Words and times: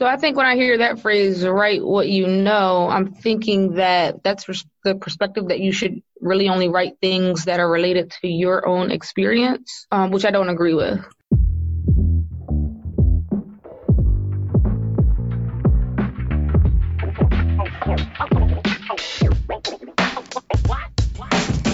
So 0.00 0.06
I 0.06 0.16
think 0.16 0.34
when 0.34 0.46
I 0.46 0.54
hear 0.54 0.78
that 0.78 0.98
phrase, 1.00 1.44
write 1.44 1.84
what 1.84 2.08
you 2.08 2.26
know, 2.26 2.88
I'm 2.88 3.12
thinking 3.12 3.74
that 3.74 4.22
that's 4.22 4.46
the 4.82 4.94
perspective 4.94 5.48
that 5.48 5.60
you 5.60 5.72
should 5.72 6.00
really 6.22 6.48
only 6.48 6.70
write 6.70 6.94
things 7.02 7.44
that 7.44 7.60
are 7.60 7.70
related 7.70 8.10
to 8.22 8.26
your 8.26 8.66
own 8.66 8.90
experience, 8.90 9.86
um, 9.92 10.10
which 10.10 10.24
I 10.24 10.30
don't 10.30 10.48
agree 10.48 10.72
with. 10.72 11.04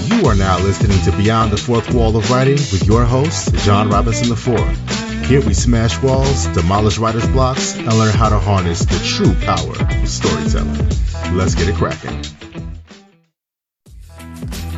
You 0.08 0.26
are 0.26 0.34
now 0.34 0.58
listening 0.58 1.00
to 1.02 1.16
Beyond 1.16 1.52
the 1.52 1.62
Fourth 1.64 1.94
Wall 1.94 2.16
of 2.16 2.28
Writing 2.32 2.54
with 2.54 2.88
your 2.88 3.04
host, 3.04 3.54
John 3.58 3.88
Robinson 3.88 4.32
IV. 4.32 4.95
Here 5.26 5.44
we 5.44 5.54
smash 5.54 6.00
walls, 6.02 6.46
demolish 6.54 6.98
writer's 6.98 7.26
blocks, 7.26 7.76
and 7.76 7.92
learn 7.98 8.14
how 8.14 8.28
to 8.28 8.38
harness 8.38 8.84
the 8.84 9.00
true 9.04 9.34
power 9.44 9.72
of 10.00 10.08
storytelling. 10.08 11.36
Let's 11.36 11.56
get 11.56 11.68
it 11.68 11.74
cracking. 11.74 12.22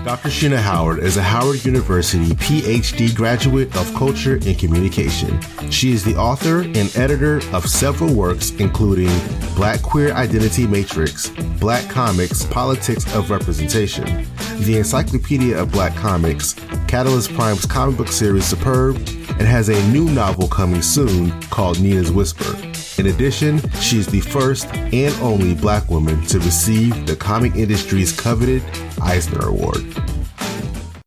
Dr. 0.06 0.30
Sheena 0.30 0.56
Howard 0.56 1.00
is 1.00 1.18
a 1.18 1.22
Howard 1.22 1.66
University 1.66 2.30
PhD 2.36 3.14
graduate 3.14 3.76
of 3.76 3.92
culture 3.94 4.36
and 4.36 4.58
communication. 4.58 5.38
She 5.70 5.92
is 5.92 6.02
the 6.02 6.16
author 6.16 6.62
and 6.62 6.96
editor 6.96 7.42
of 7.52 7.68
several 7.68 8.14
works, 8.14 8.52
including 8.52 9.10
Black 9.54 9.82
Queer 9.82 10.14
Identity 10.14 10.66
Matrix, 10.66 11.28
Black 11.60 11.86
Comics, 11.90 12.46
Politics 12.46 13.04
of 13.14 13.30
Representation, 13.30 14.26
the 14.60 14.78
Encyclopedia 14.78 15.60
of 15.60 15.70
Black 15.70 15.94
Comics, 15.94 16.54
Catalyst 16.86 17.34
Prime's 17.34 17.66
comic 17.66 17.98
book 17.98 18.08
series 18.08 18.46
Superb, 18.46 18.96
and 19.38 19.46
has 19.46 19.68
a 19.68 19.88
new 19.90 20.04
novel 20.10 20.48
coming 20.48 20.82
soon 20.82 21.30
called 21.42 21.80
Nina's 21.80 22.10
Whisper. 22.10 22.56
In 23.00 23.06
addition, 23.06 23.58
she 23.80 23.98
is 23.98 24.08
the 24.08 24.20
first 24.20 24.66
and 24.74 25.14
only 25.20 25.54
black 25.54 25.88
woman 25.88 26.20
to 26.26 26.38
receive 26.40 27.06
the 27.06 27.14
comic 27.14 27.54
industry's 27.54 28.18
coveted 28.18 28.62
Eisner 29.00 29.46
Award. 29.46 29.84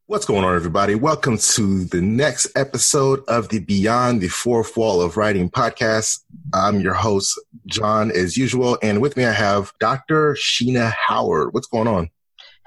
What's 0.07 0.25
going 0.25 0.43
on, 0.43 0.55
everybody? 0.55 0.95
Welcome 0.95 1.37
to 1.37 1.85
the 1.85 2.01
next 2.01 2.47
episode 2.55 3.23
of 3.27 3.49
the 3.49 3.59
Beyond 3.59 4.21
the 4.21 4.27
Fourth 4.27 4.75
Wall 4.75 5.01
of 5.01 5.15
Writing 5.17 5.49
podcast. 5.49 6.19
I'm 6.53 6.81
your 6.81 6.93
host, 6.93 7.39
John, 7.65 8.11
as 8.11 8.35
usual, 8.35 8.77
and 8.81 9.01
with 9.01 9.15
me 9.15 9.25
I 9.25 9.31
have 9.31 9.71
Dr. 9.79 10.33
Sheena 10.35 10.91
Howard. 10.93 11.53
What's 11.53 11.67
going 11.67 11.87
on? 11.87 12.09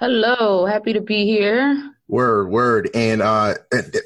Hello, 0.01 0.67
happy 0.67 0.92
to 0.92 1.01
be 1.01 1.25
here. 1.25 1.94
Word, 2.09 2.49
word. 2.49 2.91
And 2.95 3.23
uh, 3.23 3.55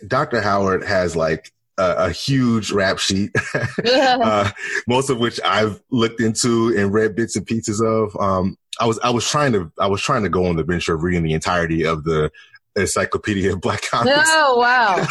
Dr. 0.06 0.40
Howard 0.40 0.84
has 0.84 1.16
like 1.16 1.52
a, 1.78 2.06
a 2.06 2.10
huge 2.10 2.70
rap 2.70 2.98
sheet, 2.98 3.30
uh, 3.84 4.50
most 4.86 5.10
of 5.10 5.18
which 5.18 5.40
I've 5.44 5.80
looked 5.90 6.20
into 6.20 6.74
and 6.76 6.92
read 6.92 7.14
bits 7.14 7.36
and 7.36 7.46
pieces 7.46 7.80
of. 7.80 8.16
Um, 8.20 8.56
I 8.80 8.86
was 8.86 8.98
I 9.00 9.10
was 9.10 9.28
trying 9.28 9.52
to 9.52 9.72
I 9.78 9.86
was 9.86 10.00
trying 10.00 10.22
to 10.22 10.28
go 10.28 10.46
on 10.46 10.56
the 10.56 10.64
venture 10.64 10.94
of 10.94 11.02
reading 11.02 11.22
the 11.22 11.32
entirety 11.32 11.84
of 11.84 12.04
the 12.04 12.30
Encyclopedia 12.76 13.52
of 13.52 13.60
Black 13.60 13.82
Comics. 13.90 14.28
Oh 14.28 14.58
wow! 14.58 15.06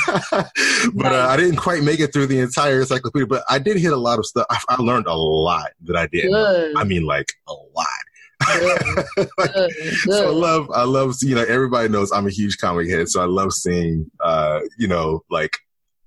but 0.93 1.11
uh, 1.11 1.27
I 1.29 1.37
didn't 1.37 1.57
quite 1.57 1.83
make 1.83 1.99
it 1.99 2.13
through 2.13 2.27
the 2.27 2.39
entire 2.39 2.79
encyclopedia. 2.79 3.27
But 3.27 3.43
I 3.49 3.59
did 3.59 3.77
hit 3.77 3.91
a 3.91 3.97
lot 3.97 4.19
of 4.19 4.25
stuff. 4.25 4.45
I, 4.49 4.59
I 4.69 4.81
learned 4.81 5.07
a 5.07 5.15
lot 5.15 5.71
that 5.83 5.95
I 5.95 6.07
did. 6.07 6.33
I 6.77 6.83
mean, 6.83 7.03
like 7.03 7.33
a 7.47 7.53
lot. 7.53 7.87
Good, 8.53 9.27
good, 9.37 9.71
so 10.05 10.27
I 10.27 10.31
love, 10.31 10.71
I 10.73 10.83
love, 10.83 11.15
you 11.21 11.35
know, 11.35 11.43
everybody 11.43 11.89
knows 11.89 12.11
I'm 12.11 12.27
a 12.27 12.31
huge 12.31 12.57
comic 12.57 12.89
head, 12.89 13.09
so 13.09 13.21
I 13.21 13.25
love 13.25 13.53
seeing, 13.53 14.09
uh, 14.19 14.61
you 14.77 14.87
know, 14.87 15.23
like 15.29 15.57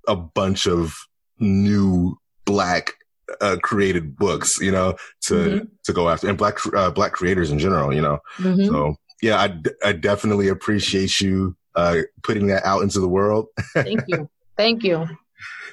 a 0.09 0.17
bunch 0.17 0.67
of 0.67 0.95
new 1.39 2.19
black 2.45 2.95
uh, 3.41 3.57
created 3.63 4.17
books, 4.17 4.61
you 4.61 4.73
know, 4.73 4.97
to 5.23 5.35
mm-hmm. 5.35 5.65
to 5.85 5.93
go 5.93 6.09
after, 6.09 6.29
and 6.29 6.39
black 6.39 6.59
uh, 6.75 6.91
black 6.91 7.13
creators 7.13 7.51
in 7.51 7.59
general, 7.59 7.95
you 7.95 8.03
know. 8.03 8.19
Mm-hmm. 8.39 8.67
So 8.67 8.97
yeah, 9.23 9.37
I, 9.37 9.89
I 9.89 9.93
definitely 9.93 10.49
appreciate 10.49 11.21
you 11.21 11.57
uh, 11.75 11.99
putting 12.23 12.47
that 12.49 12.65
out 12.65 12.83
into 12.83 13.01
the 13.01 13.09
world. 13.09 13.47
Thank 13.75 14.03
you, 14.09 14.29
thank 14.57 14.83
you. 14.83 15.07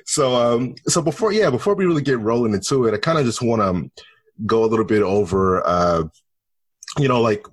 So 0.10 0.36
um, 0.36 0.76
so 0.88 1.02
before 1.02 1.34
yeah, 1.34 1.50
before 1.50 1.76
we 1.76 1.86
really 1.86 2.02
get 2.02 2.18
rolling 2.20 2.54
into 2.54 2.86
it, 2.86 2.94
I 2.94 2.98
kind 2.98 3.18
of 3.18 3.26
just 3.26 3.42
want 3.42 3.62
to 3.62 4.06
go 4.46 4.64
a 4.64 4.68
little 4.68 4.86
bit 4.86 5.02
over 5.02 5.68
uh, 5.68 6.04
you 6.98 7.08
know, 7.08 7.22
like 7.22 7.46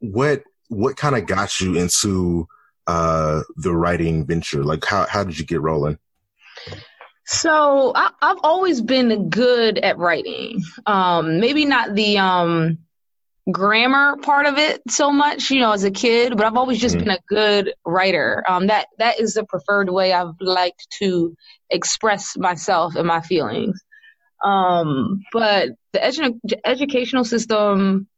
what 0.00 0.42
what 0.68 0.96
kind 0.96 1.16
of 1.16 1.26
got 1.26 1.60
you 1.60 1.76
into 1.76 2.48
uh 2.86 3.42
the 3.56 3.74
writing 3.74 4.26
venture? 4.26 4.64
Like 4.64 4.84
how 4.84 5.06
how 5.06 5.24
did 5.24 5.38
you 5.38 5.44
get 5.44 5.60
rolling? 5.60 5.98
So 7.24 7.92
I, 7.94 8.10
have 8.20 8.38
always 8.42 8.80
been 8.80 9.30
good 9.30 9.78
at 9.78 9.98
writing. 9.98 10.62
Um, 10.86 11.40
maybe 11.40 11.64
not 11.64 11.94
the 11.94 12.18
um, 12.18 12.78
grammar 13.50 14.16
part 14.18 14.46
of 14.46 14.58
it 14.58 14.82
so 14.88 15.10
much, 15.10 15.50
you 15.50 15.60
know, 15.60 15.72
as 15.72 15.84
a 15.84 15.90
kid, 15.90 16.36
but 16.36 16.46
I've 16.46 16.56
always 16.56 16.78
just 16.78 16.96
mm-hmm. 16.96 17.06
been 17.06 17.16
a 17.16 17.20
good 17.28 17.74
writer. 17.86 18.44
Um, 18.46 18.66
that 18.66 18.88
that 18.98 19.20
is 19.20 19.34
the 19.34 19.44
preferred 19.44 19.88
way 19.88 20.12
I've 20.12 20.34
liked 20.40 20.86
to 20.98 21.34
express 21.70 22.36
myself 22.36 22.96
and 22.96 23.06
my 23.06 23.20
feelings. 23.20 23.80
Um, 24.44 25.22
but 25.32 25.70
the 25.92 26.00
edu- 26.00 26.60
educational 26.64 27.24
system 27.24 28.08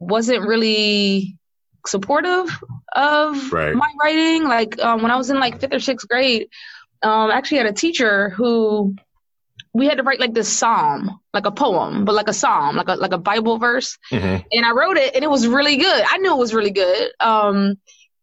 wasn't 0.00 0.46
really 0.46 1.38
supportive 1.86 2.62
of 2.94 3.52
right. 3.52 3.74
my 3.74 3.90
writing. 4.00 4.44
Like 4.44 4.78
um, 4.80 5.02
when 5.02 5.10
I 5.10 5.16
was 5.16 5.30
in 5.30 5.38
like 5.38 5.60
fifth 5.60 5.74
or 5.74 5.80
sixth 5.80 6.08
grade, 6.08 6.48
um, 7.02 7.30
I 7.30 7.34
actually 7.34 7.58
had 7.58 7.66
a 7.66 7.72
teacher 7.72 8.30
who 8.30 8.94
we 9.74 9.86
had 9.86 9.98
to 9.98 10.02
write 10.02 10.20
like 10.20 10.34
this 10.34 10.48
psalm, 10.48 11.20
like 11.32 11.46
a 11.46 11.50
poem, 11.50 12.04
but 12.04 12.14
like 12.14 12.28
a 12.28 12.32
psalm, 12.32 12.76
like 12.76 12.88
a 12.88 12.94
like 12.94 13.12
a 13.12 13.18
Bible 13.18 13.58
verse. 13.58 13.98
Mm-hmm. 14.10 14.42
And 14.52 14.66
I 14.66 14.72
wrote 14.72 14.96
it, 14.96 15.14
and 15.14 15.24
it 15.24 15.30
was 15.30 15.46
really 15.46 15.76
good. 15.76 16.04
I 16.08 16.18
knew 16.18 16.32
it 16.32 16.38
was 16.38 16.54
really 16.54 16.72
good. 16.72 17.12
Um, 17.20 17.76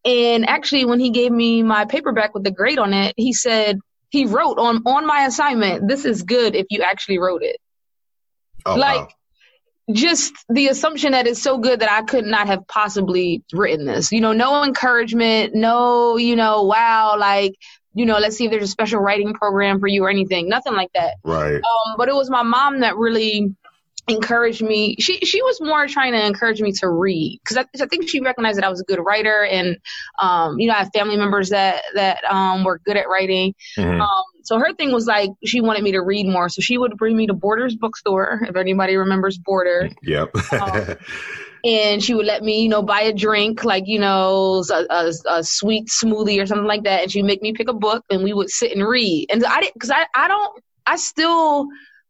and 0.04 0.48
actually, 0.48 0.86
when 0.86 1.00
he 1.00 1.10
gave 1.10 1.32
me 1.32 1.64
my 1.64 1.86
paperback 1.86 2.34
with 2.34 2.44
the 2.44 2.52
grade 2.52 2.80
on 2.80 2.94
it, 2.94 3.14
he 3.18 3.34
said 3.34 3.80
he 4.10 4.26
wrote 4.26 4.60
on 4.60 4.84
on 4.86 5.06
my 5.06 5.26
assignment, 5.26 5.88
"This 5.88 6.06
is 6.06 6.24
good 6.24 6.56
if 6.56 6.68
you 6.70 6.82
actually 6.82 7.20
wrote 7.20 7.44
it." 7.44 7.58
Oh, 8.66 8.76
like. 8.76 9.00
Wow 9.00 9.08
just 9.92 10.34
the 10.50 10.68
assumption 10.68 11.12
that 11.12 11.28
it's 11.28 11.42
so 11.42 11.58
good 11.58 11.82
that 11.82 11.92
I 11.92 12.02
could 12.02 12.26
not 12.26 12.48
have 12.48 12.68
possibly 12.68 13.44
written 13.54 13.86
this. 13.86 14.12
You 14.12 14.22
know, 14.22 14.34
no 14.34 14.64
encouragement, 14.64 15.54
no, 15.54 16.18
you 16.18 16.36
know, 16.36 16.64
wow, 16.64 17.18
like, 17.20 17.54
you 17.94 18.06
know, 18.06 18.18
let's 18.18 18.36
see 18.36 18.46
if 18.46 18.52
there's 18.52 18.64
a 18.64 18.68
special 18.68 19.00
writing 19.00 19.34
program 19.34 19.80
for 19.80 19.88
you 19.88 20.04
or 20.04 20.10
anything. 20.10 20.50
Nothing 20.50 20.74
like 20.74 20.92
that. 20.94 21.16
Right. 21.24 21.56
Um, 21.56 21.96
but 21.98 22.10
it 22.10 22.16
was 22.16 22.30
my 22.30 22.44
mom 22.44 22.80
that 22.82 22.98
really 22.98 23.56
encouraged 24.08 24.62
me. 24.62 24.96
She 25.00 25.18
she 25.20 25.42
was 25.42 25.60
more 25.62 25.88
trying 25.88 26.14
to 26.14 26.26
encourage 26.26 26.62
me 26.62 26.72
to 26.74 26.90
read 26.90 27.40
because 27.44 27.58
I, 27.58 27.66
I, 27.82 27.88
think 27.88 28.08
she 28.08 28.22
recognized 28.22 28.58
that 28.58 28.64
I 28.64 28.70
was 28.70 28.82
a 28.82 28.84
good 28.84 29.00
writer, 29.00 29.46
and 29.46 29.78
um, 30.20 30.60
you 30.60 30.68
know, 30.68 30.74
I 30.74 30.78
have 30.78 30.92
family 30.94 31.18
members 31.18 31.50
that 31.50 31.84
that 31.96 32.24
um, 32.26 32.64
were 32.64 32.80
good 32.86 32.98
at 32.98 33.10
writing. 33.10 33.56
Mm-hmm. 33.78 34.02
Um, 34.02 34.24
so 34.44 34.60
her 34.60 34.74
thing 34.74 34.92
was 34.92 35.08
like 35.08 35.32
she 35.44 35.62
wanted 35.62 35.84
me 35.84 35.92
to 35.94 36.02
read 36.02 36.28
more, 36.28 36.50
so 36.50 36.62
she 36.62 36.78
would 36.78 36.98
bring 36.98 37.18
me 37.18 37.28
to 37.28 37.34
Borders 37.34 37.76
bookstore 37.76 38.42
if 38.48 38.56
anybody 38.56 38.96
remembers 38.96 39.38
Border. 39.38 39.90
Yep. 40.04 40.36
and 41.66 42.04
she 42.04 42.14
would 42.14 42.28
let 42.28 42.44
me, 42.44 42.62
you 42.62 42.70
know, 42.70 42.84
buy 42.84 43.02
a 43.02 43.14
drink, 43.14 43.64
like 43.64 43.86
you 43.88 44.00
know, 44.00 44.64
a, 44.70 44.86
a, 44.90 45.12
a, 45.38 45.44
sweet 45.44 45.88
smoothie 45.88 46.42
or 46.42 46.46
something 46.46 46.68
like 46.68 46.84
that, 46.84 47.02
and 47.02 47.12
she'd 47.12 47.24
make 47.24 47.42
me 47.42 47.54
pick 47.54 47.68
a 47.68 47.74
book, 47.74 48.06
and 48.12 48.24
we 48.24 48.34
would 48.34 48.52
sit 48.52 48.72
and 48.72 48.88
read. 48.88 49.26
And 49.32 49.44
I 49.44 49.62
didn't, 49.62 49.74
because 49.74 49.90
I 49.90 50.06
I 50.14 50.28
don't, 50.28 50.64
I 50.86 50.98
still 50.98 51.68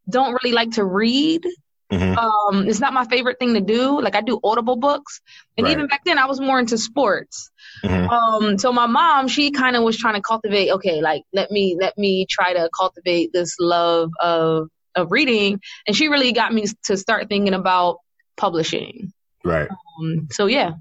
don't 0.10 0.34
really 0.34 0.54
like 0.54 0.72
to 0.72 0.84
read. 0.84 1.46
Mm-hmm. 1.92 2.18
Um, 2.18 2.68
it's 2.68 2.80
not 2.80 2.94
my 2.94 3.06
favorite 3.06 3.38
thing 3.38 3.54
to 3.54 3.62
do. 3.62 4.02
Like 4.02 4.16
I 4.16 4.22
do 4.22 4.40
audible 4.44 4.76
books, 4.76 5.22
and 5.58 5.66
right. 5.66 5.72
even 5.72 5.88
back 5.88 6.04
then 6.04 6.18
I 6.18 6.26
was 6.26 6.40
more 6.40 6.60
into 6.60 6.78
sports. 6.78 7.52
Mm-hmm. 7.84 8.10
Um, 8.10 8.58
so 8.58 8.74
my 8.74 8.88
mom, 8.88 9.28
she 9.28 9.52
kind 9.52 9.76
of 9.76 9.84
was 9.84 9.96
trying 9.96 10.16
to 10.16 10.22
cultivate. 10.22 10.72
Okay, 10.72 11.02
like 11.02 11.24
let 11.32 11.52
me 11.52 11.78
let 11.80 11.96
me 11.98 12.26
try 12.28 12.54
to 12.54 12.70
cultivate 12.78 13.32
this 13.34 13.56
love 13.60 14.10
of 14.20 14.70
of 14.96 15.12
reading, 15.12 15.62
and 15.86 15.96
she 15.96 16.08
really 16.08 16.34
got 16.34 16.54
me 16.54 16.66
to 16.86 16.98
start 16.98 17.30
thinking 17.30 17.54
about 17.54 18.00
publishing. 18.36 19.12
Right. 19.44 19.70
Um, 19.70 20.28
so 20.32 20.48
yeah. 20.48 20.72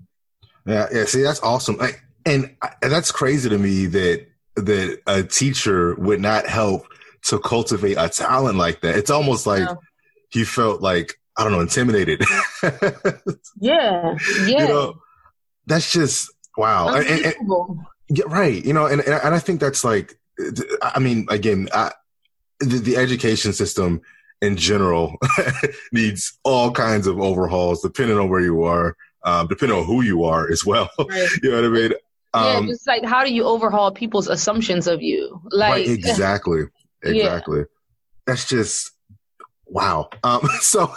Yeah, 0.67 0.89
yeah. 0.91 1.05
See, 1.05 1.21
that's 1.21 1.43
awesome, 1.43 1.77
I, 1.83 1.93
and, 2.25 2.57
and 2.81 2.91
that's 2.91 3.13
crazy 3.13 3.51
to 3.51 3.59
me 3.59 3.87
that 3.87 4.27
that 4.57 5.03
a 5.07 5.23
teacher 5.23 5.95
would 5.97 6.23
not 6.23 6.47
help 6.47 6.87
to 7.27 7.39
cultivate 7.39 7.97
a 7.99 8.09
talent 8.09 8.57
like 8.57 8.81
that. 8.81 8.97
It's 8.97 9.11
almost 9.11 9.47
like. 9.47 9.69
Yeah 9.69 9.75
he 10.35 10.45
felt 10.45 10.83
like 10.83 11.15
I 11.37 11.45
don't 11.45 11.53
know, 11.53 11.61
intimidated. 11.61 12.23
yeah, 13.61 14.17
yeah. 14.47 14.47
You 14.47 14.69
know, 14.69 14.95
that's 15.67 15.93
just 15.93 16.31
wow. 16.57 16.95
And, 16.95 17.07
and, 17.07 17.25
and, 17.25 17.79
yeah, 18.09 18.25
right. 18.27 18.65
You 18.65 18.73
know, 18.73 18.87
and 18.87 19.01
and 19.01 19.35
I 19.35 19.39
think 19.39 19.61
that's 19.61 19.85
like, 19.85 20.19
I 20.83 20.99
mean, 20.99 21.27
again, 21.31 21.69
I, 21.73 21.93
the, 22.59 22.79
the 22.79 22.97
education 22.97 23.53
system 23.53 24.03
in 24.43 24.57
general 24.57 25.17
needs 25.93 26.37
all 26.43 26.73
kinds 26.73 27.07
of 27.07 27.21
overhauls, 27.21 27.81
depending 27.81 28.19
on 28.19 28.29
where 28.29 28.41
you 28.41 28.65
are, 28.65 28.97
um, 29.25 29.47
depending 29.47 29.79
on 29.79 29.85
who 29.85 30.03
you 30.03 30.25
are 30.25 30.51
as 30.51 30.65
well. 30.67 30.91
Right. 30.99 31.29
you 31.43 31.51
know 31.51 31.57
what 31.57 31.65
I 31.65 31.69
mean? 31.69 31.93
Um, 32.35 32.67
yeah, 32.67 32.73
just 32.73 32.87
like 32.89 33.05
how 33.05 33.25
do 33.25 33.33
you 33.33 33.45
overhaul 33.45 33.93
people's 33.93 34.27
assumptions 34.27 34.89
of 34.89 35.01
you? 35.01 35.41
Like 35.53 35.73
right, 35.73 35.89
exactly, 35.89 36.65
exactly. 37.03 37.59
Yeah. 37.61 37.65
That's 38.27 38.49
just 38.49 38.91
Wow. 39.75 40.09
Um, 40.23 40.49
so, 40.61 40.95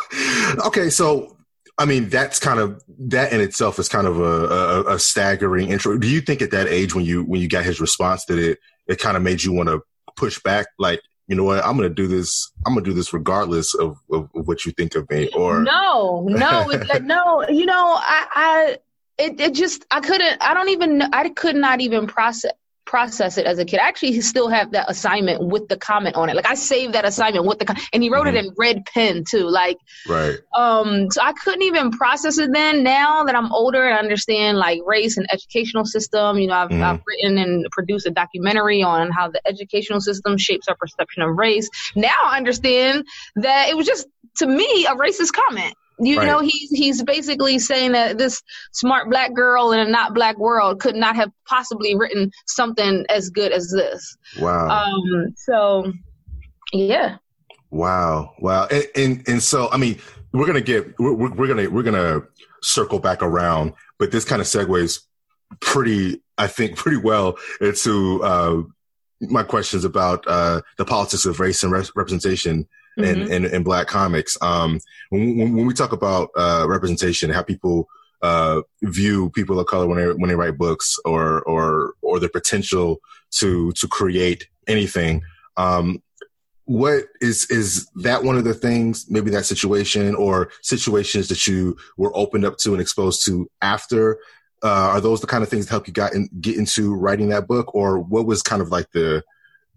okay, 0.66 0.90
so 0.90 1.36
I 1.78 1.86
mean, 1.86 2.10
that's 2.10 2.40
kind 2.40 2.60
of 2.60 2.82
that 3.00 3.34
in 3.34 3.42
itself 3.42 3.80
is 3.80 3.90
kind 3.90 4.08
of 4.08 4.20
a, 4.20 4.24
a, 4.24 4.96
a, 4.96 5.00
staggering 5.00 5.70
intro. 5.70 5.98
Do 5.98 6.08
you 6.08 6.22
think 6.22 6.42
at 6.42 6.52
that 6.52 6.68
age 6.68 6.96
when 6.96 7.04
you 7.06 7.24
when 7.24 7.42
you 7.42 7.50
got 7.50 7.66
his 7.66 7.82
response 7.82 8.26
that 8.26 8.40
it 8.40 8.60
it 8.88 9.00
kind 9.00 9.18
of 9.18 9.24
made 9.24 9.44
you 9.44 9.52
want 9.52 9.70
to 9.70 9.82
push 10.16 10.40
back, 10.42 10.68
like 10.80 11.02
you 11.28 11.36
know 11.36 11.44
what, 11.44 11.64
I'm 11.66 11.76
going 11.78 11.90
to 11.90 11.94
do 11.94 12.08
this. 12.08 12.52
I'm 12.66 12.74
going 12.74 12.84
to 12.84 12.90
do 12.90 12.96
this 12.96 13.14
regardless 13.14 13.76
of, 13.76 13.98
of, 14.12 14.30
of, 14.34 14.48
what 14.48 14.66
you 14.66 14.72
think 14.72 14.96
of 14.96 15.10
me. 15.10 15.30
Or 15.36 15.62
no, 15.62 16.26
no, 16.30 16.66
no. 17.02 17.46
You 17.50 17.66
know, 17.66 17.96
I, 18.00 18.28
I 18.34 18.78
it, 19.18 19.40
it 19.40 19.54
just 19.54 19.86
I 19.92 20.00
couldn't. 20.00 20.38
I 20.42 20.54
don't 20.54 20.70
even. 20.70 21.02
I 21.02 21.30
could 21.30 21.56
not 21.56 21.82
even 21.82 22.08
process 22.08 22.54
process 22.88 23.38
it 23.38 23.46
as 23.46 23.60
a 23.60 23.66
kid. 23.66 23.80
I 23.80 23.88
actually 23.88 24.20
still 24.22 24.48
have 24.48 24.72
that 24.72 24.90
assignment 24.90 25.46
with 25.46 25.68
the 25.68 25.78
comment 25.78 26.16
on 26.16 26.30
it. 26.30 26.36
Like 26.36 26.48
I 26.48 26.56
saved 26.56 26.94
that 26.94 27.06
assignment 27.06 27.46
with 27.46 27.60
the 27.60 27.88
and 27.94 28.02
he 28.02 28.10
wrote 28.10 28.26
mm-hmm. 28.26 28.38
it 28.38 28.46
in 28.46 28.54
red 28.58 28.86
pen 28.86 29.24
too. 29.30 29.48
Like 29.48 29.78
right. 30.08 30.40
Um. 30.56 31.12
So 31.12 31.22
I 31.22 31.34
couldn't 31.34 31.64
even 31.64 31.92
process 31.92 32.38
it 32.38 32.50
then. 32.52 32.84
Now 32.84 33.26
that 33.26 33.36
I'm 33.36 33.52
older 33.52 33.88
and 33.88 34.00
understand 34.00 34.58
like 34.58 34.80
race 34.86 35.18
and 35.18 35.28
educational 35.32 35.86
system, 35.86 36.40
you 36.40 36.48
know, 36.48 36.56
I've, 36.56 36.70
mm-hmm. 36.70 36.84
I've 36.84 37.02
written 37.06 37.38
and 37.38 37.68
produced 37.72 38.08
a 38.08 38.12
documentary 38.12 38.82
on 38.82 39.12
how 39.12 39.30
the 39.30 39.42
educational 39.46 40.02
system 40.02 40.38
shapes 40.38 40.68
our 40.68 40.76
perception 40.76 41.24
of 41.24 41.36
race. 41.36 41.70
Now 41.96 42.16
I 42.24 42.38
understand 42.38 43.06
that 43.36 43.70
it 43.70 43.78
was 43.78 43.86
just 43.86 44.08
to 44.38 44.48
me 44.48 44.86
a 44.86 44.96
racist 44.96 45.34
comment. 45.34 45.76
You 46.00 46.18
right. 46.18 46.28
know, 46.28 46.40
he's 46.40 46.70
he's 46.70 47.04
basically 47.04 47.58
saying 47.58 47.94
that 47.94 48.18
this 48.18 48.44
smart 48.72 49.10
black 49.10 49.34
girl 49.34 49.72
in 49.72 49.80
a 49.80 49.90
not 49.90 50.14
black 50.14 50.38
world 50.38 50.80
could 50.80 50.96
not 50.96 51.16
have 51.16 51.32
possibly 51.48 51.96
written 51.96 52.32
something 52.46 53.04
as 53.10 53.30
good 53.30 53.52
as 53.52 53.72
this. 53.72 54.16
Wow. 54.40 54.70
Um. 54.70 55.34
So, 55.36 55.92
yeah. 56.72 57.18
Wow. 57.72 58.34
Wow. 58.40 58.68
And 58.70 58.88
and, 58.96 59.28
and 59.28 59.44
so, 59.44 59.70
I 59.72 59.78
mean, 59.78 60.00
we're 60.34 60.46
gonna 60.46 60.62
get 60.62 61.00
we're, 61.00 61.14
we're 61.14 61.48
gonna 61.48 61.70
we're 61.70 61.84
gonna 61.84 62.22
circle 62.62 63.00
back 63.00 63.24
around, 63.24 63.74
but 63.98 64.12
this 64.12 64.24
kind 64.24 64.42
of 64.42 64.48
segues 64.48 65.00
pretty, 65.62 66.22
I 66.38 66.46
think, 66.48 66.76
pretty 66.78 66.98
well 66.98 67.38
into 67.60 68.24
uh, 68.24 68.62
my 69.22 69.42
questions 69.42 69.84
about 69.84 70.24
uh, 70.28 70.62
the 70.78 70.86
politics 70.86 71.26
of 71.26 71.40
race 71.40 71.64
and 71.64 71.72
re- 71.72 71.84
representation 71.96 72.68
mm-hmm. 72.98 73.32
in, 73.32 73.32
in, 73.32 73.46
in, 73.46 73.64
black 73.64 73.88
comics. 73.88 74.38
Um, 74.42 74.80
when, 75.10 75.38
when, 75.38 75.66
we 75.66 75.74
talk 75.74 75.92
about 75.92 76.30
uh, 76.36 76.66
representation, 76.68 77.30
how 77.30 77.44
people 77.44 77.88
uh, 78.22 78.62
view 78.82 79.30
people 79.32 79.60
of 79.60 79.68
color 79.68 79.88
when 79.88 79.98
they 79.98 80.14
when 80.14 80.30
they 80.30 80.36
write 80.36 80.58
books 80.58 80.98
or 81.06 81.42
or 81.44 81.94
or 82.02 82.20
the 82.20 82.30
potential 82.30 83.00
to 83.32 83.72
to 83.74 83.88
create 83.88 84.48
anything. 84.68 85.22
Um, 85.56 86.02
what 86.66 87.06
is 87.22 87.50
is 87.50 87.88
that 87.96 88.24
one 88.24 88.38
of 88.38 88.44
the 88.44 88.54
things 88.54 89.06
maybe 89.10 89.32
that 89.32 89.46
situation 89.46 90.16
or 90.16 90.52
situations 90.62 91.30
that 91.30 91.48
you 91.48 91.78
were 91.96 92.16
opened 92.16 92.44
up 92.44 92.58
to 92.58 92.74
and 92.74 92.82
exposed 92.82 93.26
to 93.26 93.50
after 93.62 94.20
uh, 94.64 94.90
are 94.92 95.02
those 95.02 95.22
the 95.22 95.28
kind 95.28 95.44
of 95.44 95.50
things 95.50 95.66
that 95.66 95.72
help 95.72 95.88
you 95.88 95.94
got 95.94 96.14
in, 96.14 96.28
get 96.42 96.58
into 96.58 96.94
writing 96.94 97.30
that 97.30 97.48
book 97.48 97.74
or 97.74 98.00
what 98.00 98.26
was 98.26 98.42
kind 98.42 98.62
of 98.62 98.70
like 98.70 98.92
the 98.92 99.24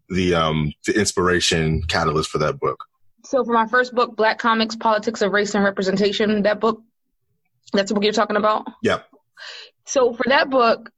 the 0.08 0.34
um 0.34 0.72
the 0.86 0.98
inspiration 0.98 1.82
catalyst 1.82 2.28
for 2.28 2.38
that 2.38 2.58
book 2.58 2.86
so 3.30 3.44
for 3.44 3.52
my 3.52 3.68
first 3.68 3.94
book, 3.94 4.16
Black 4.16 4.40
Comics, 4.40 4.74
Politics 4.74 5.22
of 5.22 5.30
Race 5.30 5.54
and 5.54 5.62
Representation, 5.62 6.42
that 6.42 6.58
book, 6.58 6.82
that's 7.72 7.88
the 7.88 7.94
book 7.94 8.02
you're 8.02 8.12
talking 8.12 8.36
about? 8.36 8.66
Yep. 8.82 9.06
So 9.84 10.12
for 10.14 10.24
that 10.26 10.50
book, 10.50 10.90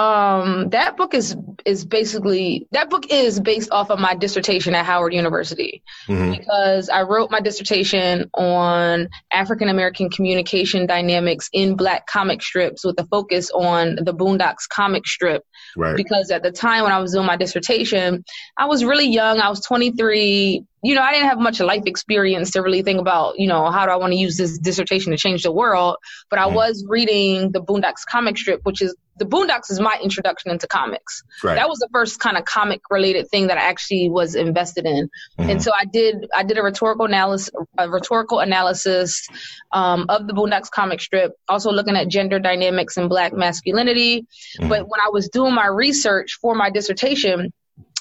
um, 0.00 0.68
that 0.70 0.96
book 0.96 1.14
is 1.14 1.36
is 1.64 1.84
basically 1.84 2.66
that 2.72 2.90
book 2.90 3.10
is 3.10 3.40
based 3.40 3.70
off 3.70 3.90
of 3.90 4.00
my 4.00 4.14
dissertation 4.16 4.74
at 4.74 4.84
Howard 4.84 5.14
University 5.14 5.82
mm-hmm. 6.08 6.32
because 6.32 6.90
I 6.90 7.02
wrote 7.02 7.30
my 7.30 7.40
dissertation 7.40 8.28
on 8.34 9.08
African 9.32 9.68
American 9.68 10.10
communication 10.10 10.86
dynamics 10.86 11.48
in 11.52 11.76
Black 11.76 12.06
comic 12.08 12.42
strips 12.42 12.84
with 12.84 13.00
a 13.00 13.06
focus 13.06 13.50
on 13.52 13.94
the 13.94 14.12
Boondocks 14.12 14.68
comic 14.68 15.06
strip. 15.06 15.44
Right. 15.76 15.96
Because 15.96 16.30
at 16.30 16.42
the 16.42 16.50
time 16.50 16.82
when 16.82 16.92
I 16.92 16.98
was 16.98 17.12
doing 17.12 17.26
my 17.26 17.36
dissertation, 17.36 18.24
I 18.58 18.66
was 18.66 18.84
really 18.84 19.08
young. 19.08 19.38
I 19.38 19.48
was 19.48 19.60
23 19.60 20.64
you 20.86 20.94
know, 20.94 21.02
I 21.02 21.12
didn't 21.12 21.28
have 21.28 21.40
much 21.40 21.58
life 21.58 21.82
experience 21.86 22.52
to 22.52 22.60
really 22.60 22.82
think 22.82 23.00
about, 23.00 23.40
you 23.40 23.48
know, 23.48 23.72
how 23.72 23.86
do 23.86 23.90
I 23.90 23.96
want 23.96 24.12
to 24.12 24.16
use 24.16 24.36
this 24.36 24.56
dissertation 24.56 25.10
to 25.10 25.18
change 25.18 25.42
the 25.42 25.50
world. 25.50 25.96
But 26.30 26.38
I 26.38 26.48
mm. 26.48 26.54
was 26.54 26.84
reading 26.88 27.50
the 27.50 27.60
Boondocks 27.60 28.06
comic 28.08 28.38
strip, 28.38 28.60
which 28.62 28.80
is 28.80 28.94
the 29.16 29.24
Boondocks 29.24 29.68
is 29.68 29.80
my 29.80 29.98
introduction 30.00 30.52
into 30.52 30.68
comics. 30.68 31.24
Right. 31.42 31.56
That 31.56 31.68
was 31.68 31.78
the 31.78 31.88
first 31.92 32.20
kind 32.20 32.36
of 32.36 32.44
comic 32.44 32.82
related 32.88 33.28
thing 33.30 33.48
that 33.48 33.58
I 33.58 33.62
actually 33.62 34.10
was 34.10 34.36
invested 34.36 34.86
in. 34.86 35.10
Mm-hmm. 35.40 35.50
And 35.50 35.62
so 35.62 35.72
I 35.76 35.86
did 35.86 36.28
I 36.32 36.44
did 36.44 36.56
a 36.56 36.62
rhetorical 36.62 37.06
analysis 37.06 37.50
a 37.78 37.90
rhetorical 37.90 38.38
analysis 38.38 39.26
um, 39.72 40.06
of 40.08 40.28
the 40.28 40.34
Boondocks 40.34 40.70
comic 40.70 41.00
strip, 41.00 41.32
also 41.48 41.72
looking 41.72 41.96
at 41.96 42.06
gender 42.06 42.38
dynamics 42.38 42.96
and 42.96 43.08
black 43.08 43.32
masculinity. 43.32 44.22
Mm-hmm. 44.22 44.68
But 44.68 44.88
when 44.88 45.00
I 45.00 45.10
was 45.10 45.30
doing 45.30 45.52
my 45.52 45.66
research 45.66 46.38
for 46.40 46.54
my 46.54 46.70
dissertation, 46.70 47.52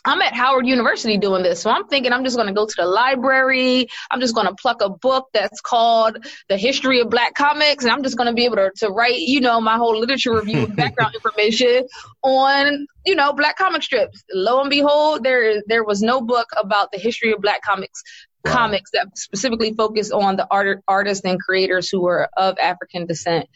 I'm 0.05 0.21
at 0.21 0.35
Howard 0.35 0.67
University 0.67 1.17
doing 1.17 1.43
this. 1.43 1.61
So 1.61 1.69
I'm 1.69 1.87
thinking 1.87 2.13
I'm 2.13 2.23
just 2.23 2.35
going 2.35 2.47
to 2.47 2.53
go 2.53 2.65
to 2.65 2.75
the 2.77 2.85
library. 2.85 3.87
I'm 4.11 4.19
just 4.21 4.35
going 4.35 4.47
to 4.47 4.53
pluck 4.53 4.81
a 4.81 4.89
book 4.89 5.29
that's 5.33 5.59
called 5.61 6.25
The 6.47 6.57
History 6.57 6.99
of 6.99 7.09
Black 7.09 7.33
Comics. 7.33 7.83
And 7.83 7.91
I'm 7.91 8.03
just 8.03 8.15
going 8.15 8.27
to 8.27 8.33
be 8.33 8.45
able 8.45 8.57
to, 8.57 8.71
to 8.77 8.89
write, 8.89 9.19
you 9.19 9.41
know, 9.41 9.59
my 9.59 9.77
whole 9.77 9.97
literature 9.99 10.35
review 10.35 10.65
and 10.65 10.75
background 10.75 11.15
information 11.15 11.87
on, 12.23 12.85
you 13.05 13.15
know, 13.15 13.33
black 13.33 13.57
comic 13.57 13.81
strips. 13.81 14.23
Lo 14.31 14.61
and 14.61 14.69
behold, 14.69 15.23
there, 15.23 15.61
there 15.67 15.83
was 15.83 16.01
no 16.01 16.21
book 16.21 16.47
about 16.55 16.91
the 16.91 16.99
history 16.99 17.31
of 17.31 17.41
black 17.41 17.61
comics 17.63 18.03
wow. 18.45 18.53
comics 18.53 18.92
that 18.92 19.18
specifically 19.18 19.74
focused 19.74 20.12
on 20.12 20.36
the 20.36 20.47
art, 20.50 20.81
artists 20.88 21.25
and 21.25 21.39
creators 21.39 21.89
who 21.89 22.01
were 22.01 22.30
of 22.38 22.57
African 22.59 23.06
descent 23.06 23.47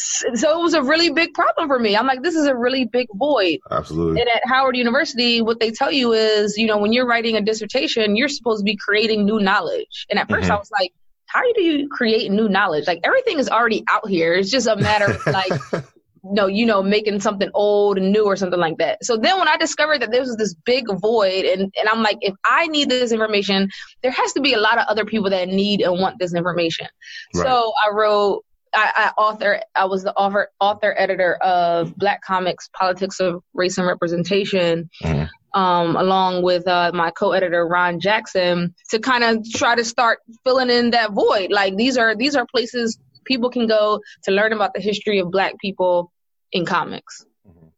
so 0.00 0.58
it 0.58 0.62
was 0.62 0.74
a 0.74 0.82
really 0.82 1.10
big 1.10 1.34
problem 1.34 1.68
for 1.68 1.78
me. 1.78 1.96
I'm 1.96 2.06
like, 2.06 2.22
this 2.22 2.34
is 2.34 2.46
a 2.46 2.56
really 2.56 2.84
big 2.84 3.08
void. 3.14 3.58
Absolutely. 3.70 4.20
And 4.20 4.30
at 4.30 4.46
Howard 4.46 4.76
University, 4.76 5.42
what 5.42 5.60
they 5.60 5.70
tell 5.70 5.92
you 5.92 6.12
is, 6.12 6.56
you 6.56 6.66
know, 6.66 6.78
when 6.78 6.92
you're 6.92 7.06
writing 7.06 7.36
a 7.36 7.42
dissertation, 7.42 8.16
you're 8.16 8.28
supposed 8.28 8.60
to 8.60 8.64
be 8.64 8.76
creating 8.76 9.26
new 9.26 9.40
knowledge. 9.40 10.06
And 10.08 10.18
at 10.18 10.28
1st 10.28 10.42
mm-hmm. 10.42 10.52
I 10.52 10.56
was 10.56 10.70
like, 10.70 10.92
how 11.26 11.42
do 11.52 11.62
you 11.62 11.88
create 11.88 12.30
new 12.30 12.48
knowledge? 12.48 12.86
Like 12.86 13.00
everything 13.04 13.38
is 13.38 13.48
already 13.48 13.84
out 13.88 14.08
here. 14.08 14.34
It's 14.34 14.50
just 14.50 14.66
a 14.66 14.76
matter 14.76 15.12
of 15.12 15.26
like, 15.26 15.52
no, 16.22 16.46
you 16.46 16.66
know, 16.66 16.82
making 16.82 17.20
something 17.20 17.50
old 17.54 17.98
and 17.98 18.12
new 18.12 18.24
or 18.24 18.36
something 18.36 18.60
like 18.60 18.78
that. 18.78 19.04
So 19.04 19.16
then 19.16 19.38
when 19.38 19.48
I 19.48 19.56
discovered 19.56 20.02
that 20.02 20.10
there 20.10 20.20
was 20.20 20.36
this 20.36 20.54
big 20.64 20.84
void 21.00 21.44
and, 21.44 21.62
and 21.62 21.88
I'm 21.88 22.02
like, 22.02 22.18
if 22.20 22.34
I 22.44 22.66
need 22.66 22.88
this 22.88 23.12
information, 23.12 23.68
there 24.02 24.12
has 24.12 24.32
to 24.34 24.40
be 24.40 24.54
a 24.54 24.60
lot 24.60 24.78
of 24.78 24.86
other 24.88 25.04
people 25.04 25.30
that 25.30 25.48
need 25.48 25.80
and 25.80 25.98
want 25.98 26.18
this 26.18 26.34
information. 26.34 26.86
Right. 27.34 27.46
So 27.46 27.72
I 27.82 27.94
wrote 27.94 28.44
I, 28.72 28.92
I 29.16 29.20
author 29.20 29.60
I 29.74 29.86
was 29.86 30.04
the 30.04 30.14
author 30.14 30.48
author 30.60 30.94
editor 30.96 31.34
of 31.36 31.96
Black 31.96 32.22
Comics 32.22 32.68
Politics 32.78 33.18
of 33.20 33.42
Race 33.54 33.78
and 33.78 33.86
Representation. 33.86 34.90
Mm-hmm. 35.02 35.24
Um, 35.52 35.96
along 35.96 36.44
with 36.44 36.68
uh, 36.68 36.92
my 36.94 37.10
co-editor 37.10 37.66
Ron 37.66 37.98
Jackson 37.98 38.72
to 38.90 39.00
kind 39.00 39.24
of 39.24 39.44
try 39.50 39.74
to 39.74 39.84
start 39.84 40.20
filling 40.44 40.70
in 40.70 40.90
that 40.90 41.10
void. 41.10 41.50
Like 41.50 41.74
these 41.74 41.98
are 41.98 42.14
these 42.14 42.36
are 42.36 42.46
places 42.46 43.00
people 43.30 43.48
can 43.48 43.66
go 43.68 44.00
to 44.24 44.30
learn 44.32 44.52
about 44.52 44.74
the 44.74 44.80
history 44.80 45.20
of 45.20 45.30
Black 45.30 45.56
people 45.60 46.12
in 46.50 46.66
comics. 46.66 47.24
Mm-hmm. 47.46 47.68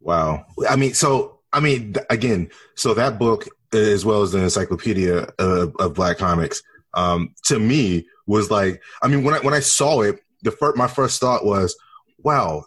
Wow, 0.00 0.44
I 0.68 0.76
mean, 0.76 0.92
so 0.92 1.40
I 1.52 1.60
mean, 1.60 1.94
again, 2.10 2.50
so 2.74 2.92
that 2.94 3.18
book 3.18 3.48
as 3.72 4.04
well 4.04 4.20
as 4.20 4.32
the 4.32 4.38
encyclopedia 4.38 5.28
of, 5.38 5.74
of 5.78 5.94
Black 5.94 6.18
comics, 6.18 6.62
um, 6.92 7.34
to 7.46 7.58
me 7.58 8.06
was 8.26 8.50
like, 8.50 8.82
I 9.02 9.08
mean, 9.08 9.24
when 9.24 9.34
I 9.34 9.38
when 9.38 9.54
I 9.54 9.60
saw 9.60 10.02
it, 10.02 10.20
the 10.42 10.50
first 10.50 10.76
my 10.76 10.88
first 10.88 11.20
thought 11.20 11.44
was, 11.44 11.76
wow. 12.18 12.66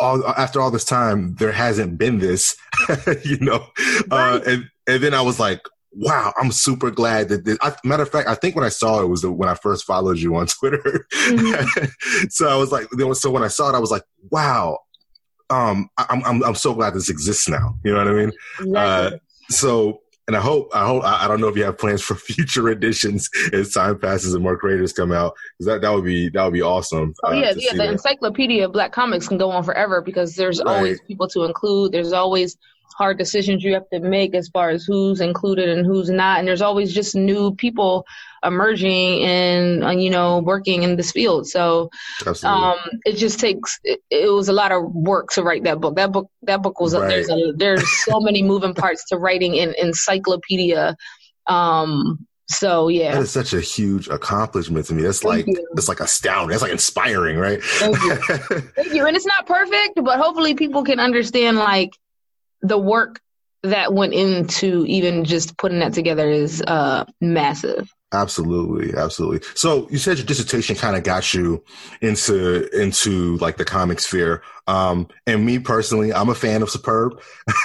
All, 0.00 0.26
after 0.26 0.60
all 0.60 0.72
this 0.72 0.84
time, 0.84 1.36
there 1.36 1.52
hasn't 1.52 1.98
been 1.98 2.18
this, 2.18 2.56
you 3.24 3.38
know, 3.38 3.64
uh, 4.10 4.16
right. 4.16 4.34
uh, 4.34 4.40
and 4.44 4.70
and 4.88 5.02
then 5.02 5.14
I 5.14 5.22
was 5.22 5.38
like, 5.38 5.60
wow, 5.96 6.32
I'm 6.36 6.52
super 6.52 6.90
glad 6.90 7.28
that 7.28 7.44
this. 7.44 7.58
I, 7.60 7.74
matter 7.84 8.02
of 8.02 8.10
fact, 8.10 8.28
I 8.28 8.34
think 8.34 8.54
when 8.54 8.64
I 8.64 8.68
saw 8.68 9.00
it 9.00 9.06
was 9.06 9.22
the, 9.22 9.30
when 9.30 9.48
I 9.48 9.54
first 9.54 9.84
followed 9.84 10.18
you 10.18 10.34
on 10.36 10.46
Twitter. 10.58 11.06
Mm-hmm. 11.12 12.26
so 12.28 12.48
I 12.48 12.56
was 12.56 12.72
like, 12.72 12.86
so 13.14 13.30
when 13.30 13.42
I 13.42 13.48
saw 13.48 13.70
it, 13.70 13.74
I 13.74 13.78
was 13.78 13.90
like, 13.90 14.04
wow, 14.30 14.78
um, 15.50 15.88
I, 15.96 16.06
am 16.10 16.22
I'm 16.24 16.44
I'm 16.44 16.54
so 16.54 16.74
glad 16.74 16.94
this 16.94 17.10
exists 17.10 17.48
now. 17.48 17.76
You 17.84 17.94
know 17.94 18.04
what 18.04 18.08
I 18.08 18.12
mean? 18.12 18.76
Uh, 18.76 19.10
so 19.50 20.00
and 20.26 20.36
I 20.36 20.40
hope, 20.40 20.70
I 20.74 20.86
hope, 20.86 21.04
I, 21.04 21.28
don't 21.28 21.40
know 21.40 21.48
if 21.48 21.56
you 21.56 21.64
have 21.64 21.76
plans 21.76 22.00
for 22.00 22.14
future 22.14 22.70
editions 22.70 23.28
as 23.52 23.72
time 23.72 23.98
passes 23.98 24.32
and 24.32 24.42
more 24.42 24.56
creators 24.56 24.92
come 24.92 25.12
out. 25.12 25.34
Cause 25.58 25.66
that, 25.66 25.82
that 25.82 25.90
would 25.90 26.04
be, 26.04 26.30
that 26.30 26.42
would 26.44 26.54
be 26.54 26.62
awesome. 26.62 27.14
Oh, 27.24 27.28
uh, 27.28 27.32
yeah. 27.32 27.52
Yeah. 27.56 27.72
The 27.72 27.78
that. 27.78 27.92
encyclopedia 27.92 28.64
of 28.64 28.72
black 28.72 28.92
comics 28.92 29.28
can 29.28 29.36
go 29.36 29.50
on 29.50 29.62
forever 29.62 30.00
because 30.00 30.34
there's 30.34 30.60
right. 30.60 30.76
always 30.76 31.00
people 31.02 31.28
to 31.28 31.44
include. 31.44 31.92
There's 31.92 32.12
always 32.12 32.56
hard 32.96 33.18
decisions 33.18 33.64
you 33.64 33.74
have 33.74 33.88
to 33.92 34.00
make 34.00 34.34
as 34.34 34.48
far 34.48 34.70
as 34.70 34.84
who's 34.84 35.20
included 35.20 35.68
and 35.68 35.84
who's 35.84 36.10
not. 36.10 36.38
And 36.38 36.46
there's 36.46 36.62
always 36.62 36.94
just 36.94 37.16
new 37.16 37.54
people 37.54 38.06
emerging 38.44 39.22
and, 39.22 39.84
uh, 39.84 39.90
you 39.90 40.10
know, 40.10 40.38
working 40.38 40.82
in 40.84 40.96
this 40.96 41.10
field. 41.10 41.48
So, 41.48 41.90
um, 42.44 42.76
it 43.04 43.16
just 43.16 43.40
takes, 43.40 43.80
it, 43.82 44.00
it, 44.10 44.32
was 44.32 44.48
a 44.48 44.52
lot 44.52 44.70
of 44.70 44.94
work 44.94 45.30
to 45.32 45.42
write 45.42 45.64
that 45.64 45.80
book. 45.80 45.96
That 45.96 46.12
book, 46.12 46.30
that 46.42 46.62
book 46.62 46.80
was, 46.80 46.94
right. 46.94 47.08
there's 47.08 47.28
a, 47.28 47.52
there's 47.56 48.04
so 48.04 48.20
many 48.20 48.42
moving 48.42 48.74
parts 48.74 49.04
to 49.08 49.18
writing 49.18 49.58
an 49.58 49.74
encyclopedia, 49.78 50.96
um, 51.46 52.26
So 52.46 52.88
yeah, 52.88 53.14
that 53.14 53.22
is 53.22 53.30
such 53.30 53.54
a 53.54 53.60
huge 53.60 54.08
accomplishment 54.08 54.86
to 54.86 54.94
me. 54.94 55.02
That's 55.02 55.20
Thank 55.20 55.46
like 55.46 55.56
you. 55.56 55.68
it's 55.76 55.88
like 55.88 56.00
astounding. 56.00 56.50
That's 56.50 56.62
like 56.62 56.72
inspiring, 56.72 57.38
right? 57.38 57.62
Thank 57.62 57.96
you. 58.02 58.14
Thank 58.76 58.92
you. 58.92 59.06
And 59.06 59.16
it's 59.16 59.26
not 59.26 59.46
perfect, 59.46 59.94
but 59.96 60.18
hopefully 60.18 60.54
people 60.54 60.84
can 60.84 61.00
understand 61.00 61.56
like 61.56 61.90
the 62.64 62.78
work 62.78 63.20
that 63.62 63.94
went 63.94 64.12
into 64.12 64.84
even 64.86 65.24
just 65.24 65.56
putting 65.56 65.78
that 65.78 65.94
together 65.94 66.28
is 66.28 66.62
uh 66.62 67.04
massive. 67.20 67.92
Absolutely, 68.12 68.96
absolutely. 68.96 69.40
So 69.54 69.88
you 69.90 69.98
said 69.98 70.18
your 70.18 70.26
dissertation 70.26 70.76
kind 70.76 70.96
of 70.96 71.02
got 71.02 71.34
you 71.34 71.64
into 72.00 72.68
into 72.78 73.36
like 73.38 73.56
the 73.56 73.64
comic 73.64 74.00
sphere. 74.00 74.42
Um, 74.66 75.08
and 75.26 75.44
me 75.44 75.58
personally, 75.58 76.12
I'm 76.12 76.28
a 76.28 76.34
fan 76.34 76.62
of 76.62 76.70
Superb. 76.70 77.20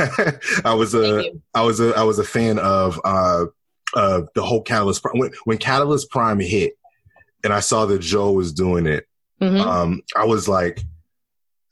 I 0.65 0.73
was 0.73 0.95
a 0.95 1.31
I 1.53 1.61
was 1.61 1.79
a 1.79 1.95
I 1.95 2.03
was 2.03 2.19
a 2.19 2.23
fan 2.23 2.59
of 2.59 2.99
uh 3.03 3.45
uh, 3.93 4.21
the 4.35 4.43
whole 4.43 4.61
Catalyst 4.61 5.03
when, 5.13 5.31
when 5.45 5.57
Catalyst 5.57 6.09
Prime 6.09 6.39
hit, 6.39 6.73
and 7.43 7.53
I 7.53 7.59
saw 7.59 7.85
that 7.85 7.99
Joe 7.99 8.31
was 8.31 8.53
doing 8.53 8.85
it. 8.85 9.07
Mm-hmm. 9.41 9.67
Um, 9.67 10.01
I 10.15 10.25
was 10.25 10.47
like, 10.47 10.83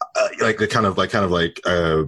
uh, 0.01 0.27
like 0.41 0.57
the 0.57 0.67
kind 0.67 0.85
of 0.85 0.97
like 0.97 1.11
kind 1.11 1.25
of 1.25 1.31
like 1.31 1.59
uh, 1.65 2.03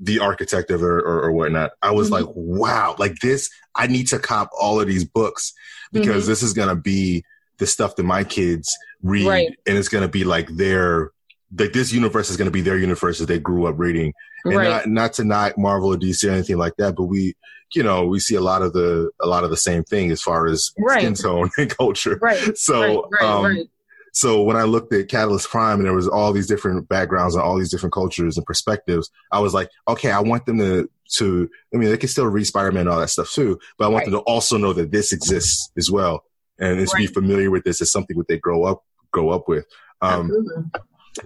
the 0.00 0.20
architect 0.20 0.70
of 0.70 0.80
it 0.80 0.84
or, 0.84 0.98
or, 0.98 1.22
or 1.24 1.32
whatnot. 1.32 1.72
I 1.82 1.90
was 1.92 2.10
mm-hmm. 2.10 2.26
like, 2.26 2.34
wow, 2.34 2.96
like 2.98 3.16
this. 3.20 3.50
I 3.74 3.86
need 3.86 4.08
to 4.08 4.18
cop 4.18 4.50
all 4.58 4.80
of 4.80 4.86
these 4.86 5.04
books 5.04 5.52
because 5.92 6.24
mm-hmm. 6.24 6.30
this 6.30 6.42
is 6.42 6.52
gonna 6.52 6.76
be 6.76 7.24
the 7.58 7.66
stuff 7.66 7.96
that 7.96 8.04
my 8.04 8.24
kids 8.24 8.76
read, 9.02 9.26
right. 9.26 9.58
and 9.66 9.78
it's 9.78 9.88
gonna 9.88 10.08
be 10.08 10.24
like 10.24 10.48
their 10.48 11.12
like 11.58 11.72
this 11.72 11.92
universe 11.92 12.30
is 12.30 12.36
gonna 12.36 12.50
be 12.50 12.60
their 12.60 12.78
universe 12.78 13.18
that 13.18 13.26
they 13.26 13.38
grew 13.38 13.66
up 13.66 13.78
reading. 13.78 14.12
And 14.44 14.56
right. 14.56 14.68
not 14.68 14.86
not 14.86 15.12
to 15.14 15.24
knock 15.24 15.58
Marvel 15.58 15.92
or 15.92 15.96
DC 15.96 16.28
or 16.28 16.32
anything 16.32 16.58
like 16.58 16.76
that, 16.76 16.94
but 16.96 17.04
we 17.04 17.34
you 17.74 17.82
know, 17.82 18.06
we 18.06 18.20
see 18.20 18.36
a 18.36 18.40
lot 18.40 18.62
of 18.62 18.72
the 18.72 19.10
a 19.20 19.26
lot 19.26 19.44
of 19.44 19.50
the 19.50 19.56
same 19.56 19.82
thing 19.84 20.10
as 20.10 20.22
far 20.22 20.46
as 20.46 20.72
right. 20.78 21.00
skin 21.00 21.14
tone 21.14 21.50
and 21.58 21.76
culture. 21.76 22.18
Right. 22.20 22.56
So 22.56 23.08
right, 23.10 23.22
um, 23.22 23.68
so 24.16 24.40
when 24.40 24.56
I 24.56 24.62
looked 24.62 24.94
at 24.94 25.08
Catalyst 25.08 25.50
Prime 25.50 25.76
and 25.76 25.84
there 25.84 25.92
was 25.92 26.08
all 26.08 26.32
these 26.32 26.46
different 26.46 26.88
backgrounds 26.88 27.34
and 27.34 27.44
all 27.44 27.58
these 27.58 27.70
different 27.70 27.92
cultures 27.92 28.38
and 28.38 28.46
perspectives, 28.46 29.10
I 29.30 29.40
was 29.40 29.52
like, 29.52 29.68
okay, 29.86 30.10
I 30.10 30.20
want 30.20 30.46
them 30.46 30.56
to 30.56 30.88
to 31.16 31.50
I 31.74 31.76
mean 31.76 31.90
they 31.90 31.98
can 31.98 32.08
still 32.08 32.26
read 32.26 32.46
Spider 32.46 32.72
Man 32.72 32.80
and 32.80 32.88
all 32.88 32.98
that 32.98 33.10
stuff 33.10 33.30
too, 33.30 33.58
but 33.76 33.84
I 33.84 33.88
want 33.88 34.06
them 34.06 34.14
to 34.14 34.20
also 34.20 34.56
know 34.56 34.72
that 34.72 34.90
this 34.90 35.12
exists 35.12 35.70
as 35.76 35.90
well. 35.90 36.24
And 36.58 36.80
just 36.80 36.96
be 36.96 37.06
familiar 37.06 37.50
with 37.50 37.64
this 37.64 37.82
as 37.82 37.92
something 37.92 38.16
that 38.16 38.26
they 38.26 38.38
grow 38.38 38.64
up 38.64 38.84
grow 39.12 39.28
up 39.28 39.48
with. 39.48 39.66
Um, 40.00 40.70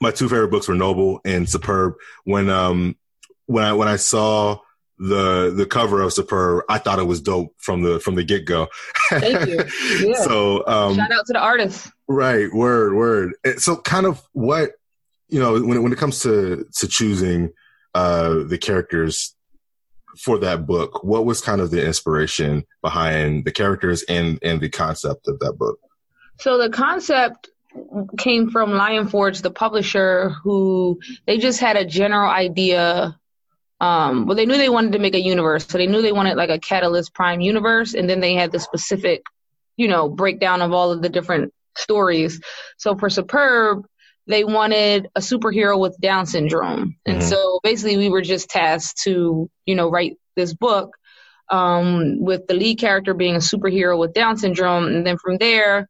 my 0.00 0.10
two 0.10 0.28
favorite 0.28 0.50
books 0.50 0.66
were 0.66 0.74
Noble 0.74 1.20
and 1.24 1.48
Superb. 1.48 1.94
When 2.24 2.50
um 2.50 2.96
when 3.46 3.62
I 3.62 3.72
when 3.72 3.86
I 3.86 3.96
saw 3.96 4.58
the 4.98 5.52
the 5.56 5.64
cover 5.64 6.02
of 6.02 6.12
Superb, 6.12 6.64
I 6.68 6.78
thought 6.78 6.98
it 6.98 7.04
was 7.04 7.20
dope 7.20 7.54
from 7.56 7.82
the 7.82 8.00
from 8.00 8.16
the 8.16 8.24
get 8.24 8.46
go. 8.46 8.66
Thank 9.10 9.48
you. 9.48 9.64
Yeah. 10.08 10.22
so 10.22 10.66
um, 10.66 10.96
shout 10.96 11.12
out 11.12 11.26
to 11.26 11.32
the 11.32 11.40
artist. 11.40 11.88
Right, 12.12 12.52
word, 12.52 12.94
word. 12.94 13.34
So 13.58 13.76
kind 13.76 14.04
of 14.04 14.20
what 14.32 14.72
you 15.28 15.38
know 15.38 15.52
when 15.52 15.76
it, 15.76 15.80
when 15.80 15.92
it 15.92 15.98
comes 15.98 16.20
to 16.22 16.66
to 16.78 16.88
choosing 16.88 17.52
uh, 17.94 18.42
the 18.48 18.58
characters 18.58 19.36
for 20.18 20.36
that 20.38 20.66
book, 20.66 21.04
what 21.04 21.24
was 21.24 21.40
kind 21.40 21.60
of 21.60 21.70
the 21.70 21.86
inspiration 21.86 22.64
behind 22.82 23.44
the 23.44 23.52
characters 23.52 24.02
and 24.08 24.40
and 24.42 24.60
the 24.60 24.68
concept 24.68 25.28
of 25.28 25.38
that 25.38 25.52
book? 25.52 25.78
So 26.40 26.58
the 26.58 26.68
concept 26.68 27.48
came 28.18 28.50
from 28.50 28.72
Lion 28.72 29.06
Forge, 29.06 29.40
the 29.42 29.52
publisher, 29.52 30.30
who 30.42 30.98
they 31.28 31.38
just 31.38 31.60
had 31.60 31.76
a 31.76 31.84
general 31.84 32.28
idea 32.28 33.16
um, 33.80 34.26
well, 34.26 34.34
they 34.34 34.46
knew 34.46 34.56
they 34.56 34.68
wanted 34.68 34.92
to 34.92 34.98
make 34.98 35.14
a 35.14 35.20
universe, 35.20 35.64
so 35.64 35.78
they 35.78 35.86
knew 35.86 36.02
they 36.02 36.10
wanted 36.10 36.36
like 36.36 36.50
a 36.50 36.58
Catalyst 36.58 37.14
Prime 37.14 37.40
universe, 37.40 37.94
and 37.94 38.10
then 38.10 38.18
they 38.18 38.34
had 38.34 38.50
the 38.50 38.58
specific, 38.58 39.22
you 39.76 39.86
know, 39.86 40.08
breakdown 40.08 40.60
of 40.60 40.72
all 40.72 40.90
of 40.90 41.02
the 41.02 41.08
different 41.08 41.54
stories. 41.76 42.40
So 42.78 42.96
for 42.96 43.10
Superb, 43.10 43.86
they 44.26 44.44
wanted 44.44 45.08
a 45.16 45.20
superhero 45.20 45.78
with 45.78 45.96
Down 46.00 46.26
syndrome, 46.26 46.96
and 47.06 47.18
mm-hmm. 47.18 47.28
so 47.28 47.60
basically 47.62 47.96
we 47.96 48.10
were 48.10 48.22
just 48.22 48.48
tasked 48.48 49.02
to, 49.04 49.50
you 49.66 49.74
know, 49.74 49.90
write 49.90 50.18
this 50.36 50.54
book 50.54 50.96
um, 51.50 52.20
with 52.20 52.46
the 52.46 52.54
lead 52.54 52.78
character 52.78 53.14
being 53.14 53.36
a 53.36 53.40
superhero 53.40 53.98
with 53.98 54.12
Down 54.12 54.36
syndrome, 54.36 54.86
and 54.86 55.06
then 55.06 55.18
from 55.18 55.36
there 55.38 55.88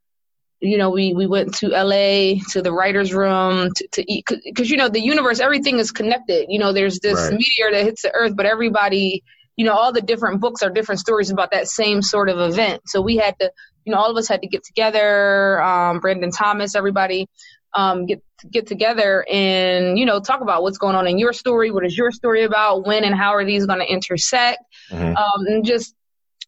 you 0.60 0.76
know, 0.76 0.90
we, 0.90 1.14
we 1.14 1.26
went 1.26 1.54
to 1.56 1.68
LA 1.68 2.34
to 2.50 2.60
the 2.62 2.72
writer's 2.72 3.14
room 3.14 3.70
to, 3.74 3.88
to 3.92 4.12
eat 4.12 4.26
because, 4.44 4.70
you 4.70 4.76
know, 4.76 4.88
the 4.88 5.00
universe, 5.00 5.40
everything 5.40 5.78
is 5.78 5.90
connected. 5.90 6.46
You 6.48 6.58
know, 6.58 6.72
there's 6.72 7.00
this 7.00 7.18
right. 7.18 7.32
meteor 7.32 7.70
that 7.72 7.84
hits 7.84 8.02
the 8.02 8.12
earth, 8.12 8.36
but 8.36 8.46
everybody, 8.46 9.24
you 9.56 9.64
know, 9.64 9.72
all 9.72 9.92
the 9.92 10.02
different 10.02 10.40
books 10.40 10.62
are 10.62 10.70
different 10.70 11.00
stories 11.00 11.30
about 11.30 11.52
that 11.52 11.66
same 11.66 12.02
sort 12.02 12.28
of 12.28 12.38
event. 12.38 12.82
So 12.86 13.00
we 13.00 13.16
had 13.16 13.38
to, 13.40 13.50
you 13.84 13.92
know, 13.92 13.98
all 13.98 14.10
of 14.10 14.16
us 14.16 14.28
had 14.28 14.42
to 14.42 14.48
get 14.48 14.64
together, 14.64 15.62
um, 15.62 16.00
Brandon 16.00 16.30
Thomas, 16.30 16.74
everybody, 16.74 17.28
um, 17.72 18.06
get, 18.06 18.22
get 18.50 18.66
together 18.66 19.24
and, 19.30 19.98
you 19.98 20.04
know, 20.04 20.20
talk 20.20 20.40
about 20.40 20.62
what's 20.62 20.78
going 20.78 20.96
on 20.96 21.06
in 21.06 21.18
your 21.18 21.32
story. 21.32 21.70
What 21.70 21.84
is 21.84 21.96
your 21.96 22.10
story 22.10 22.44
about? 22.44 22.86
When 22.86 23.04
and 23.04 23.14
how 23.14 23.34
are 23.34 23.44
these 23.44 23.66
going 23.66 23.80
to 23.80 23.86
intersect? 23.86 24.62
Mm-hmm. 24.90 25.16
Um, 25.16 25.46
and 25.46 25.64
just, 25.64 25.94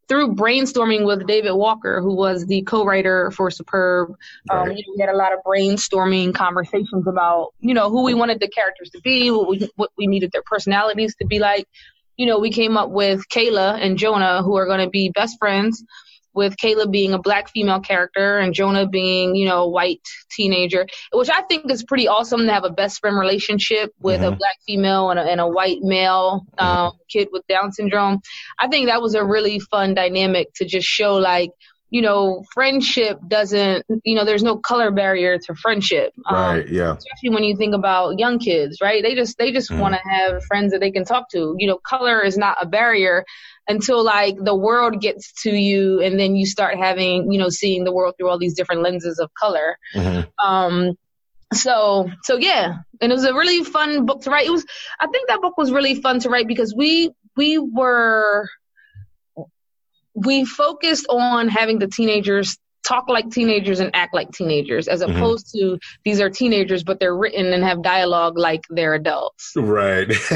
through 0.09 0.35
brainstorming 0.35 1.07
with 1.07 1.27
David 1.27 1.53
Walker, 1.53 2.03
who 2.03 2.15
was 2.15 2.45
the 2.45 2.63
co-writer 2.63 3.31
for 3.31 3.51
Superb, 3.51 4.11
um, 4.51 4.69
right. 4.69 4.77
you 4.77 4.85
know, 4.87 4.95
we 4.97 5.01
had 5.01 5.09
a 5.09 5.17
lot 5.17 5.33
of 5.33 5.39
brainstorming 5.47 6.35
conversations 6.35 7.07
about, 7.07 7.55
you 7.61 7.73
know, 7.73 7.89
who 7.89 8.03
we 8.03 8.13
wanted 8.13 8.39
the 8.41 8.49
characters 8.49 8.91
to 8.91 9.01
be, 9.01 9.31
what 9.31 9.49
we, 9.49 9.71
what 9.77 9.91
we 9.97 10.07
needed 10.07 10.31
their 10.33 10.43
personalities 10.43 11.15
to 11.17 11.27
be 11.27 11.39
like. 11.39 11.67
You 12.17 12.27
know, 12.27 12.41
we 12.41 12.51
came 12.51 12.77
up 12.77 12.91
with 12.91 13.27
Kayla 13.29 13.81
and 13.81 13.97
Jonah, 13.97 14.43
who 14.43 14.57
are 14.57 14.67
going 14.67 14.81
to 14.81 14.91
be 14.91 15.11
best 15.11 15.39
friends 15.39 15.83
with 16.35 16.57
Kayla 16.57 16.91
being 16.91 17.13
a 17.13 17.19
black 17.19 17.51
female 17.51 17.81
character 17.81 18.39
and 18.39 18.55
Jonah 18.55 18.87
being, 18.87 19.35
you 19.35 19.47
know, 19.47 19.65
a 19.65 19.69
white 19.69 20.07
teenager, 20.31 20.87
which 21.13 21.31
I 21.31 21.43
think 21.43 21.71
is 21.71 21.85
pretty 21.85 22.09
awesome 22.09 22.47
to 22.47 22.53
have 22.53 22.65
a 22.65 22.71
best 22.71 23.01
friend 23.01 23.19
relationship 23.19 23.93
with 24.01 24.21
mm-hmm. 24.21 24.33
a 24.33 24.37
black 24.37 24.57
female 24.67 25.11
and 25.11 25.19
a, 25.19 25.23
and 25.23 25.41
a 25.41 25.49
white 25.49 25.83
male 25.83 26.47
um, 26.59 26.69
mm-hmm. 26.69 26.97
kid 27.11 27.29
with 27.33 27.47
Down 27.49 27.73
syndrome. 27.73 28.21
I 28.59 28.69
think 28.69 28.87
that 28.87 29.03
was 29.03 29.15
a 29.15 29.25
really 29.25 29.59
fun 29.59 29.95
dynamic 29.95 30.53
to 30.55 30.65
just 30.65 30.87
show 30.87 31.17
like, 31.17 31.51
you 31.93 32.01
know, 32.01 32.43
friendship 32.55 33.19
doesn't, 33.29 33.85
you 34.03 34.15
know, 34.15 34.25
there's 34.25 34.43
no 34.43 34.57
color 34.57 34.91
barrier 34.91 35.39
to 35.39 35.55
friendship. 35.55 36.15
Um, 36.27 36.37
right. 36.37 36.67
Yeah. 36.67 36.97
Especially 36.97 37.35
when 37.35 37.45
you 37.45 37.55
think 37.55 37.75
about 37.75 38.19
young 38.19 38.39
kids, 38.39 38.79
right? 38.81 39.03
They 39.03 39.15
just, 39.15 39.37
they 39.37 39.53
just 39.53 39.71
mm. 39.71 39.79
want 39.79 39.95
to 39.95 40.01
have 40.03 40.43
friends 40.45 40.73
that 40.73 40.81
they 40.81 40.91
can 40.91 41.05
talk 41.05 41.29
to. 41.33 41.55
You 41.59 41.67
know, 41.67 41.77
color 41.77 42.23
is 42.23 42.39
not 42.39 42.57
a 42.63 42.67
barrier 42.67 43.27
until 43.69 44.03
like 44.03 44.37
the 44.43 44.57
world 44.57 45.03
gets 45.03 45.43
to 45.43 45.51
you 45.51 46.01
and 46.01 46.19
then 46.19 46.35
you 46.35 46.47
start 46.47 46.79
having, 46.79 47.31
you 47.31 47.39
know, 47.39 47.51
seeing 47.51 47.85
the 47.85 47.93
world 47.93 48.15
through 48.17 48.31
all 48.31 48.39
these 48.39 48.55
different 48.55 48.81
lenses 48.81 49.19
of 49.19 49.31
color. 49.35 49.77
Mm-hmm. 49.95 50.49
Um, 50.49 50.97
so 51.53 52.11
so 52.23 52.39
yeah 52.39 52.77
and 53.03 53.13
it 53.13 53.15
was 53.15 53.27
a 53.27 53.35
really 53.35 53.63
fun 53.63 54.07
book 54.07 54.23
to 54.23 54.31
write 54.31 54.47
it 54.47 54.51
was 54.51 54.65
i 54.99 55.07
think 55.07 55.29
that 55.29 55.43
book 55.43 55.59
was 55.59 55.71
really 55.71 56.01
fun 56.01 56.19
to 56.19 56.31
write 56.31 56.49
because 56.49 56.75
we 56.75 57.11
we 57.37 57.59
were 57.59 58.49
we 60.15 60.45
focused 60.45 61.07
on 61.09 61.49
having 61.49 61.79
the 61.79 61.87
teenagers 61.87 62.59
talk 62.85 63.09
like 63.09 63.31
teenagers 63.31 63.81
and 63.81 63.91
act 63.95 64.13
like 64.13 64.31
teenagers 64.33 64.89
as 64.89 65.03
mm-hmm. 65.03 65.17
opposed 65.17 65.47
mm-hmm. 65.55 65.75
to 65.75 65.79
these 66.05 66.21
are 66.21 66.29
teenagers 66.29 66.83
but 66.83 66.99
they're 66.99 67.17
written 67.17 67.53
and 67.53 67.63
have 67.63 67.83
dialogue 67.83 68.37
like 68.37 68.63
they're 68.71 68.95
adults. 68.95 69.53
Right. 69.57 70.09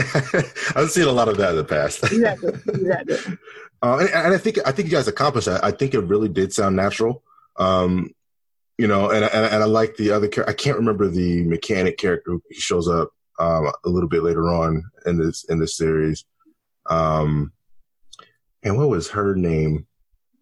I've 0.77 0.91
seen 0.91 1.09
a 1.09 1.13
lot 1.13 1.29
of 1.29 1.37
that 1.39 1.51
in 1.51 1.57
the 1.57 1.65
past. 1.65 2.03
Exactly. 2.13 2.53
Exactly. 2.69 3.39
Uh, 3.83 3.99
and, 3.99 4.09
and, 4.09 4.35
i 4.35 4.39
think 4.39 4.59
i 4.65 4.73
think 4.73 4.89
you 4.89 4.97
guys 4.97 5.07
accomplished 5.07 5.47
that. 5.47 5.63
I 5.63 5.71
think 5.71 5.93
it 5.93 6.01
really 6.01 6.31
did 6.31 6.51
sound 6.51 6.77
natural. 6.77 7.23
Um, 7.57 8.11
you 8.79 8.87
know 8.87 9.11
and, 9.11 9.23
and, 9.23 9.47
and 9.53 9.63
i 9.63 9.67
like 9.67 9.97
the 9.97 10.11
other 10.11 10.29
i 10.49 10.53
can't 10.53 10.79
remember 10.79 11.09
the 11.09 11.43
mechanic 11.45 11.99
character 11.99 12.33
who 12.33 12.43
shows 12.53 12.89
up 12.89 13.11
um, 13.39 13.71
a 13.85 13.89
little 13.89 14.09
bit 14.09 14.23
later 14.23 14.49
on 14.49 14.83
in 15.05 15.19
this 15.19 15.45
in 15.51 15.59
this 15.59 15.77
series. 15.77 16.25
Um 16.89 17.53
and 18.67 18.77
what 18.77 18.89
was 18.89 19.09
her 19.11 19.35
name? 19.35 19.87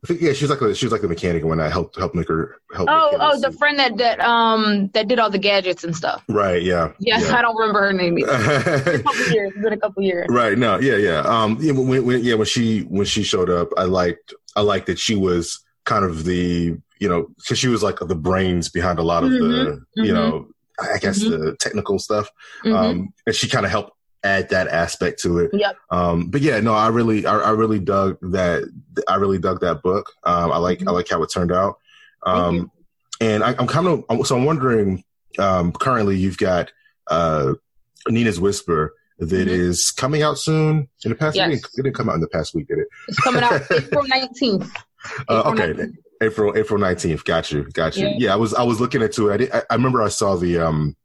I 0.02 0.06
think 0.06 0.20
yeah, 0.20 0.32
she 0.32 0.44
was 0.44 0.50
like 0.50 0.60
a, 0.60 0.74
she 0.74 0.84
was 0.84 0.92
like 0.92 1.00
the 1.00 1.08
mechanic 1.08 1.44
when 1.44 1.60
I 1.60 1.68
helped 1.68 1.96
help 1.96 2.14
make 2.14 2.28
her 2.28 2.56
help. 2.74 2.88
Oh, 2.90 3.16
oh, 3.18 3.40
the 3.40 3.52
friend 3.52 3.78
that 3.78 3.96
that 3.98 4.20
um 4.20 4.88
that 4.88 5.08
did 5.08 5.18
all 5.18 5.30
the 5.30 5.38
gadgets 5.38 5.82
and 5.84 5.96
stuff. 5.96 6.22
Right. 6.28 6.62
Yeah. 6.62 6.92
Yes, 6.98 7.28
yeah. 7.28 7.38
I 7.38 7.42
don't 7.42 7.56
remember 7.56 7.80
her 7.80 7.92
name. 7.92 8.18
Either. 8.18 8.32
a 8.32 9.02
couple 9.02 9.28
years. 9.32 9.52
It's 9.54 9.62
been 9.62 9.72
a 9.72 9.78
couple 9.78 10.02
years. 10.02 10.26
Right. 10.28 10.58
No. 10.58 10.78
Yeah. 10.78 10.96
Yeah. 10.96 11.20
Um. 11.20 11.56
Yeah. 11.60 11.72
When, 11.72 12.04
when 12.04 12.22
yeah 12.22 12.34
when 12.34 12.46
she 12.46 12.80
when 12.80 13.06
she 13.06 13.22
showed 13.22 13.48
up, 13.48 13.70
I 13.78 13.84
liked 13.84 14.34
I 14.56 14.60
liked 14.60 14.86
that 14.86 14.98
she 14.98 15.14
was 15.14 15.64
kind 15.84 16.04
of 16.04 16.24
the 16.24 16.76
you 16.98 17.08
know 17.08 17.28
because 17.38 17.58
she 17.58 17.68
was 17.68 17.82
like 17.82 17.98
the 17.98 18.14
brains 18.14 18.68
behind 18.68 18.98
a 18.98 19.02
lot 19.02 19.24
of 19.24 19.30
mm-hmm. 19.30 19.48
the 19.48 20.02
you 20.02 20.12
mm-hmm. 20.12 20.14
know 20.14 20.48
I 20.78 20.98
guess 20.98 21.20
mm-hmm. 21.20 21.30
the 21.30 21.56
technical 21.56 21.98
stuff. 21.98 22.28
Mm-hmm. 22.62 22.76
Um. 22.76 23.14
And 23.26 23.34
she 23.34 23.48
kind 23.48 23.64
of 23.64 23.72
helped 23.72 23.92
add 24.24 24.48
that 24.48 24.68
aspect 24.68 25.20
to 25.22 25.38
it. 25.38 25.50
Yep. 25.52 25.76
Um, 25.90 26.26
but 26.28 26.40
yeah, 26.40 26.60
no, 26.60 26.72
I 26.72 26.88
really, 26.88 27.26
I, 27.26 27.38
I, 27.38 27.50
really 27.50 27.78
dug 27.78 28.18
that. 28.32 28.68
I 29.06 29.16
really 29.16 29.38
dug 29.38 29.60
that 29.60 29.82
book. 29.82 30.10
Um, 30.24 30.50
I 30.50 30.56
like, 30.56 30.78
mm-hmm. 30.78 30.88
I 30.88 30.92
like 30.92 31.08
how 31.08 31.22
it 31.22 31.30
turned 31.32 31.52
out. 31.52 31.78
Um, 32.24 32.70
and 33.20 33.44
I, 33.44 33.50
am 33.50 33.66
kind 33.66 33.86
of, 33.86 34.26
so 34.26 34.36
I'm 34.36 34.44
wondering, 34.44 35.04
um, 35.38 35.72
currently 35.72 36.16
you've 36.16 36.38
got, 36.38 36.72
uh, 37.08 37.54
Nina's 38.08 38.40
Whisper 38.40 38.94
that 39.18 39.30
mm-hmm. 39.30 39.48
is 39.48 39.90
coming 39.90 40.22
out 40.22 40.38
soon 40.38 40.88
in 41.04 41.10
the 41.10 41.14
past 41.14 41.36
yes. 41.36 41.48
week. 41.48 41.64
It 41.64 41.82
didn't 41.82 41.94
come 41.94 42.08
out 42.08 42.16
in 42.16 42.20
the 42.20 42.28
past 42.28 42.54
week, 42.54 42.68
did 42.68 42.78
it? 42.78 42.88
It's 43.08 43.20
coming 43.20 43.42
out 43.42 43.62
April 43.70 44.04
19th. 44.04 44.70
Uh, 45.28 45.42
okay, 45.46 45.90
April 46.22 46.56
April 46.56 46.78
nineteenth. 46.78 47.24
Got 47.24 47.52
you, 47.52 47.64
got 47.72 47.96
you. 47.96 48.06
Yeah. 48.06 48.14
yeah. 48.16 48.32
I 48.32 48.36
was 48.36 48.54
I 48.54 48.62
was 48.62 48.80
looking 48.80 49.02
into 49.02 49.28
it. 49.28 49.50
I, 49.52 49.62
I 49.68 49.74
remember 49.74 50.02
I 50.02 50.08
saw 50.08 50.36
the 50.36 50.58
um 50.58 50.96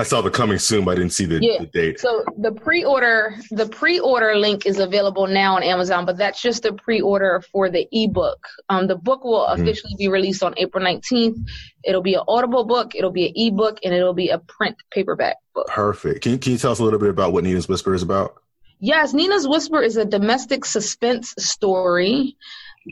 I 0.00 0.02
saw 0.02 0.22
the 0.22 0.30
coming 0.30 0.58
soon, 0.58 0.86
but 0.86 0.92
I 0.92 0.94
didn't 0.94 1.12
see 1.12 1.26
the, 1.26 1.38
yeah. 1.42 1.58
the, 1.58 1.66
date. 1.66 2.00
So 2.00 2.24
the 2.38 2.52
pre-order, 2.52 3.36
the 3.50 3.66
pre-order 3.66 4.34
link 4.34 4.64
is 4.64 4.78
available 4.78 5.26
now 5.26 5.56
on 5.56 5.62
Amazon, 5.62 6.06
but 6.06 6.16
that's 6.16 6.40
just 6.40 6.62
the 6.62 6.72
pre-order 6.72 7.42
for 7.52 7.68
the 7.68 7.86
ebook. 7.92 8.46
Um, 8.70 8.86
the 8.86 8.96
book 8.96 9.24
will 9.24 9.46
mm-hmm. 9.46 9.60
officially 9.60 9.94
be 9.98 10.08
released 10.08 10.42
on 10.42 10.54
April 10.56 10.82
19th. 10.82 11.36
It'll 11.84 12.00
be 12.00 12.14
an 12.14 12.22
Audible 12.28 12.64
book, 12.64 12.94
it'll 12.94 13.10
be 13.10 13.26
an 13.26 13.32
ebook, 13.36 13.78
and 13.84 13.92
it'll 13.92 14.14
be 14.14 14.30
a 14.30 14.38
print 14.38 14.74
paperback 14.90 15.36
book. 15.54 15.66
Perfect. 15.66 16.22
Can 16.22 16.32
you, 16.32 16.38
can 16.38 16.52
you 16.52 16.58
tell 16.58 16.72
us 16.72 16.78
a 16.78 16.82
little 16.82 16.98
bit 16.98 17.10
about 17.10 17.34
what 17.34 17.44
Nina's 17.44 17.68
Whisper 17.68 17.92
is 17.92 18.02
about? 18.02 18.42
Yes, 18.78 19.12
Nina's 19.12 19.46
Whisper 19.46 19.82
is 19.82 19.98
a 19.98 20.06
domestic 20.06 20.64
suspense 20.64 21.34
story 21.36 22.38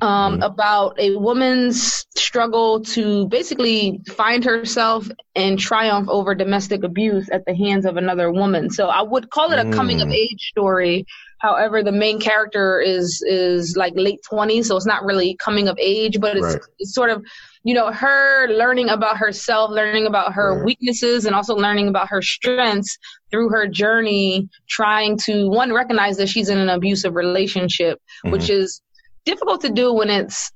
um, 0.02 0.35
mm-hmm. 0.35 0.42
about 0.42 0.99
a 0.99 1.16
woman's 1.16 2.07
struggle 2.14 2.80
to 2.80 3.26
basically 3.28 4.00
find 4.09 4.45
herself 4.45 5.09
and 5.35 5.59
triumph 5.59 6.09
over 6.09 6.35
domestic 6.35 6.85
abuse 6.85 7.28
at 7.30 7.45
the 7.47 7.54
hands 7.54 7.87
of 7.87 7.97
another 7.97 8.30
woman. 8.30 8.71
So 8.71 8.88
I 8.88 9.02
would 9.02 9.30
call 9.30 9.52
it 9.52 9.59
a 9.59 9.64
mm. 9.64 9.75
coming 9.75 10.00
of 10.00 10.11
age 10.11 10.50
story. 10.50 11.07
However, 11.38 11.83
the 11.83 11.92
main 11.92 12.21
character 12.21 12.80
is 12.80 13.23
is 13.26 13.76
like 13.76 13.92
late 13.97 14.18
20s, 14.30 14.64
so 14.64 14.76
it's 14.76 14.87
not 14.87 15.04
really 15.04 15.37
coming 15.37 15.68
of 15.68 15.78
age, 15.78 16.21
but 16.21 16.37
it's, 16.37 16.45
right. 16.45 16.62
it's 16.78 16.95
sort 16.95 17.11
of 17.11 17.25
you 17.62 17.75
know 17.75 17.92
her 17.92 18.49
learning 18.49 18.88
about 18.88 19.16
herself, 19.16 19.71
learning 19.71 20.07
about 20.07 20.33
her 20.33 20.57
right. 20.57 20.64
weaknesses, 20.64 21.26
and 21.26 21.37
also 21.37 21.54
learning 21.54 21.87
about 21.87 22.09
her 22.09 22.21
strengths 22.21 22.99
through 23.30 23.50
her 23.50 23.68
journey, 23.68 24.49
trying 24.68 25.16
to 25.16 25.49
one 25.49 25.73
recognize 25.73 26.16
that 26.16 26.28
she's 26.28 26.49
in 26.49 26.59
an 26.59 26.68
abusive 26.68 27.14
relationship, 27.14 27.99
mm-hmm. 28.25 28.33
which 28.33 28.50
is 28.50 28.83
difficult 29.28 29.61
to 29.61 29.70
do 29.70 29.92
when 29.92 30.08
it's 30.08 30.50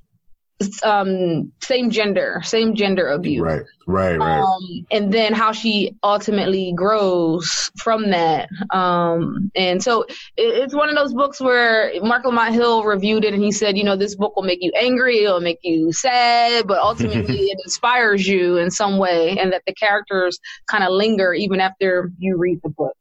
um 0.83 1.53
same 1.61 1.91
gender 1.91 2.41
same 2.45 2.75
gender 2.75 3.09
abuse 3.09 3.41
right 3.41 3.63
right 3.87 4.17
right. 4.17 4.41
Um, 4.41 4.87
and 4.91 5.13
then 5.13 5.33
how 5.33 5.51
she 5.53 5.97
ultimately 6.05 6.73
grows 6.73 7.71
from 7.77 8.11
that. 8.11 8.49
Um 8.71 9.51
and 9.57 9.83
so 9.83 10.03
it, 10.03 10.13
it's 10.37 10.75
one 10.75 10.89
of 10.89 10.95
those 10.95 11.13
books 11.13 11.41
where 11.41 11.93
Marc 12.03 12.25
Lamont 12.25 12.55
Hill 12.55 12.85
reviewed 12.85 13.25
it 13.25 13.35
and 13.35 13.43
he 13.43 13.51
said 13.51 13.77
you 13.77 13.85
know 13.85 13.97
this 13.97 14.15
book 14.15 14.37
will 14.37 14.45
make 14.45 14.61
you 14.63 14.73
angry 14.77 15.25
it'll 15.25 15.41
make 15.41 15.59
you 15.63 15.93
sad 15.93 16.67
but 16.67 16.79
ultimately 16.79 17.37
it 17.53 17.59
inspires 17.65 18.27
you 18.27 18.59
in 18.59 18.71
some 18.71 18.99
way 18.99 19.37
and 19.39 19.53
that 19.53 19.63
the 19.67 19.75
characters 19.75 20.39
kind 20.69 20.85
of 20.85 20.91
linger 20.93 21.35
even 21.35 21.61
after 21.61 22.13
you 22.19 22.37
read 22.37 22.61
the 22.63 22.71
book. 22.71 22.97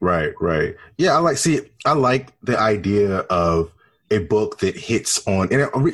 Right 0.00 0.32
right. 0.40 0.74
Yeah 0.98 1.14
i 1.14 1.18
like 1.18 1.36
see 1.36 1.60
i 1.86 1.92
like 1.92 2.32
the 2.42 2.58
idea 2.58 3.18
of 3.30 3.73
a 4.14 4.20
book 4.20 4.58
that 4.60 4.76
hits 4.76 5.26
on 5.26 5.52
and 5.52 5.68
re, 5.74 5.92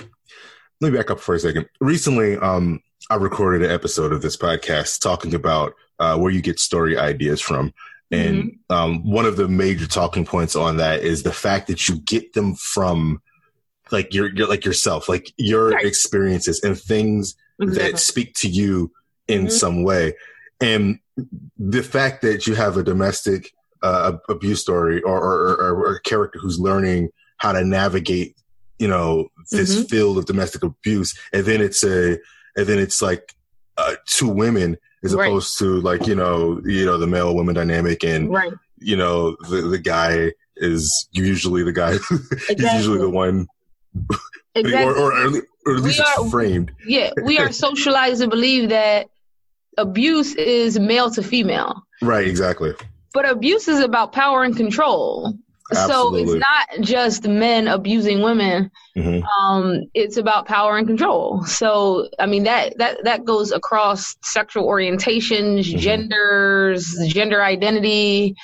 let 0.80 0.92
me 0.92 0.98
back 0.98 1.10
up 1.10 1.20
for 1.20 1.34
a 1.34 1.38
second. 1.38 1.66
Recently, 1.80 2.36
um, 2.36 2.80
I 3.10 3.16
recorded 3.16 3.62
an 3.62 3.74
episode 3.74 4.12
of 4.12 4.22
this 4.22 4.36
podcast 4.36 5.00
talking 5.00 5.34
about 5.34 5.74
uh, 5.98 6.16
where 6.16 6.30
you 6.30 6.40
get 6.40 6.58
story 6.58 6.96
ideas 6.96 7.40
from. 7.40 7.72
And 8.10 8.44
mm-hmm. 8.44 8.74
um, 8.74 9.10
one 9.10 9.26
of 9.26 9.36
the 9.36 9.48
major 9.48 9.86
talking 9.86 10.24
points 10.24 10.56
on 10.56 10.78
that 10.78 11.02
is 11.02 11.22
the 11.22 11.32
fact 11.32 11.68
that 11.68 11.88
you 11.88 12.00
get 12.00 12.32
them 12.32 12.54
from 12.54 13.22
like 13.92 14.14
your, 14.14 14.32
your 14.34 14.48
like 14.48 14.64
yourself, 14.64 15.08
like 15.08 15.32
your 15.36 15.70
right. 15.70 15.84
experiences 15.84 16.62
and 16.62 16.78
things 16.78 17.36
that 17.58 17.98
speak 17.98 18.34
to 18.34 18.48
you 18.48 18.92
in 19.28 19.42
mm-hmm. 19.42 19.50
some 19.50 19.82
way. 19.82 20.14
And 20.60 20.98
the 21.58 21.82
fact 21.82 22.22
that 22.22 22.46
you 22.46 22.54
have 22.54 22.76
a 22.76 22.82
domestic 22.82 23.52
uh, 23.82 24.12
abuse 24.28 24.60
story 24.60 25.02
or, 25.02 25.18
or, 25.18 25.52
or, 25.54 25.70
or, 25.86 25.94
a 25.94 26.00
character 26.02 26.38
who's 26.38 26.60
learning 26.60 27.08
how 27.40 27.52
to 27.52 27.64
navigate, 27.64 28.36
you 28.78 28.86
know, 28.86 29.28
this 29.50 29.74
mm-hmm. 29.74 29.84
field 29.84 30.18
of 30.18 30.26
domestic 30.26 30.62
abuse. 30.62 31.18
And 31.32 31.44
then 31.44 31.60
it's 31.60 31.82
a, 31.82 32.18
and 32.54 32.66
then 32.66 32.78
it's 32.78 33.00
like 33.02 33.34
uh, 33.78 33.96
two 34.06 34.28
women 34.28 34.76
as 35.02 35.14
right. 35.14 35.26
opposed 35.26 35.58
to 35.58 35.80
like, 35.80 36.06
you 36.06 36.14
know, 36.14 36.60
you 36.64 36.84
know, 36.84 36.98
the 36.98 37.06
male 37.06 37.34
woman 37.34 37.54
dynamic 37.54 38.04
and, 38.04 38.30
right. 38.30 38.52
you 38.78 38.94
know, 38.94 39.36
the, 39.48 39.62
the 39.62 39.78
guy 39.78 40.32
is 40.56 41.08
usually 41.12 41.62
the 41.64 41.72
guy, 41.72 41.92
exactly. 41.92 42.46
he's 42.58 42.74
usually 42.74 42.98
the 42.98 43.08
one, 43.08 43.46
exactly. 44.54 44.84
or, 45.02 45.12
or, 45.12 45.12
or, 45.66 45.76
at 45.76 45.82
least 45.82 46.00
are, 46.00 46.28
framed. 46.28 46.72
Yeah. 46.86 47.12
We 47.24 47.38
are 47.38 47.50
socialized 47.66 48.20
to 48.20 48.28
believe 48.28 48.68
that 48.68 49.08
abuse 49.78 50.34
is 50.34 50.78
male 50.78 51.10
to 51.12 51.22
female. 51.22 51.86
Right. 52.02 52.26
Exactly. 52.26 52.74
But 53.14 53.28
abuse 53.28 53.66
is 53.66 53.80
about 53.80 54.12
power 54.12 54.44
and 54.44 54.54
control. 54.54 55.38
Absolutely. 55.72 56.26
So 56.26 56.32
it's 56.32 56.40
not 56.40 56.80
just 56.80 57.28
men 57.28 57.68
abusing 57.68 58.22
women. 58.22 58.70
Mm-hmm. 58.96 59.24
Um, 59.24 59.82
it's 59.94 60.16
about 60.16 60.46
power 60.46 60.76
and 60.76 60.86
control. 60.86 61.44
So 61.44 62.08
I 62.18 62.26
mean 62.26 62.44
that 62.44 62.78
that 62.78 63.04
that 63.04 63.24
goes 63.24 63.52
across 63.52 64.16
sexual 64.22 64.66
orientations, 64.66 65.60
mm-hmm. 65.60 65.78
genders, 65.78 66.96
gender 67.08 67.42
identity, 67.42 68.34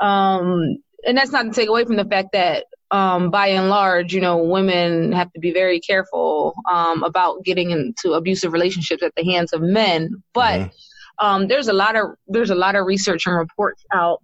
um, 0.00 0.78
and 1.06 1.16
that's 1.16 1.32
not 1.32 1.44
to 1.44 1.52
take 1.52 1.68
away 1.68 1.84
from 1.84 1.96
the 1.96 2.04
fact 2.04 2.28
that 2.32 2.66
um, 2.90 3.30
by 3.30 3.48
and 3.48 3.70
large, 3.70 4.12
you 4.12 4.20
know, 4.20 4.36
women 4.36 5.12
have 5.12 5.32
to 5.32 5.40
be 5.40 5.52
very 5.52 5.80
careful 5.80 6.54
um, 6.70 7.02
about 7.02 7.42
getting 7.42 7.70
into 7.70 8.12
abusive 8.12 8.52
relationships 8.52 9.02
at 9.02 9.14
the 9.16 9.24
hands 9.24 9.52
of 9.54 9.62
men. 9.62 10.22
But 10.34 10.60
mm-hmm. 10.60 11.26
um, 11.26 11.48
there's 11.48 11.68
a 11.68 11.72
lot 11.72 11.96
of 11.96 12.08
there's 12.28 12.50
a 12.50 12.54
lot 12.54 12.76
of 12.76 12.86
research 12.86 13.26
and 13.26 13.36
reports 13.36 13.82
out 13.92 14.22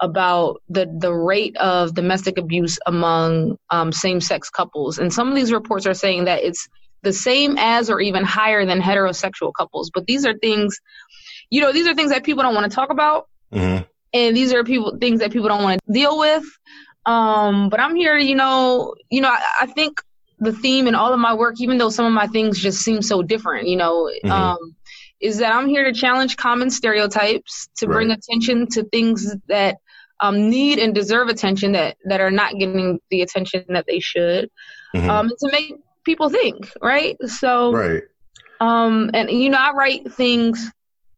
about 0.00 0.62
the 0.68 0.86
the 0.98 1.12
rate 1.12 1.56
of 1.56 1.94
domestic 1.94 2.38
abuse 2.38 2.78
among 2.86 3.58
um, 3.70 3.92
same 3.92 4.20
sex 4.20 4.50
couples, 4.50 4.98
and 4.98 5.12
some 5.12 5.28
of 5.28 5.34
these 5.34 5.52
reports 5.52 5.86
are 5.86 5.94
saying 5.94 6.24
that 6.24 6.42
it's 6.42 6.68
the 7.02 7.12
same 7.12 7.56
as 7.58 7.90
or 7.90 8.00
even 8.00 8.24
higher 8.24 8.64
than 8.66 8.80
heterosexual 8.80 9.52
couples. 9.56 9.90
But 9.92 10.06
these 10.06 10.26
are 10.26 10.34
things, 10.34 10.80
you 11.50 11.60
know, 11.60 11.72
these 11.72 11.86
are 11.86 11.94
things 11.94 12.10
that 12.10 12.24
people 12.24 12.42
don't 12.42 12.54
want 12.54 12.70
to 12.70 12.74
talk 12.74 12.90
about, 12.90 13.28
mm-hmm. 13.52 13.84
and 14.12 14.36
these 14.36 14.52
are 14.52 14.64
people 14.64 14.96
things 15.00 15.20
that 15.20 15.32
people 15.32 15.48
don't 15.48 15.62
want 15.62 15.80
to 15.86 15.92
deal 15.92 16.18
with. 16.18 16.44
Um, 17.06 17.68
but 17.68 17.80
I'm 17.80 17.94
here, 17.94 18.16
you 18.16 18.34
know, 18.34 18.94
you 19.10 19.20
know, 19.20 19.28
I, 19.28 19.42
I, 19.62 19.66
think 19.66 20.00
the 20.38 20.54
theme 20.54 20.86
in 20.86 20.94
all 20.94 21.12
of 21.12 21.20
my 21.20 21.34
work, 21.34 21.60
even 21.60 21.76
though 21.76 21.90
some 21.90 22.06
of 22.06 22.12
my 22.12 22.26
things 22.28 22.58
just 22.58 22.80
seem 22.80 23.02
so 23.02 23.22
different, 23.22 23.68
you 23.68 23.76
know, 23.76 24.10
mm-hmm. 24.24 24.32
um, 24.32 24.74
is 25.20 25.38
that 25.38 25.54
I'm 25.54 25.68
here 25.68 25.84
to 25.84 25.92
challenge 25.92 26.36
common 26.36 26.70
stereotypes, 26.70 27.68
to 27.76 27.86
right. 27.86 27.94
bring 27.94 28.10
attention 28.10 28.68
to 28.68 28.84
things 28.84 29.34
that 29.48 29.76
um, 30.20 30.48
need 30.48 30.78
and 30.78 30.94
deserve 30.94 31.28
attention 31.28 31.72
that 31.72 31.96
that 32.04 32.20
are 32.20 32.30
not 32.30 32.54
getting 32.58 33.00
the 33.10 33.22
attention 33.22 33.64
that 33.68 33.86
they 33.86 34.00
should, 34.00 34.50
mm-hmm. 34.94 35.10
um, 35.10 35.28
to 35.28 35.52
make 35.52 35.74
people 36.04 36.28
think, 36.28 36.70
right? 36.82 37.16
So, 37.26 37.72
right. 37.72 38.02
Um, 38.60 39.10
and 39.14 39.30
you 39.30 39.50
know, 39.50 39.58
I 39.58 39.72
write 39.72 40.12
things. 40.12 40.70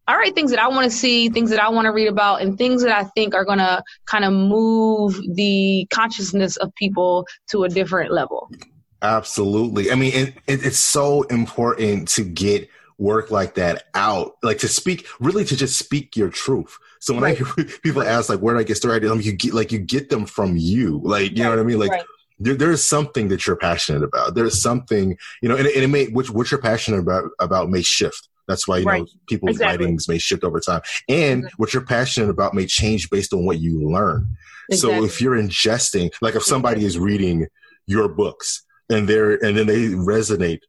I 0.09 0.16
write 0.16 0.37
things 0.37 0.50
that 0.52 0.61
I 0.61 0.68
want 0.68 0.85
to 0.85 0.96
see, 0.96 1.28
things 1.30 1.50
that 1.50 1.61
I 1.61 1.68
want 1.68 1.87
to 1.87 1.92
read 1.92 2.06
about, 2.06 2.40
and 2.40 2.56
things 2.56 2.82
that 2.85 2.96
I 2.96 3.04
think 3.16 3.35
are 3.35 3.44
going 3.44 3.59
to 3.59 3.82
kind 4.04 4.24
of 4.24 4.32
move 4.32 5.20
the 5.35 5.85
consciousness 5.92 6.56
of 6.59 6.72
people 6.76 7.26
to 7.50 7.64
a 7.64 7.68
different 7.68 8.12
level. 8.12 8.48
Absolutely. 9.02 9.90
I 9.90 9.96
mean, 9.96 10.12
it, 10.14 10.35
it, 10.46 10.64
it's 10.64 10.78
so 10.78 11.22
important 11.22 12.09
to 12.11 12.22
get 12.22 12.68
work 12.98 13.30
like 13.30 13.54
that 13.54 13.85
out, 13.94 14.37
like 14.42 14.59
to 14.59 14.68
speak, 14.68 15.06
really 15.20 15.44
to 15.44 15.56
just 15.56 15.76
speak 15.76 16.16
your 16.16 16.30
truth. 16.30 16.78
So 17.00 17.14
when 17.14 17.22
right. 17.22 17.40
I 17.40 17.44
hear 17.62 17.64
people 17.82 18.02
ask 18.02 18.28
like, 18.28 18.40
where 18.40 18.54
do 18.54 18.61
I 18.61 18.64
get 18.64 18.76
story 18.76 18.96
ideas? 18.96 19.12
I 19.12 19.14
mean, 19.14 19.24
you 19.24 19.32
get 19.32 19.54
like 19.54 19.72
you 19.72 19.78
get 19.78 20.09
them 20.09 20.26
from 20.26 20.56
you, 20.56 21.00
like 21.04 21.37
you 21.37 21.42
right. 21.42 21.50
know 21.50 21.50
what 21.50 21.59
I 21.59 21.62
mean, 21.64 21.78
like. 21.78 21.90
Right. 21.90 22.04
There, 22.38 22.54
there's 22.54 22.85
something 22.85 23.28
that 23.28 23.46
you're 23.46 23.56
passionate 23.56 24.02
about. 24.02 24.35
There's 24.35 24.61
something, 24.61 25.16
you 25.40 25.48
know, 25.48 25.56
and, 25.56 25.66
and 25.66 25.85
it 25.85 25.88
may, 25.88 26.09
which, 26.09 26.28
what 26.28 26.50
you're 26.50 26.61
passionate 26.61 26.98
about, 26.98 27.30
about 27.40 27.70
may 27.70 27.80
shift. 27.80 28.28
That's 28.46 28.68
why, 28.68 28.78
you 28.78 28.85
know, 28.85 29.06
people's 29.26 29.52
exactly. 29.52 29.87
writings 29.87 30.09
may 30.09 30.18
shift 30.18 30.44
over 30.44 30.61
time. 30.61 30.82
And 31.09 31.40
exactly. 31.40 31.56
what 31.56 31.72
you're 31.74 31.85
passionate 31.85 32.28
about 32.30 32.52
may 32.52 32.66
change 32.66 33.11
based 33.11 33.32
on 33.32 33.44
what 33.44 33.59
you 33.59 33.90
learn. 33.90 34.37
Exactly. 34.70 34.98
So 34.98 35.04
if 35.04 35.20
you're 35.20 35.37
ingesting, 35.37 36.12
like 36.20 36.35
if 36.35 36.42
somebody 36.42 36.85
is 36.85 36.98
reading 36.98 37.46
your 37.87 38.09
books 38.09 38.64
and 38.90 39.09
they're, 39.09 39.42
and 39.44 39.56
then 39.56 39.66
they 39.66 39.88
resonate 39.88 40.61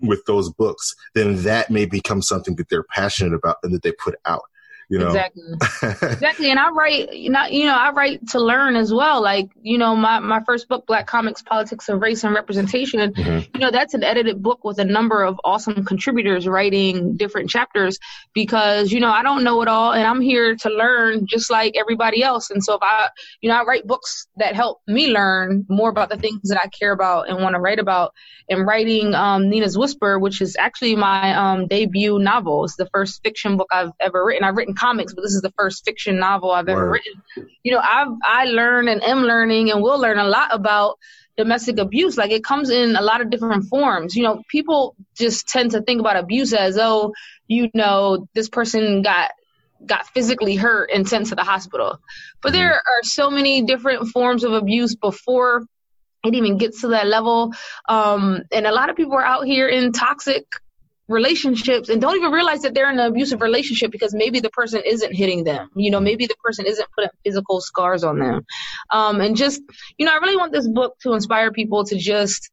with 0.00 0.24
those 0.24 0.50
books, 0.50 0.94
then 1.14 1.42
that 1.42 1.70
may 1.70 1.86
become 1.86 2.22
something 2.22 2.56
that 2.56 2.68
they're 2.68 2.84
passionate 2.84 3.34
about 3.34 3.56
and 3.62 3.72
that 3.74 3.82
they 3.82 3.92
put 3.92 4.16
out. 4.24 4.42
You 4.90 4.98
know? 4.98 5.06
Exactly. 5.06 5.44
exactly. 6.10 6.50
And 6.50 6.58
I 6.58 6.70
write, 6.70 7.12
you 7.12 7.30
know, 7.30 7.46
you 7.46 7.64
know, 7.64 7.76
I 7.76 7.92
write 7.92 8.26
to 8.30 8.40
learn 8.40 8.74
as 8.74 8.92
well. 8.92 9.22
Like, 9.22 9.48
you 9.62 9.78
know, 9.78 9.94
my, 9.94 10.18
my 10.18 10.42
first 10.44 10.68
book, 10.68 10.84
Black 10.86 11.06
Comics, 11.06 11.42
Politics 11.42 11.88
of 11.88 12.02
Race 12.02 12.24
and 12.24 12.34
Representation, 12.34 12.98
mm-hmm. 13.12 13.50
you 13.54 13.60
know, 13.60 13.70
that's 13.70 13.94
an 13.94 14.02
edited 14.02 14.42
book 14.42 14.64
with 14.64 14.80
a 14.80 14.84
number 14.84 15.22
of 15.22 15.40
awesome 15.44 15.84
contributors 15.84 16.48
writing 16.48 17.16
different 17.16 17.50
chapters 17.50 18.00
because, 18.34 18.90
you 18.90 18.98
know, 18.98 19.10
I 19.10 19.22
don't 19.22 19.44
know 19.44 19.62
it 19.62 19.68
all 19.68 19.92
and 19.92 20.04
I'm 20.04 20.20
here 20.20 20.56
to 20.56 20.70
learn 20.70 21.26
just 21.26 21.50
like 21.50 21.76
everybody 21.78 22.24
else. 22.24 22.50
And 22.50 22.62
so 22.62 22.74
if 22.74 22.82
I, 22.82 23.10
you 23.40 23.48
know, 23.48 23.56
I 23.56 23.62
write 23.62 23.86
books 23.86 24.26
that 24.38 24.56
help 24.56 24.80
me 24.88 25.12
learn 25.12 25.66
more 25.68 25.88
about 25.88 26.10
the 26.10 26.16
things 26.16 26.48
that 26.48 26.60
I 26.60 26.66
care 26.66 26.90
about 26.90 27.28
and 27.28 27.40
want 27.40 27.54
to 27.54 27.60
write 27.60 27.78
about. 27.78 28.12
And 28.48 28.66
writing 28.66 29.14
um, 29.14 29.48
Nina's 29.48 29.78
Whisper, 29.78 30.18
which 30.18 30.40
is 30.40 30.56
actually 30.58 30.96
my 30.96 31.36
um, 31.36 31.68
debut 31.68 32.18
novel. 32.18 32.64
It's 32.64 32.74
the 32.74 32.88
first 32.92 33.22
fiction 33.22 33.56
book 33.56 33.68
I've 33.70 33.92
ever 34.00 34.24
written. 34.24 34.42
I've 34.42 34.56
written 34.56 34.74
comics, 34.80 35.12
but 35.14 35.22
this 35.22 35.34
is 35.34 35.42
the 35.42 35.52
first 35.52 35.84
fiction 35.84 36.18
novel 36.18 36.50
I've 36.50 36.68
ever 36.68 36.88
Word. 36.88 37.00
written. 37.36 37.50
You 37.62 37.72
know, 37.72 37.80
I've 37.80 38.14
I 38.24 38.44
learn 38.44 38.88
and 38.88 39.02
am 39.02 39.22
learning 39.22 39.70
and 39.70 39.82
will 39.82 40.00
learn 40.00 40.18
a 40.18 40.24
lot 40.24 40.48
about 40.52 40.98
domestic 41.36 41.78
abuse. 41.78 42.16
Like 42.16 42.30
it 42.30 42.44
comes 42.44 42.70
in 42.70 42.96
a 42.96 43.02
lot 43.02 43.20
of 43.20 43.30
different 43.30 43.64
forms. 43.64 44.16
You 44.16 44.24
know, 44.24 44.42
people 44.48 44.96
just 45.16 45.48
tend 45.48 45.72
to 45.72 45.82
think 45.82 46.00
about 46.00 46.16
abuse 46.16 46.52
as, 46.52 46.78
oh, 46.78 47.12
you 47.46 47.70
know, 47.74 48.28
this 48.34 48.48
person 48.48 49.02
got 49.02 49.30
got 49.84 50.06
physically 50.08 50.56
hurt 50.56 50.90
and 50.92 51.08
sent 51.08 51.26
to 51.26 51.34
the 51.34 51.44
hospital. 51.44 51.98
But 52.42 52.52
there 52.52 52.70
mm-hmm. 52.70 53.00
are 53.00 53.02
so 53.02 53.30
many 53.30 53.62
different 53.62 54.08
forms 54.08 54.44
of 54.44 54.52
abuse 54.52 54.94
before 54.94 55.64
it 56.24 56.34
even 56.34 56.58
gets 56.58 56.82
to 56.82 56.88
that 56.88 57.06
level. 57.06 57.54
Um, 57.88 58.42
and 58.52 58.66
a 58.66 58.72
lot 58.72 58.90
of 58.90 58.96
people 58.96 59.14
are 59.14 59.24
out 59.24 59.46
here 59.46 59.68
in 59.68 59.92
toxic 59.92 60.44
relationships 61.10 61.88
and 61.88 62.00
don't 62.00 62.16
even 62.16 62.30
realize 62.30 62.62
that 62.62 62.72
they're 62.72 62.90
in 62.90 62.98
an 62.98 63.06
abusive 63.06 63.40
relationship 63.40 63.90
because 63.90 64.14
maybe 64.14 64.40
the 64.40 64.50
person 64.50 64.82
isn't 64.86 65.12
hitting 65.12 65.44
them. 65.44 65.68
You 65.74 65.90
know, 65.90 66.00
maybe 66.00 66.26
the 66.26 66.36
person 66.42 66.66
isn't 66.66 66.88
putting 66.94 67.10
physical 67.24 67.60
scars 67.60 68.04
on 68.04 68.18
them. 68.18 68.46
Um, 68.90 69.20
and 69.20 69.36
just, 69.36 69.60
you 69.98 70.06
know, 70.06 70.12
I 70.12 70.16
really 70.16 70.36
want 70.36 70.52
this 70.52 70.68
book 70.68 70.96
to 71.02 71.12
inspire 71.12 71.50
people 71.50 71.84
to 71.84 71.96
just 71.96 72.50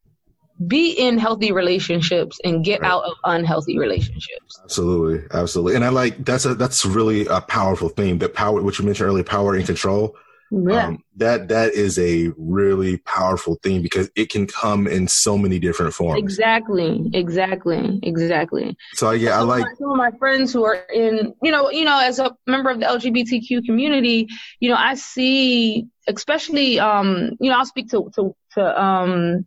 be 0.66 0.90
in 0.90 1.18
healthy 1.18 1.52
relationships 1.52 2.40
and 2.42 2.64
get 2.64 2.80
right. 2.80 2.90
out 2.90 3.04
of 3.04 3.14
unhealthy 3.24 3.78
relationships. 3.78 4.60
Absolutely. 4.64 5.24
Absolutely. 5.32 5.76
And 5.76 5.84
I 5.84 5.90
like 5.90 6.24
that's 6.24 6.44
a 6.44 6.54
that's 6.54 6.84
really 6.84 7.26
a 7.26 7.40
powerful 7.40 7.88
theme 7.88 8.18
that 8.18 8.34
power 8.34 8.60
which 8.60 8.80
you 8.80 8.84
mentioned 8.84 9.08
earlier, 9.08 9.24
power 9.24 9.54
and 9.54 9.64
control. 9.64 10.16
Yeah. 10.50 10.86
Um, 10.86 11.04
that 11.16 11.48
that 11.48 11.74
is 11.74 11.98
a 11.98 12.30
really 12.36 12.98
powerful 12.98 13.58
thing 13.62 13.82
because 13.82 14.10
it 14.14 14.30
can 14.30 14.46
come 14.46 14.86
in 14.86 15.08
so 15.08 15.36
many 15.36 15.58
different 15.58 15.92
forms. 15.92 16.18
Exactly, 16.18 17.10
exactly, 17.12 18.00
exactly. 18.02 18.76
So 18.94 19.10
yeah, 19.10 19.38
I 19.38 19.42
like 19.42 19.64
some 19.78 19.90
of 19.90 19.96
my 19.96 20.10
friends 20.12 20.52
who 20.52 20.64
are 20.64 20.86
in, 20.92 21.34
you 21.42 21.52
know, 21.52 21.70
you 21.70 21.84
know, 21.84 22.00
as 22.00 22.18
a 22.18 22.34
member 22.46 22.70
of 22.70 22.80
the 22.80 22.86
LGBTQ 22.86 23.64
community, 23.64 24.28
you 24.60 24.70
know, 24.70 24.76
I 24.76 24.94
see, 24.94 25.86
especially, 26.06 26.80
um, 26.80 27.36
you 27.40 27.50
know, 27.50 27.58
I'll 27.58 27.66
speak 27.66 27.90
to 27.90 28.10
to 28.14 28.34
to 28.54 28.82
um, 28.82 29.46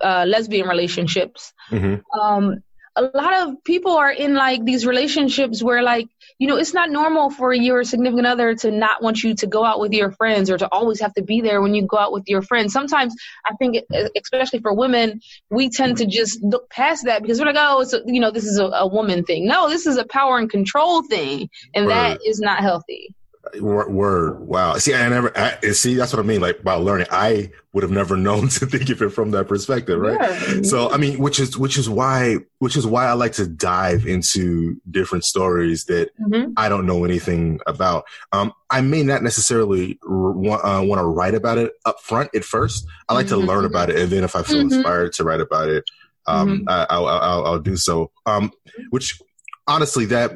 uh, 0.00 0.24
lesbian 0.28 0.68
relationships. 0.68 1.52
Mm-hmm. 1.70 2.20
Um, 2.20 2.62
a 2.94 3.02
lot 3.02 3.48
of 3.48 3.64
people 3.64 3.92
are 3.92 4.10
in 4.10 4.34
like 4.34 4.64
these 4.64 4.84
relationships 4.86 5.62
where 5.62 5.82
like 5.82 6.08
you 6.42 6.48
know 6.48 6.56
it's 6.56 6.74
not 6.74 6.90
normal 6.90 7.30
for 7.30 7.54
your 7.54 7.84
significant 7.84 8.26
other 8.26 8.52
to 8.52 8.72
not 8.72 9.00
want 9.00 9.22
you 9.22 9.32
to 9.32 9.46
go 9.46 9.64
out 9.64 9.78
with 9.78 9.92
your 9.92 10.10
friends 10.10 10.50
or 10.50 10.58
to 10.58 10.68
always 10.72 11.00
have 11.00 11.14
to 11.14 11.22
be 11.22 11.40
there 11.40 11.62
when 11.62 11.72
you 11.72 11.86
go 11.86 11.96
out 11.96 12.12
with 12.12 12.24
your 12.26 12.42
friends. 12.42 12.72
Sometimes 12.72 13.14
i 13.46 13.54
think 13.54 13.76
especially 14.20 14.58
for 14.58 14.74
women 14.74 15.20
we 15.50 15.70
tend 15.70 15.98
to 15.98 16.06
just 16.06 16.42
look 16.42 16.68
past 16.68 17.04
that 17.04 17.22
because 17.22 17.38
we're 17.38 17.46
like 17.46 17.54
oh 17.56 17.82
it's 17.82 17.92
a, 17.92 18.00
you 18.06 18.20
know 18.20 18.32
this 18.32 18.44
is 18.44 18.58
a, 18.58 18.64
a 18.64 18.88
woman 18.88 19.22
thing. 19.22 19.46
No 19.46 19.68
this 19.68 19.86
is 19.86 19.98
a 19.98 20.04
power 20.04 20.36
and 20.38 20.50
control 20.50 21.04
thing 21.04 21.48
and 21.74 21.86
right. 21.86 22.18
that 22.18 22.28
is 22.28 22.40
not 22.40 22.58
healthy 22.58 23.14
Word. 23.60 24.46
Wow. 24.46 24.74
See, 24.76 24.94
I 24.94 25.08
never, 25.08 25.36
I, 25.36 25.58
see, 25.72 25.94
that's 25.94 26.12
what 26.12 26.20
I 26.20 26.22
mean. 26.26 26.40
Like 26.40 26.62
by 26.62 26.74
learning, 26.74 27.08
I 27.10 27.50
would 27.72 27.82
have 27.82 27.90
never 27.90 28.16
known 28.28 28.48
to 28.48 28.66
think 28.66 28.88
of 28.88 29.02
it 29.02 29.10
from 29.10 29.32
that 29.32 29.48
perspective. 29.48 29.98
Right. 29.98 30.20
Yeah. 30.20 30.62
So, 30.62 30.90
I 30.90 30.96
mean, 30.96 31.18
which 31.18 31.40
is, 31.40 31.58
which 31.58 31.76
is 31.76 31.90
why, 31.90 32.36
which 32.60 32.76
is 32.76 32.86
why 32.86 33.06
I 33.06 33.14
like 33.14 33.32
to 33.32 33.46
dive 33.46 34.06
into 34.06 34.80
different 34.90 35.24
stories 35.24 35.84
that 35.84 36.10
mm-hmm. 36.18 36.52
I 36.56 36.68
don't 36.68 36.86
know 36.86 37.04
anything 37.04 37.60
about. 37.66 38.04
Um, 38.30 38.52
I 38.70 38.80
may 38.80 39.02
not 39.02 39.22
necessarily 39.22 39.98
want, 40.04 40.64
uh, 40.64 40.82
want 40.84 41.00
to 41.00 41.06
write 41.06 41.34
about 41.34 41.58
it 41.58 41.72
up 41.84 42.00
front 42.00 42.30
at 42.34 42.44
first. 42.44 42.86
I 43.08 43.14
like 43.14 43.26
mm-hmm. 43.26 43.40
to 43.40 43.46
learn 43.46 43.64
about 43.64 43.90
it. 43.90 43.98
And 43.98 44.10
then 44.10 44.24
if 44.24 44.36
I 44.36 44.42
feel 44.42 44.58
mm-hmm. 44.58 44.72
inspired 44.72 45.14
to 45.14 45.24
write 45.24 45.40
about 45.40 45.68
it, 45.68 45.84
um, 46.26 46.60
mm-hmm. 46.60 46.68
I, 46.68 46.98
will 46.98 47.08
I'll, 47.08 47.46
I'll 47.46 47.58
do 47.58 47.76
so. 47.76 48.12
Um, 48.24 48.52
which 48.90 49.20
honestly, 49.66 50.06
that, 50.06 50.32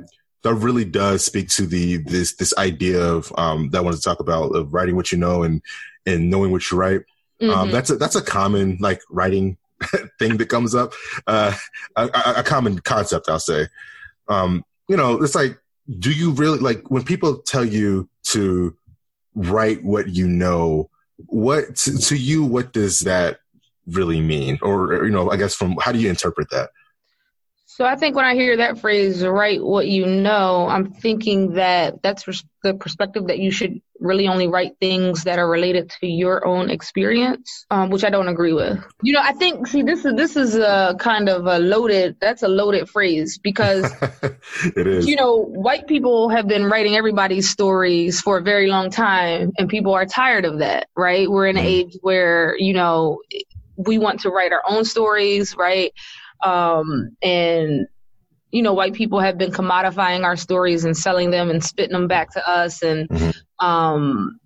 that 0.46 0.54
really 0.54 0.85
does 0.85 1.24
speak 1.24 1.48
to 1.48 1.66
the 1.66 1.96
this 1.96 2.37
this 2.37 2.56
idea 2.56 3.02
of 3.02 3.32
um, 3.37 3.70
that 3.70 3.78
I 3.78 3.80
wanted 3.80 3.96
to 3.96 4.02
talk 4.02 4.20
about 4.20 4.54
of 4.54 4.72
writing 4.72 4.94
what 4.94 5.11
you 5.11 5.18
know 5.18 5.42
and 5.42 5.61
and 6.06 6.30
knowing 6.30 6.52
what 6.52 6.70
you 6.70 6.78
write. 6.78 7.00
Um, 7.40 7.48
mm-hmm. 7.48 7.59
Um, 7.59 7.70
that's 7.72 7.90
a 7.90 7.96
that's 7.96 8.14
a 8.14 8.22
common 8.22 8.78
like 8.80 9.00
writing 9.11 9.56
thing 10.18 10.37
that 10.37 10.48
comes 10.48 10.74
up, 10.74 10.92
uh, 11.26 11.52
a, 11.96 12.09
a, 12.37 12.42
common 12.44 12.78
concept 12.78 13.28
I'll 13.28 13.40
say. 13.40 13.66
Um, 14.28 14.64
you 14.88 14.96
know, 14.96 15.20
it's 15.22 15.35
like, 15.35 15.59
do 15.98 16.12
you 16.12 16.30
really 16.30 16.59
like 16.59 16.90
when 16.90 17.02
people 17.02 17.38
tell 17.38 17.64
you 17.64 18.09
to 18.28 18.76
write 19.35 19.82
what 19.85 20.09
you 20.09 20.28
know? 20.28 20.90
What 21.26 21.74
to, 21.76 21.98
to 21.98 22.16
you? 22.16 22.44
What 22.44 22.72
does 22.72 23.00
that 23.00 23.40
really 23.87 24.20
mean? 24.20 24.59
Or 24.62 25.04
you 25.04 25.11
know, 25.11 25.28
I 25.30 25.37
guess 25.37 25.56
from 25.56 25.76
how 25.80 25.90
do 25.90 25.98
you 25.98 26.09
interpret 26.09 26.50
that? 26.50 26.70
So 27.76 27.84
I 27.84 27.94
think 27.94 28.16
when 28.16 28.24
I 28.24 28.32
hear 28.32 28.56
that 28.56 28.78
phrase, 28.78 29.22
write 29.22 29.62
what 29.62 29.86
you 29.86 30.06
know, 30.06 30.66
I'm 30.66 30.92
thinking 30.92 31.52
that 31.56 32.00
that's 32.02 32.24
the 32.62 32.72
perspective 32.72 33.26
that 33.26 33.38
you 33.38 33.50
should 33.50 33.82
really 34.00 34.28
only 34.28 34.48
write 34.48 34.78
things 34.80 35.24
that 35.24 35.38
are 35.38 35.46
related 35.46 35.90
to 36.00 36.06
your 36.06 36.46
own 36.46 36.70
experience, 36.70 37.66
um, 37.70 37.90
which 37.90 38.02
I 38.02 38.08
don't 38.08 38.28
agree 38.28 38.54
with. 38.54 38.82
You 39.02 39.12
know, 39.12 39.20
I 39.22 39.34
think 39.34 39.66
see 39.66 39.82
this 39.82 40.06
is 40.06 40.14
this 40.14 40.36
is 40.36 40.56
a 40.56 40.96
kind 40.98 41.28
of 41.28 41.44
a 41.44 41.58
loaded 41.58 42.16
that's 42.18 42.42
a 42.42 42.48
loaded 42.48 42.88
phrase 42.88 43.36
because 43.36 43.92
it 44.74 44.86
is. 44.86 45.06
You 45.06 45.16
know, 45.16 45.36
white 45.36 45.86
people 45.86 46.30
have 46.30 46.48
been 46.48 46.64
writing 46.64 46.96
everybody's 46.96 47.50
stories 47.50 48.22
for 48.22 48.38
a 48.38 48.42
very 48.42 48.68
long 48.68 48.88
time, 48.88 49.52
and 49.58 49.68
people 49.68 49.92
are 49.92 50.06
tired 50.06 50.46
of 50.46 50.60
that, 50.60 50.88
right? 50.96 51.30
We're 51.30 51.48
in 51.48 51.58
an 51.58 51.64
mm. 51.64 51.68
age 51.68 51.98
where 52.00 52.56
you 52.58 52.72
know 52.72 53.20
we 53.76 53.98
want 53.98 54.20
to 54.20 54.30
write 54.30 54.52
our 54.52 54.62
own 54.66 54.86
stories, 54.86 55.54
right? 55.56 55.92
Um, 56.42 57.16
and 57.22 57.87
you 58.51 58.62
know, 58.62 58.72
white 58.72 58.94
people 58.94 59.20
have 59.20 59.37
been 59.37 59.51
commodifying 59.51 60.25
our 60.25 60.37
stories 60.37 60.85
and 60.85 60.96
selling 60.96 61.31
them 61.31 61.51
and 61.51 61.62
spitting 61.62 61.92
them 61.92 62.09
back 62.09 62.33
to 62.33 62.49
us 62.49 62.83
and 62.83 63.09
mm-hmm. 63.09 63.66
um, 63.66 64.38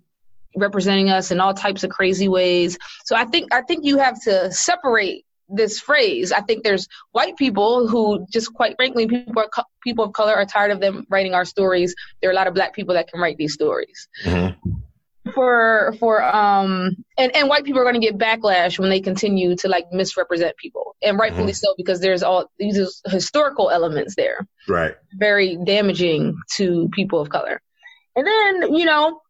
representing 0.55 1.09
us 1.09 1.31
in 1.31 1.39
all 1.39 1.53
types 1.53 1.83
of 1.83 1.91
crazy 1.91 2.27
ways. 2.27 2.77
So 3.05 3.15
I 3.15 3.25
think 3.25 3.53
I 3.53 3.61
think 3.61 3.85
you 3.85 3.99
have 3.99 4.21
to 4.23 4.51
separate 4.51 5.25
this 5.47 5.79
phrase. 5.79 6.31
I 6.31 6.41
think 6.41 6.63
there's 6.63 6.87
white 7.11 7.37
people 7.37 7.87
who 7.87 8.25
just 8.31 8.53
quite 8.53 8.75
frankly 8.75 9.07
people 9.07 9.33
are 9.37 9.65
people 9.83 10.05
of 10.05 10.13
color 10.13 10.33
are 10.33 10.45
tired 10.45 10.71
of 10.71 10.79
them 10.79 11.05
writing 11.09 11.33
our 11.33 11.45
stories. 11.45 11.95
There 12.21 12.29
are 12.29 12.33
a 12.33 12.35
lot 12.35 12.47
of 12.47 12.53
black 12.53 12.73
people 12.73 12.95
that 12.95 13.07
can 13.07 13.21
write 13.21 13.37
these 13.37 13.53
stories. 13.53 14.07
Mm-hmm 14.25 14.71
for 15.33 15.93
for 15.99 16.23
um 16.23 16.95
and 17.17 17.35
and 17.35 17.47
white 17.47 17.63
people 17.63 17.79
are 17.79 17.83
going 17.83 17.99
to 17.99 18.05
get 18.05 18.17
backlash 18.17 18.79
when 18.79 18.89
they 18.89 18.99
continue 18.99 19.55
to 19.55 19.67
like 19.67 19.85
misrepresent 19.91 20.57
people 20.57 20.95
and 21.03 21.19
rightfully 21.19 21.51
mm-hmm. 21.51 21.67
so 21.67 21.73
because 21.77 21.99
there's 21.99 22.23
all 22.23 22.49
these 22.57 23.01
historical 23.05 23.69
elements 23.69 24.15
there 24.15 24.47
right 24.67 24.95
very 25.13 25.57
damaging 25.63 26.35
to 26.51 26.89
people 26.89 27.19
of 27.19 27.29
color 27.29 27.61
and 28.15 28.25
then 28.25 28.73
you 28.73 28.83
know 28.83 29.21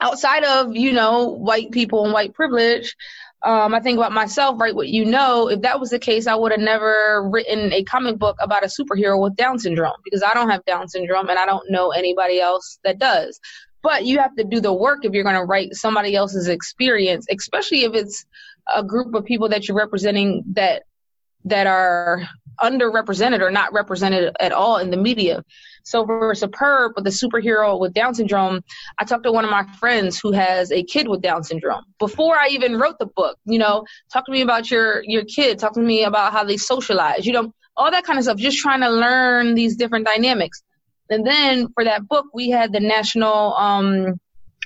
outside 0.00 0.42
of 0.44 0.74
you 0.74 0.92
know 0.92 1.28
white 1.28 1.70
people 1.70 2.04
and 2.04 2.14
white 2.14 2.32
privilege 2.32 2.96
um, 3.42 3.74
I 3.74 3.80
think 3.80 3.96
about 3.96 4.12
myself, 4.12 4.60
right? 4.60 4.74
What 4.74 4.88
you 4.88 5.04
know, 5.04 5.48
if 5.48 5.60
that 5.60 5.78
was 5.78 5.90
the 5.90 6.00
case, 6.00 6.26
I 6.26 6.34
would 6.34 6.50
have 6.50 6.60
never 6.60 7.28
written 7.30 7.72
a 7.72 7.84
comic 7.84 8.18
book 8.18 8.36
about 8.40 8.64
a 8.64 8.66
superhero 8.66 9.22
with 9.22 9.36
Down 9.36 9.58
syndrome 9.60 9.94
because 10.04 10.22
I 10.24 10.34
don't 10.34 10.50
have 10.50 10.64
Down 10.64 10.88
syndrome 10.88 11.28
and 11.28 11.38
I 11.38 11.46
don't 11.46 11.70
know 11.70 11.90
anybody 11.90 12.40
else 12.40 12.80
that 12.82 12.98
does. 12.98 13.38
But 13.86 14.04
you 14.04 14.18
have 14.18 14.34
to 14.34 14.42
do 14.42 14.58
the 14.58 14.72
work 14.72 15.04
if 15.04 15.12
you're 15.12 15.22
going 15.22 15.36
to 15.36 15.44
write 15.44 15.76
somebody 15.76 16.16
else's 16.16 16.48
experience, 16.48 17.24
especially 17.30 17.84
if 17.84 17.94
it's 17.94 18.26
a 18.74 18.82
group 18.82 19.14
of 19.14 19.24
people 19.24 19.48
that 19.50 19.68
you're 19.68 19.76
representing 19.76 20.42
that 20.54 20.82
that 21.44 21.68
are 21.68 22.28
underrepresented 22.60 23.40
or 23.40 23.52
not 23.52 23.72
represented 23.72 24.34
at 24.40 24.50
all 24.50 24.78
in 24.78 24.90
the 24.90 24.96
media. 24.96 25.44
So 25.84 26.04
for 26.04 26.34
Superb 26.34 26.94
with 26.96 27.06
a 27.06 27.10
superhero 27.10 27.78
with 27.78 27.92
Down 27.94 28.12
syndrome, 28.12 28.64
I 28.98 29.04
talked 29.04 29.22
to 29.22 29.30
one 29.30 29.44
of 29.44 29.52
my 29.52 29.62
friends 29.78 30.18
who 30.18 30.32
has 30.32 30.72
a 30.72 30.82
kid 30.82 31.06
with 31.06 31.22
Down 31.22 31.44
syndrome. 31.44 31.84
Before 32.00 32.36
I 32.36 32.48
even 32.48 32.80
wrote 32.80 32.98
the 32.98 33.06
book, 33.06 33.38
you 33.44 33.60
know, 33.60 33.84
talk 34.12 34.26
to 34.26 34.32
me 34.32 34.40
about 34.40 34.68
your 34.68 35.04
your 35.04 35.22
kid, 35.24 35.60
talk 35.60 35.74
to 35.74 35.80
me 35.80 36.02
about 36.02 36.32
how 36.32 36.42
they 36.42 36.56
socialize, 36.56 37.24
you 37.24 37.32
know, 37.32 37.52
all 37.76 37.92
that 37.92 38.02
kind 38.02 38.18
of 38.18 38.24
stuff. 38.24 38.38
Just 38.38 38.58
trying 38.58 38.80
to 38.80 38.90
learn 38.90 39.54
these 39.54 39.76
different 39.76 40.06
dynamics. 40.06 40.60
And 41.10 41.26
then 41.26 41.68
for 41.74 41.84
that 41.84 42.08
book, 42.08 42.26
we 42.34 42.50
had 42.50 42.72
the 42.72 42.80
National 42.80 43.54
um, 43.54 44.20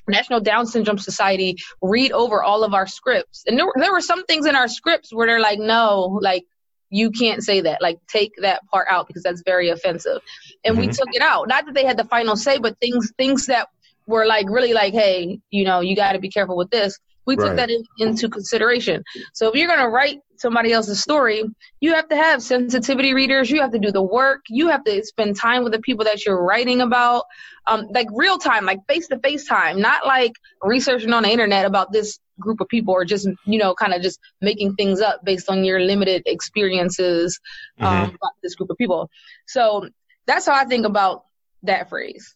National 0.09 0.41
Down 0.41 0.67
Syndrome 0.67 0.99
Society 0.99 1.57
read 1.83 2.13
over 2.13 2.43
all 2.43 2.65
of 2.65 2.75
our 2.75 2.87
scripts. 2.87 3.45
And 3.47 3.59
there 3.59 3.67
were, 3.67 3.75
there 3.77 3.93
were 3.93 4.01
some 4.01 4.25
things 4.25 4.47
in 4.47 4.57
our 4.57 4.69
scripts 4.69 5.13
where 5.13 5.27
they're 5.27 5.41
like, 5.41 5.59
no, 5.59 6.19
like, 6.21 6.45
you 6.93 7.11
can't 7.13 7.43
say 7.43 7.61
that. 7.61 7.81
Like, 7.81 7.99
take 8.09 8.33
that 8.43 8.67
part 8.67 8.89
out 8.91 9.07
because 9.07 9.23
that's 9.23 9.43
very 9.45 9.69
offensive. 9.69 10.21
And 10.65 10.77
mm-hmm. 10.77 10.89
we 10.89 10.93
took 10.93 11.09
it 11.13 11.23
out. 11.23 11.47
Not 11.47 11.67
that 11.67 11.75
they 11.75 11.85
had 11.85 11.97
the 11.97 12.05
final 12.05 12.37
say, 12.37 12.59
but 12.59 12.79
things, 12.81 13.13
things 13.17 13.47
that 13.47 13.69
were 14.07 14.27
like 14.27 14.47
really 14.51 14.73
like, 14.73 14.93
hey, 14.93 15.41
you 15.51 15.65
know, 15.65 15.81
you 15.81 15.95
got 15.95 16.13
to 16.13 16.19
be 16.19 16.31
careful 16.31 16.57
with 16.57 16.71
this. 16.71 16.99
We 17.27 17.37
right. 17.37 17.49
took 17.49 17.57
that 17.57 17.71
in, 17.71 17.85
into 17.99 18.29
consideration. 18.29 19.05
So 19.35 19.49
if 19.49 19.55
you're 19.55 19.69
going 19.69 19.81
to 19.81 19.89
write 19.89 20.21
somebody 20.37 20.73
else's 20.73 21.01
story, 21.01 21.45
you 21.81 21.95
have 21.95 22.09
to 22.09 22.17
have 22.17 22.43
sensitivity 22.43 23.15
readers. 23.15 23.51
You 23.51 23.61
have 23.61 23.73
to 23.73 23.79
do 23.79 23.93
the 23.93 24.03
work. 24.03 24.41
You 24.49 24.69
have 24.69 24.85
to 24.85 25.05
spend 25.05 25.37
time 25.37 25.63
with 25.63 25.73
the 25.73 25.81
people 25.81 26.05
that 26.07 26.25
you're 26.25 26.43
writing 26.43 26.81
about, 26.81 27.25
um, 27.67 27.89
like 27.91 28.09
real 28.13 28.39
time, 28.39 28.65
like 28.65 28.81
face 28.89 29.09
to 29.09 29.19
face 29.19 29.47
time, 29.47 29.81
not 29.81 30.07
like 30.07 30.33
researching 30.63 31.13
on 31.13 31.25
the 31.25 31.31
internet 31.31 31.67
about 31.67 31.93
this 31.93 32.19
group 32.39 32.61
of 32.61 32.69
people 32.69 32.95
or 32.95 33.05
just, 33.05 33.29
you 33.45 33.59
know, 33.59 33.75
kind 33.75 33.93
of 33.93 34.01
just 34.01 34.19
making 34.41 34.75
things 34.75 35.01
up 35.01 35.23
based 35.25 35.51
on 35.51 35.63
your 35.63 35.79
limited 35.79 36.23
experiences 36.27 37.39
um, 37.81 37.87
mm-hmm. 37.87 38.15
about 38.15 38.33
this 38.43 38.55
group 38.55 38.71
of 38.71 38.79
people. 38.79 39.11
So 39.47 39.89
that's 40.27 40.47
how 40.47 40.55
I 40.55 40.65
think 40.65 40.87
about 40.87 41.25
that 41.65 41.91
phrase. 41.91 42.35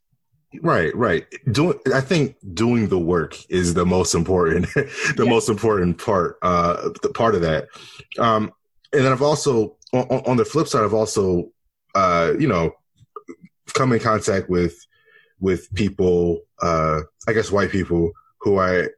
Right, 0.62 0.94
right. 0.94 1.26
Doing, 1.50 1.78
I 1.92 2.00
think 2.00 2.36
doing 2.54 2.88
the 2.88 2.98
work 2.98 3.36
is 3.50 3.74
the 3.74 3.86
most 3.86 4.14
important, 4.14 4.66
the 4.74 5.14
yeah. 5.24 5.30
most 5.30 5.48
important 5.48 5.98
part, 5.98 6.38
uh, 6.42 6.90
the 7.02 7.10
part 7.10 7.34
of 7.34 7.40
that. 7.42 7.68
Um, 8.18 8.52
and 8.92 9.04
then 9.04 9.12
I've 9.12 9.22
also, 9.22 9.76
on, 9.92 10.22
on 10.26 10.36
the 10.36 10.44
flip 10.44 10.68
side, 10.68 10.84
I've 10.84 10.94
also, 10.94 11.50
uh, 11.94 12.32
you 12.38 12.48
know, 12.48 12.72
come 13.72 13.92
in 13.92 14.00
contact 14.00 14.48
with, 14.48 14.86
with 15.40 15.72
people, 15.74 16.40
uh, 16.62 17.00
I 17.26 17.32
guess 17.32 17.50
white 17.50 17.70
people 17.70 18.12
who 18.40 18.58
I, 18.58 18.88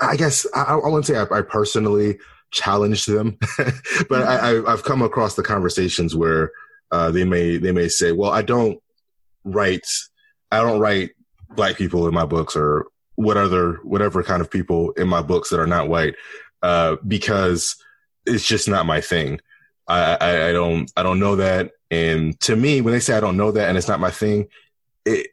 I 0.00 0.16
guess 0.16 0.46
I, 0.54 0.62
I 0.62 0.76
wouldn't 0.76 1.06
say 1.06 1.16
I, 1.16 1.26
I 1.30 1.42
personally 1.42 2.18
challenged 2.50 3.08
them, 3.08 3.36
but 3.58 3.66
mm-hmm. 4.08 4.66
I, 4.68 4.72
I've 4.72 4.84
come 4.84 5.02
across 5.02 5.34
the 5.34 5.42
conversations 5.42 6.16
where, 6.16 6.52
uh, 6.92 7.10
they 7.10 7.24
may, 7.24 7.56
they 7.56 7.72
may 7.72 7.88
say, 7.88 8.12
well, 8.12 8.30
I 8.30 8.42
don't 8.42 8.80
write 9.44 9.86
I 10.50 10.60
don't 10.60 10.80
write 10.80 11.10
black 11.50 11.76
people 11.76 12.06
in 12.08 12.14
my 12.14 12.24
books 12.24 12.56
or 12.56 12.86
what 13.16 13.36
other 13.36 13.74
whatever 13.82 14.22
kind 14.22 14.40
of 14.40 14.50
people 14.50 14.92
in 14.92 15.08
my 15.08 15.22
books 15.22 15.50
that 15.50 15.60
are 15.60 15.66
not 15.66 15.88
white 15.88 16.14
uh, 16.62 16.96
because 17.06 17.76
it's 18.26 18.46
just 18.46 18.68
not 18.68 18.86
my 18.86 19.00
thing. 19.00 19.40
I, 19.88 20.16
I, 20.20 20.48
I, 20.48 20.52
don't 20.52 20.90
I 20.96 21.02
don't 21.02 21.18
know 21.18 21.36
that, 21.36 21.72
and 21.90 22.38
to 22.40 22.54
me, 22.54 22.80
when 22.80 22.92
they 22.92 23.00
say 23.00 23.16
I 23.16 23.20
don't 23.20 23.36
know 23.36 23.50
that 23.50 23.68
and 23.68 23.76
it's 23.76 23.88
not 23.88 24.00
my 24.00 24.10
thing, 24.10 24.48
it 25.04 25.28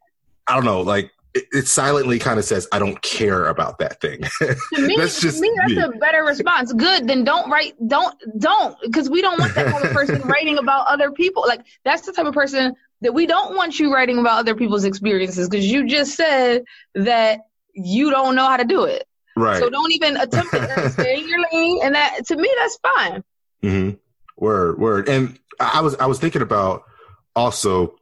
I 0.47 0.55
don't 0.55 0.65
know 0.65 0.81
like 0.81 1.11
it, 1.33 1.45
it 1.51 1.67
silently 1.67 2.17
kind 2.17 2.39
of 2.39 2.45
says 2.45 2.67
I 2.71 2.79
don't 2.79 2.99
care 3.01 3.47
about 3.47 3.77
that 3.79 4.01
thing. 4.01 4.21
to 4.41 4.81
me, 4.81 4.95
that's 4.97 5.21
just 5.21 5.39
me. 5.39 5.51
That's 5.57 5.73
me. 5.73 5.81
a 5.81 5.89
better 5.89 6.23
response. 6.23 6.73
Good, 6.73 7.07
then 7.07 7.23
don't 7.23 7.49
write. 7.49 7.75
Don't 7.87 8.15
don't 8.39 8.75
because 8.81 9.09
we 9.09 9.21
don't 9.21 9.39
want 9.39 9.53
that 9.55 9.71
type 9.71 9.83
of 9.83 9.91
person 9.91 10.21
writing 10.25 10.57
about 10.57 10.87
other 10.87 11.11
people. 11.11 11.43
Like 11.47 11.61
that's 11.85 12.05
the 12.05 12.11
type 12.11 12.25
of 12.25 12.33
person 12.33 12.75
that 13.01 13.13
we 13.13 13.25
don't 13.27 13.55
want 13.55 13.79
you 13.79 13.93
writing 13.93 14.17
about 14.17 14.39
other 14.39 14.55
people's 14.55 14.83
experiences 14.83 15.47
because 15.47 15.65
you 15.65 15.87
just 15.87 16.15
said 16.15 16.63
that 16.95 17.41
you 17.73 18.09
don't 18.09 18.35
know 18.35 18.47
how 18.47 18.57
to 18.57 18.65
do 18.65 18.85
it. 18.85 19.07
Right. 19.35 19.59
So 19.59 19.69
don't 19.69 19.91
even 19.91 20.17
attempt 20.17 20.53
it. 20.53 20.91
Stay 20.93 21.19
in 21.19 21.29
your 21.29 21.45
lane, 21.53 21.79
and 21.83 21.95
that 21.95 22.25
to 22.27 22.35
me 22.35 22.51
that's 22.57 22.77
fine. 22.77 23.23
Mm-hmm. 23.63 23.97
Word, 24.37 24.79
word. 24.79 25.09
And 25.09 25.37
I 25.59 25.81
was 25.81 25.95
I 25.95 26.07
was 26.07 26.19
thinking 26.19 26.41
about 26.41 26.83
also 27.35 27.95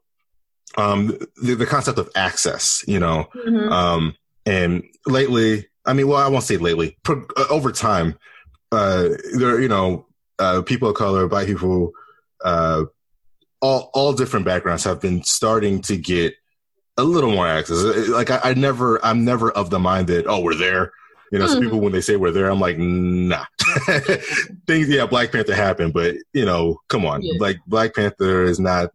um 0.77 1.17
the, 1.41 1.55
the 1.55 1.65
concept 1.65 1.99
of 1.99 2.09
access. 2.15 2.85
You 2.87 2.99
know, 2.99 3.27
mm-hmm. 3.35 3.71
um, 3.71 4.15
and 4.45 4.83
lately, 5.05 5.67
I 5.85 5.93
mean, 5.93 6.07
well, 6.07 6.17
I 6.17 6.29
won't 6.29 6.45
say 6.45 6.55
lately. 6.55 6.97
Per, 7.03 7.25
uh, 7.35 7.45
over 7.49 7.73
time, 7.73 8.17
uh, 8.71 9.09
there 9.37 9.59
you 9.59 9.67
know, 9.67 10.07
uh, 10.39 10.61
people 10.61 10.89
of 10.89 10.95
color, 10.95 11.27
black 11.27 11.47
people, 11.47 11.91
uh, 12.45 12.85
all 13.65 13.89
all 13.93 14.13
different 14.13 14.45
backgrounds 14.45 14.83
have 14.83 15.01
been 15.01 15.23
starting 15.23 15.81
to 15.81 15.97
get 15.97 16.35
a 16.97 17.03
little 17.03 17.31
more 17.31 17.47
access. 17.47 18.07
Like 18.09 18.29
I, 18.29 18.39
I 18.43 18.53
never, 18.53 19.03
I'm 19.03 19.25
never 19.25 19.51
of 19.51 19.69
the 19.69 19.79
mind 19.79 20.07
that 20.07 20.27
oh 20.27 20.41
we're 20.41 20.55
there. 20.55 20.91
You 21.31 21.39
know, 21.39 21.47
some 21.47 21.61
people 21.61 21.79
when 21.81 21.91
they 21.91 22.01
say 22.01 22.15
we're 22.15 22.31
there, 22.31 22.49
I'm 22.49 22.59
like 22.59 22.77
nah. 22.77 23.45
Things, 24.67 24.87
yeah, 24.87 25.05
Black 25.07 25.31
Panther 25.31 25.55
happened, 25.55 25.93
but 25.93 26.15
you 26.33 26.45
know, 26.45 26.79
come 26.87 27.05
on, 27.05 27.23
yeah. 27.23 27.33
like 27.39 27.57
Black 27.65 27.95
Panther 27.95 28.43
is 28.43 28.59
not 28.59 28.91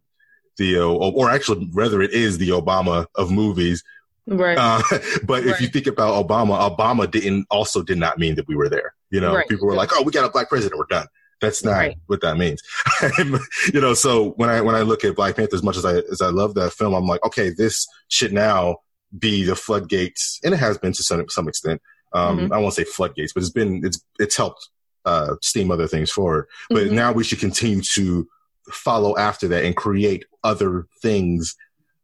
the 0.57 0.77
uh, 0.77 0.87
or 0.87 1.29
actually 1.29 1.69
rather 1.73 2.01
it 2.01 2.11
is 2.11 2.37
the 2.37 2.49
Obama 2.49 3.05
of 3.15 3.29
movies. 3.29 3.83
Right. 4.25 4.57
Uh, 4.57 4.81
but 5.23 5.43
right. 5.43 5.47
if 5.47 5.61
you 5.61 5.67
think 5.67 5.87
about 5.87 6.25
Obama, 6.25 6.75
Obama 6.75 7.11
didn't 7.11 7.45
also 7.51 7.83
did 7.83 7.97
not 7.97 8.17
mean 8.17 8.35
that 8.35 8.47
we 8.47 8.55
were 8.55 8.69
there. 8.69 8.95
You 9.09 9.19
know, 9.19 9.35
right. 9.35 9.47
people 9.47 9.67
were 9.67 9.75
like, 9.75 9.89
"Oh, 9.93 10.03
we 10.03 10.13
got 10.13 10.25
a 10.25 10.29
black 10.29 10.47
president, 10.47 10.79
we're 10.79 10.85
done." 10.85 11.07
That's 11.41 11.63
not 11.63 11.71
right. 11.71 11.97
what 12.05 12.21
that 12.21 12.37
means. 12.37 12.61
you 13.73 13.81
know, 13.81 13.93
so 13.95 14.31
when 14.31 14.49
I 14.49 14.61
when 14.61 14.75
I 14.75 14.81
look 14.81 15.03
at 15.03 15.15
Black 15.15 15.35
Panther 15.35 15.55
as 15.55 15.63
much 15.63 15.75
as 15.75 15.85
I 15.85 15.95
as 16.11 16.21
I 16.21 16.27
love 16.27 16.53
that 16.53 16.71
film, 16.71 16.93
I'm 16.93 17.07
like, 17.07 17.23
okay, 17.25 17.49
this 17.49 17.87
should 18.09 18.31
now 18.31 18.77
be 19.17 19.43
the 19.43 19.55
floodgates, 19.55 20.39
and 20.43 20.53
it 20.53 20.57
has 20.57 20.77
been 20.77 20.93
to 20.93 21.03
some 21.03 21.27
some 21.29 21.47
extent. 21.47 21.81
Um, 22.13 22.39
mm-hmm. 22.39 22.53
I 22.53 22.57
won't 22.59 22.75
say 22.75 22.83
floodgates, 22.83 23.33
but 23.33 23.41
it's 23.41 23.51
been 23.51 23.81
it's 23.83 24.03
it's 24.19 24.37
helped 24.37 24.69
uh, 25.05 25.35
steam 25.41 25.71
other 25.71 25.87
things 25.87 26.11
forward. 26.11 26.47
But 26.69 26.85
mm-hmm. 26.85 26.95
now 26.95 27.11
we 27.11 27.23
should 27.23 27.39
continue 27.39 27.81
to 27.93 28.27
follow 28.69 29.17
after 29.17 29.47
that 29.49 29.65
and 29.65 29.75
create 29.75 30.25
other 30.43 30.87
things 31.01 31.55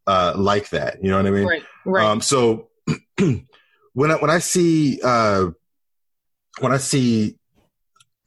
uh, 0.07 0.33
like 0.35 0.69
that. 0.69 1.03
You 1.03 1.11
know 1.11 1.17
what 1.17 1.27
I 1.27 1.31
mean? 1.31 1.45
Right. 1.45 1.63
Right. 1.85 2.05
Um, 2.05 2.21
so 2.21 2.69
when 3.17 4.11
I 4.11 4.15
when 4.15 4.31
I 4.31 4.39
see 4.39 4.99
uh, 5.03 5.51
when 6.59 6.71
I 6.71 6.77
see 6.77 7.36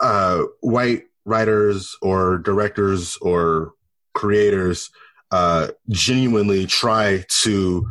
uh, 0.01 0.45
white 0.61 1.05
writers 1.25 1.97
or 2.03 2.39
directors 2.39 3.17
or 3.19 3.75
creators 4.15 4.91
uh, 5.31 5.69
genuinely 5.89 6.67
try 6.67 7.25
to 7.29 7.87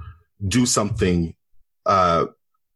do 0.47 0.65
something 0.65 1.35
uh, 1.85 2.25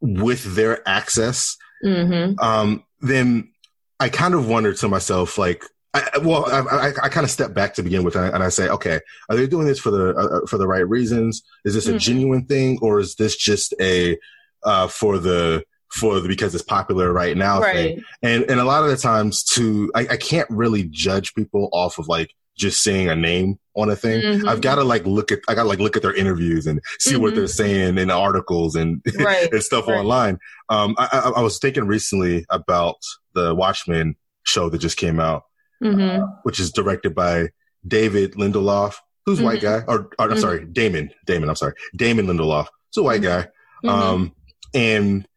with 0.01 0.55
their 0.55 0.87
access, 0.87 1.57
mm-hmm. 1.83 2.39
um, 2.39 2.83
then 3.01 3.51
I 3.99 4.09
kind 4.09 4.33
of 4.33 4.47
wonder 4.47 4.73
to 4.73 4.87
myself, 4.87 5.37
like, 5.37 5.63
I, 5.93 6.17
well, 6.23 6.45
I, 6.51 6.59
I, 6.59 6.87
I 7.03 7.09
kind 7.09 7.23
of 7.23 7.29
step 7.29 7.53
back 7.53 7.75
to 7.75 7.83
begin 7.83 8.03
with, 8.03 8.15
and 8.15 8.25
I, 8.25 8.29
and 8.29 8.43
I, 8.43 8.49
say, 8.49 8.67
okay, 8.67 8.99
are 9.29 9.35
they 9.35 9.45
doing 9.45 9.67
this 9.67 9.79
for 9.79 9.91
the 9.91 10.15
uh, 10.15 10.23
uh 10.23 10.45
for 10.47 10.57
the 10.57 10.67
right 10.67 10.87
reasons? 10.87 11.43
Is 11.65 11.75
this 11.75 11.85
mm-hmm. 11.85 11.97
a 11.97 11.99
genuine 11.99 12.45
thing, 12.45 12.79
or 12.81 12.99
is 12.99 13.15
this 13.15 13.35
just 13.35 13.75
a 13.79 14.17
uh, 14.63 14.87
for 14.87 15.19
the 15.19 15.63
for 15.93 16.19
the 16.19 16.27
because 16.27 16.55
it's 16.55 16.63
popular 16.63 17.13
right 17.13 17.37
now 17.37 17.61
right. 17.61 17.73
thing. 17.73 18.03
And 18.23 18.43
and 18.49 18.59
a 18.59 18.65
lot 18.65 18.83
of 18.83 18.89
the 18.89 18.97
times 18.97 19.43
too, 19.43 19.91
I, 19.93 20.01
I 20.01 20.17
can't 20.17 20.49
really 20.49 20.83
judge 20.85 21.35
people 21.35 21.69
off 21.71 21.99
of 21.99 22.07
like 22.07 22.33
just 22.57 22.83
seeing 22.83 23.09
a 23.09 23.15
name 23.15 23.59
on 23.75 23.89
a 23.89 23.95
thing. 23.95 24.21
Mm-hmm. 24.21 24.49
I've 24.49 24.61
got 24.61 24.75
to 24.75 24.83
like 24.83 25.05
look 25.05 25.31
at 25.31 25.39
I 25.47 25.53
got 25.53 25.63
to 25.63 25.69
like 25.69 25.79
look 25.79 25.95
at 25.95 26.01
their 26.01 26.13
interviews 26.13 26.65
and 26.65 26.81
see 26.99 27.13
mm-hmm. 27.13 27.21
what 27.21 27.35
they're 27.35 27.47
saying 27.47 27.99
in 27.99 28.09
articles 28.09 28.75
and 28.75 29.03
right. 29.19 29.51
and 29.51 29.63
stuff 29.63 29.87
right. 29.87 29.99
online. 29.99 30.39
Um, 30.69 30.95
I, 30.97 31.09
I, 31.11 31.29
I, 31.37 31.41
was 31.41 31.59
thinking 31.59 31.85
recently 31.85 32.45
about 32.49 32.97
the 33.33 33.53
Watchmen 33.53 34.15
show 34.43 34.69
that 34.69 34.79
just 34.79 34.97
came 34.97 35.19
out, 35.19 35.43
mm-hmm. 35.83 36.23
uh, 36.23 36.27
which 36.41 36.59
is 36.59 36.71
directed 36.71 37.13
by 37.13 37.49
David 37.87 38.33
Lindelof, 38.33 38.95
who's 39.27 39.41
a 39.41 39.43
white 39.43 39.61
mm-hmm. 39.61 39.85
guy, 39.85 39.93
or, 39.93 39.99
or 39.99 40.09
I'm 40.19 40.29
mm-hmm. 40.31 40.39
sorry, 40.39 40.65
Damon. 40.65 41.11
Damon. 41.27 41.49
I'm 41.49 41.55
sorry, 41.55 41.73
Damon 41.95 42.25
Lindelof. 42.25 42.67
He's 42.89 42.97
a 42.97 43.03
white 43.03 43.21
mm-hmm. 43.21 43.43
guy. 43.43 43.93
Um, 43.93 44.33
and 44.73 45.27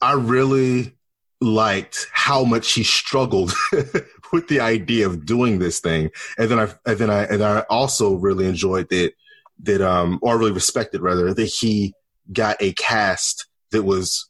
I 0.00 0.12
really 0.14 0.96
liked 1.40 2.06
how 2.12 2.44
much 2.44 2.72
he 2.72 2.82
struggled 2.82 3.52
with 4.32 4.48
the 4.48 4.60
idea 4.60 5.06
of 5.06 5.26
doing 5.26 5.58
this 5.58 5.80
thing. 5.80 6.10
And 6.38 6.50
then 6.50 6.58
I, 6.58 6.74
and 6.86 6.98
then 6.98 7.10
I, 7.10 7.24
and 7.24 7.42
I 7.42 7.60
also 7.70 8.14
really 8.14 8.46
enjoyed 8.46 8.88
that, 8.90 9.12
that, 9.62 9.80
um, 9.80 10.18
or 10.22 10.38
really 10.38 10.52
respected 10.52 11.00
rather 11.00 11.32
that 11.32 11.44
he 11.44 11.94
got 12.32 12.56
a 12.60 12.72
cast 12.72 13.46
that 13.70 13.82
was, 13.82 14.28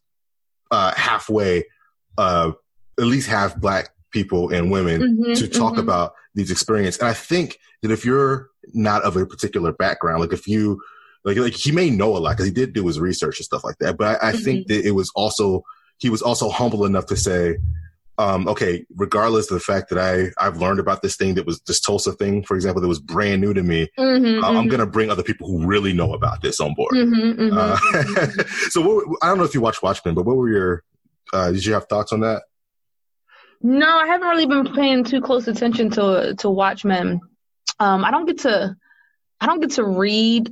uh, 0.71 0.93
halfway, 0.97 1.65
uh, 2.19 2.53
at 2.99 3.05
least 3.05 3.29
half 3.29 3.57
black 3.57 3.91
people 4.11 4.51
and 4.53 4.71
women 4.71 5.01
mm-hmm, 5.01 5.33
to 5.35 5.49
talk 5.49 5.73
mm-hmm. 5.73 5.83
about 5.83 6.15
these 6.35 6.51
experiences. 6.51 7.01
And 7.01 7.09
I 7.09 7.15
think 7.15 7.59
that 7.83 7.91
if 7.91 8.05
you're 8.05 8.51
not 8.73 9.03
of 9.03 9.17
a 9.17 9.27
particular 9.27 9.73
background, 9.73 10.21
like 10.21 10.33
if 10.33 10.47
you, 10.49 10.81
like 11.25 11.37
like 11.39 11.55
he 11.55 11.73
may 11.73 11.91
know 11.91 12.17
a 12.17 12.19
lot 12.19 12.33
because 12.33 12.47
he 12.47 12.53
did 12.53 12.73
do 12.73 12.87
his 12.87 13.01
research 13.01 13.39
and 13.39 13.45
stuff 13.45 13.65
like 13.65 13.79
that. 13.79 13.97
But 13.97 14.23
I, 14.23 14.29
I 14.29 14.33
mm-hmm. 14.33 14.45
think 14.45 14.67
that 14.69 14.87
it 14.87 14.93
was 14.93 15.11
also 15.15 15.65
he 15.99 16.11
was 16.11 16.23
also 16.23 16.51
humble 16.51 16.85
enough 16.85 17.07
to 17.07 17.17
say, 17.17 17.57
um, 18.19 18.47
okay, 18.47 18.85
regardless 18.95 19.51
of 19.51 19.55
the 19.55 19.61
fact 19.61 19.89
that 19.89 19.99
I 19.99 20.31
I've 20.45 20.59
learned 20.59 20.81
about 20.81 21.03
this 21.03 21.17
thing 21.17 21.35
that 21.35 21.47
was 21.47 21.61
this 21.61 21.81
Tulsa 21.81 22.13
thing, 22.13 22.43
for 22.43 22.55
example, 22.57 22.83
that 22.83 22.89
was 22.89 23.01
brand 23.01 23.41
new 23.41 23.55
to 23.55 23.63
me, 23.63 23.89
mm-hmm, 23.99 24.45
uh, 24.45 24.49
mm-hmm. 24.49 24.57
I'm 24.57 24.69
gonna 24.69 24.87
bring 24.87 25.11
other 25.11 25.23
people 25.23 25.49
who 25.49 25.67
really 25.67 25.93
know 25.93 26.13
about 26.13 26.43
this 26.43 26.61
on 26.61 26.75
board. 26.75 26.95
Mm-hmm, 26.95 27.43
mm-hmm 27.43 27.59
uh, 27.59 27.77
mm-hmm. 27.77 28.69
so 28.71 28.81
what, 28.83 29.19
I 29.23 29.29
don't 29.29 29.39
know 29.39 29.45
if 29.45 29.55
you 29.55 29.61
watched 29.61 29.83
Watchmen, 29.83 30.15
but 30.15 30.27
what 30.27 30.37
were 30.37 30.51
your 30.51 30.85
uh, 31.33 31.51
did 31.53 31.65
you 31.65 31.73
have 31.73 31.87
thoughts 31.87 32.13
on 32.13 32.21
that? 32.21 32.43
No, 33.63 33.89
I 33.89 34.07
haven't 34.07 34.29
really 34.29 34.47
been 34.47 34.75
paying 34.75 35.05
too 35.05 35.23
close 35.23 35.49
attention 35.49 35.89
to 35.93 36.35
to 36.39 36.51
Watchmen. 36.51 37.21
Um, 37.81 38.05
I 38.05 38.11
don't 38.11 38.27
get 38.27 38.41
to 38.41 38.77
I 39.41 39.47
don't 39.47 39.61
get 39.61 39.73
to 39.73 39.85
read 39.85 40.51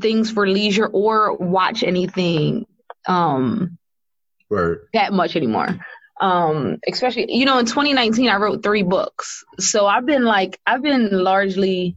things 0.00 0.30
for 0.30 0.46
leisure 0.46 0.86
or 0.86 1.36
watch 1.36 1.82
anything 1.82 2.66
um 3.06 3.78
right. 4.50 4.76
that 4.92 5.12
much 5.12 5.36
anymore. 5.36 5.78
Um, 6.20 6.78
especially 6.88 7.26
you 7.28 7.44
know, 7.44 7.58
in 7.58 7.66
2019 7.66 8.28
I 8.28 8.36
wrote 8.36 8.62
three 8.62 8.82
books. 8.82 9.44
So 9.60 9.86
I've 9.86 10.06
been 10.06 10.24
like 10.24 10.60
I've 10.66 10.82
been 10.82 11.10
largely 11.10 11.96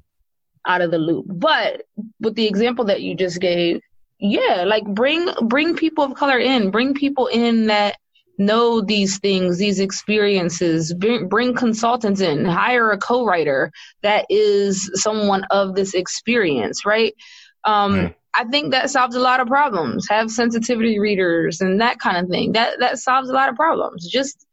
out 0.65 0.81
of 0.81 0.91
the 0.91 0.97
loop. 0.97 1.25
But 1.27 1.83
with 2.19 2.35
the 2.35 2.47
example 2.47 2.85
that 2.85 3.01
you 3.01 3.15
just 3.15 3.39
gave, 3.39 3.81
yeah, 4.19 4.63
like 4.65 4.85
bring 4.85 5.27
bring 5.41 5.75
people 5.75 6.03
of 6.03 6.15
color 6.15 6.37
in, 6.37 6.71
bring 6.71 6.93
people 6.93 7.27
in 7.27 7.67
that 7.67 7.97
know 8.37 8.81
these 8.81 9.19
things, 9.19 9.57
these 9.57 9.79
experiences, 9.79 10.93
bring, 10.93 11.27
bring 11.27 11.53
consultants 11.53 12.21
in, 12.21 12.45
hire 12.45 12.91
a 12.91 12.97
co-writer 12.97 13.71
that 14.01 14.25
is 14.29 14.89
someone 14.95 15.43
of 15.45 15.75
this 15.75 15.93
experience, 15.93 16.85
right? 16.85 17.13
Um, 17.63 17.93
mm. 17.93 18.15
I 18.33 18.45
think 18.45 18.71
that 18.71 18.89
solves 18.89 19.15
a 19.15 19.19
lot 19.19 19.39
of 19.39 19.47
problems. 19.47 20.07
Have 20.09 20.31
sensitivity 20.31 20.99
readers 20.99 21.61
and 21.61 21.81
that 21.81 21.99
kind 21.99 22.17
of 22.17 22.29
thing. 22.29 22.53
That 22.53 22.79
that 22.79 22.99
solves 22.99 23.29
a 23.29 23.33
lot 23.33 23.49
of 23.49 23.55
problems. 23.55 24.07
Just 24.07 24.45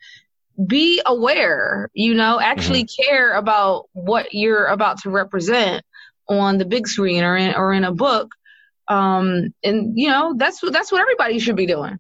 be 0.67 1.01
aware, 1.07 1.89
you 1.93 2.15
know, 2.15 2.41
actually 2.41 2.85
mm-hmm. 2.85 3.03
care 3.03 3.35
about 3.35 3.89
what 3.93 4.35
you're 4.35 4.67
about 4.67 5.03
to 5.03 5.11
represent 5.11 5.85
on 6.29 6.59
the 6.59 6.65
big 6.65 6.89
screen 6.89 7.23
or 7.23 7.37
in 7.37 7.55
or 7.55 7.73
in 7.73 7.85
a 7.85 7.93
book. 7.93 8.35
Um, 8.89 9.55
and 9.63 9.99
you 9.99 10.09
know, 10.09 10.35
that's 10.37 10.61
that's 10.61 10.91
what 10.91 11.01
everybody 11.01 11.39
should 11.39 11.57
be 11.57 11.67
doing. 11.67 11.99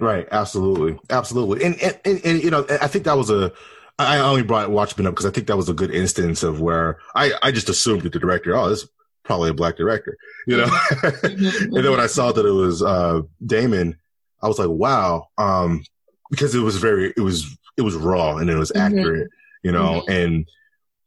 Right. 0.00 0.26
Absolutely. 0.30 0.98
Absolutely. 1.08 1.64
And, 1.64 1.80
and, 1.80 2.00
and, 2.04 2.24
and 2.24 2.42
you 2.42 2.50
know, 2.50 2.66
I 2.68 2.88
think 2.88 3.04
that 3.04 3.16
was 3.16 3.30
a, 3.30 3.52
I 3.98 4.18
only 4.18 4.42
brought 4.42 4.70
Watchmen 4.70 5.06
up 5.06 5.12
because 5.12 5.26
I 5.26 5.30
think 5.30 5.46
that 5.46 5.56
was 5.56 5.68
a 5.68 5.74
good 5.74 5.92
instance 5.92 6.42
of 6.42 6.60
where 6.60 6.98
I, 7.14 7.32
I 7.42 7.52
just 7.52 7.68
assumed 7.68 8.02
that 8.02 8.12
the 8.12 8.18
director, 8.18 8.56
oh, 8.56 8.68
this 8.68 8.82
is 8.82 8.88
probably 9.24 9.50
a 9.50 9.54
black 9.54 9.76
director, 9.76 10.16
you 10.46 10.56
know? 10.58 10.66
Mm-hmm. 10.66 11.64
and 11.76 11.84
then 11.84 11.90
when 11.90 12.00
I 12.00 12.06
saw 12.06 12.32
that 12.32 12.46
it 12.46 12.50
was, 12.50 12.82
uh, 12.82 13.22
Damon, 13.44 13.96
I 14.42 14.48
was 14.48 14.58
like, 14.58 14.68
wow. 14.68 15.28
Um, 15.38 15.82
because 16.30 16.54
it 16.54 16.60
was 16.60 16.76
very, 16.76 17.12
it 17.16 17.20
was, 17.20 17.56
it 17.76 17.82
was 17.82 17.94
raw 17.94 18.36
and 18.36 18.50
it 18.50 18.56
was 18.56 18.70
mm-hmm. 18.72 18.98
accurate, 18.98 19.30
you 19.62 19.72
know, 19.72 20.02
mm-hmm. 20.02 20.10
and 20.10 20.48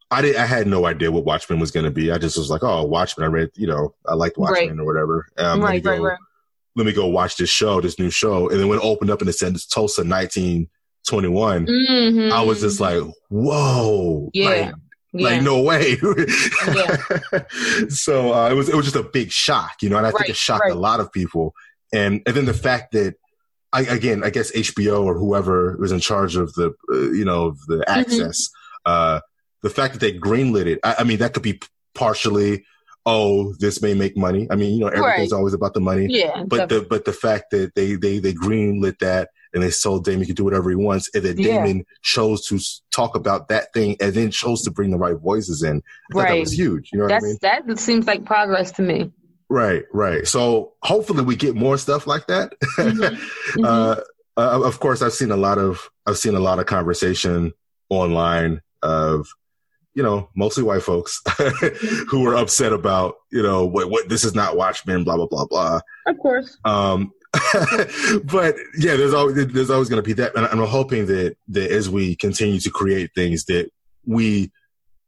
I 0.09 0.21
did, 0.21 0.37
I 0.37 0.45
had 0.45 0.67
no 0.67 0.85
idea 0.85 1.11
what 1.11 1.25
Watchmen 1.25 1.59
was 1.59 1.71
going 1.71 1.85
to 1.85 1.91
be. 1.91 2.11
I 2.11 2.17
just 2.17 2.37
was 2.37 2.49
like, 2.49 2.63
oh, 2.63 2.85
Watchmen. 2.85 3.25
I 3.25 3.29
read, 3.29 3.49
you 3.55 3.67
know, 3.67 3.93
I 4.07 4.13
liked 4.13 4.37
Watchmen 4.37 4.69
right. 4.69 4.79
or 4.79 4.85
whatever. 4.85 5.27
Um, 5.37 5.61
right, 5.61 5.83
right, 5.83 6.01
right 6.01 6.17
let 6.77 6.85
me 6.85 6.93
go 6.93 7.07
watch 7.07 7.37
this 7.37 7.49
show, 7.49 7.81
this 7.81 7.97
new 7.97 8.11
show. 8.11 8.49
And 8.49 8.59
then 8.59 8.67
when 8.67 8.77
it 8.77 8.85
opened 8.85 9.09
up 9.09 9.19
and 9.19 9.29
it 9.29 9.33
said 9.33 9.55
it's 9.55 9.65
Tulsa 9.65 10.03
1921, 10.03 11.65
mm-hmm. 11.65 12.31
I 12.31 12.41
was 12.43 12.61
just 12.61 12.79
like, 12.79 13.01
whoa. 13.29 14.29
Yeah. 14.31 14.49
Like, 14.49 14.75
yeah. 15.13 15.29
like 15.29 15.41
no 15.41 15.61
way. 15.61 15.97
yeah. 16.67 16.97
So 17.89 18.33
uh, 18.33 18.49
it 18.49 18.53
was 18.53 18.69
it 18.69 18.75
was 18.75 18.85
just 18.85 18.95
a 18.95 19.03
big 19.03 19.31
shock, 19.31 19.81
you 19.81 19.89
know, 19.89 19.97
and 19.97 20.05
I 20.05 20.09
right, 20.09 20.19
think 20.19 20.29
it 20.29 20.35
shocked 20.35 20.63
right. 20.63 20.73
a 20.73 20.75
lot 20.75 20.99
of 20.99 21.11
people. 21.11 21.53
And 21.93 22.21
and 22.25 22.35
then 22.35 22.45
the 22.45 22.53
fact 22.53 22.91
that 22.93 23.15
I 23.73 23.81
again, 23.81 24.23
I 24.23 24.29
guess 24.29 24.51
HBO 24.51 25.03
or 25.03 25.17
whoever 25.17 25.77
was 25.77 25.91
in 25.91 25.99
charge 25.99 26.35
of 26.35 26.53
the 26.53 26.73
uh, 26.91 27.11
you 27.11 27.25
know 27.25 27.55
the 27.67 27.77
mm-hmm. 27.77 27.99
access, 27.99 28.47
mm-hmm. 28.47 28.91
uh, 28.91 29.19
the 29.63 29.69
fact 29.69 29.93
that 29.93 29.99
they 29.99 30.17
greenlit 30.17 30.65
it. 30.65 30.79
I, 30.83 30.97
I 30.99 31.03
mean, 31.03 31.19
that 31.19 31.33
could 31.33 31.43
be 31.43 31.61
partially 31.93 32.63
oh, 33.07 33.53
this 33.59 33.81
may 33.81 33.93
make 33.93 34.17
money. 34.17 34.47
I 34.51 34.55
mean, 34.57 34.73
you 34.73 34.81
know, 34.81 34.87
everything's 34.87 35.31
right. 35.31 35.37
always 35.37 35.53
about 35.53 35.73
the 35.73 35.79
money. 35.79 36.07
Yeah. 36.09 36.43
But 36.45 36.67
definitely. 36.67 36.79
the 36.79 36.85
but 36.87 37.05
the 37.05 37.13
fact 37.13 37.51
that 37.51 37.73
they 37.73 37.95
they 37.95 38.19
they 38.19 38.33
greenlit 38.33 38.99
that 38.99 39.29
and 39.57 39.69
they 39.69 39.75
told 39.75 40.05
Damon 40.05 40.21
he 40.21 40.27
could 40.27 40.35
do 40.35 40.43
whatever 40.43 40.69
he 40.69 40.75
wants, 40.75 41.09
and 41.13 41.23
that 41.23 41.37
yeah. 41.37 41.65
Damon 41.65 41.85
chose 42.01 42.45
to 42.47 42.59
talk 42.91 43.15
about 43.15 43.47
that 43.49 43.73
thing 43.73 43.97
and 43.99 44.13
then 44.13 44.31
chose 44.31 44.61
to 44.63 44.71
bring 44.71 44.91
the 44.91 44.97
right 44.97 45.17
voices 45.17 45.63
in. 45.63 45.81
I 46.13 46.17
right. 46.17 46.29
that 46.29 46.39
was 46.39 46.57
huge. 46.57 46.89
You 46.93 46.99
know 46.99 47.07
That's, 47.07 47.23
what 47.23 47.49
I 47.51 47.59
mean? 47.59 47.65
That 47.67 47.79
seems 47.79 48.07
like 48.07 48.25
progress 48.25 48.71
to 48.73 48.81
me. 48.81 49.11
Right, 49.49 49.83
right. 49.93 50.27
So 50.27 50.73
hopefully 50.83 51.23
we 51.23 51.35
get 51.35 51.55
more 51.55 51.77
stuff 51.77 52.07
like 52.07 52.27
that. 52.27 52.53
Mm-hmm. 52.77 53.65
uh, 53.65 53.95
uh, 54.35 54.61
of 54.63 54.79
course, 54.79 55.01
I've 55.01 55.13
seen 55.13 55.31
a 55.31 55.37
lot 55.37 55.57
of 55.57 55.89
I've 56.05 56.17
seen 56.17 56.35
a 56.35 56.39
lot 56.39 56.59
of 56.59 56.67
conversation 56.67 57.53
online 57.89 58.61
of 58.83 59.27
you 59.97 60.03
know, 60.03 60.29
mostly 60.35 60.61
white 60.61 60.83
folks 60.83 61.23
who 62.07 62.21
were 62.21 62.35
upset 62.35 62.71
about, 62.71 63.15
you 63.31 63.41
know, 63.41 63.65
what, 63.65 63.89
what 63.89 64.07
this 64.07 64.23
is 64.23 64.35
not 64.35 64.55
Watchmen, 64.55 65.03
blah, 65.03 65.15
blah, 65.15 65.25
blah, 65.25 65.47
blah. 65.47 65.79
Of 66.05 66.19
course. 66.19 66.55
Um, 66.63 67.11
but 68.23 68.55
yeah, 68.77 68.95
there's 68.95 69.13
always, 69.13 69.47
there's 69.47 69.69
always 69.69 69.89
going 69.89 70.01
to 70.01 70.05
be 70.05 70.13
that. 70.13 70.35
And 70.35 70.45
I'm 70.45 70.67
hoping 70.67 71.05
that, 71.07 71.37
that 71.49 71.71
as 71.71 71.89
we 71.89 72.15
continue 72.15 72.59
to 72.59 72.69
create 72.69 73.11
things 73.15 73.45
that 73.45 73.71
we, 74.05 74.51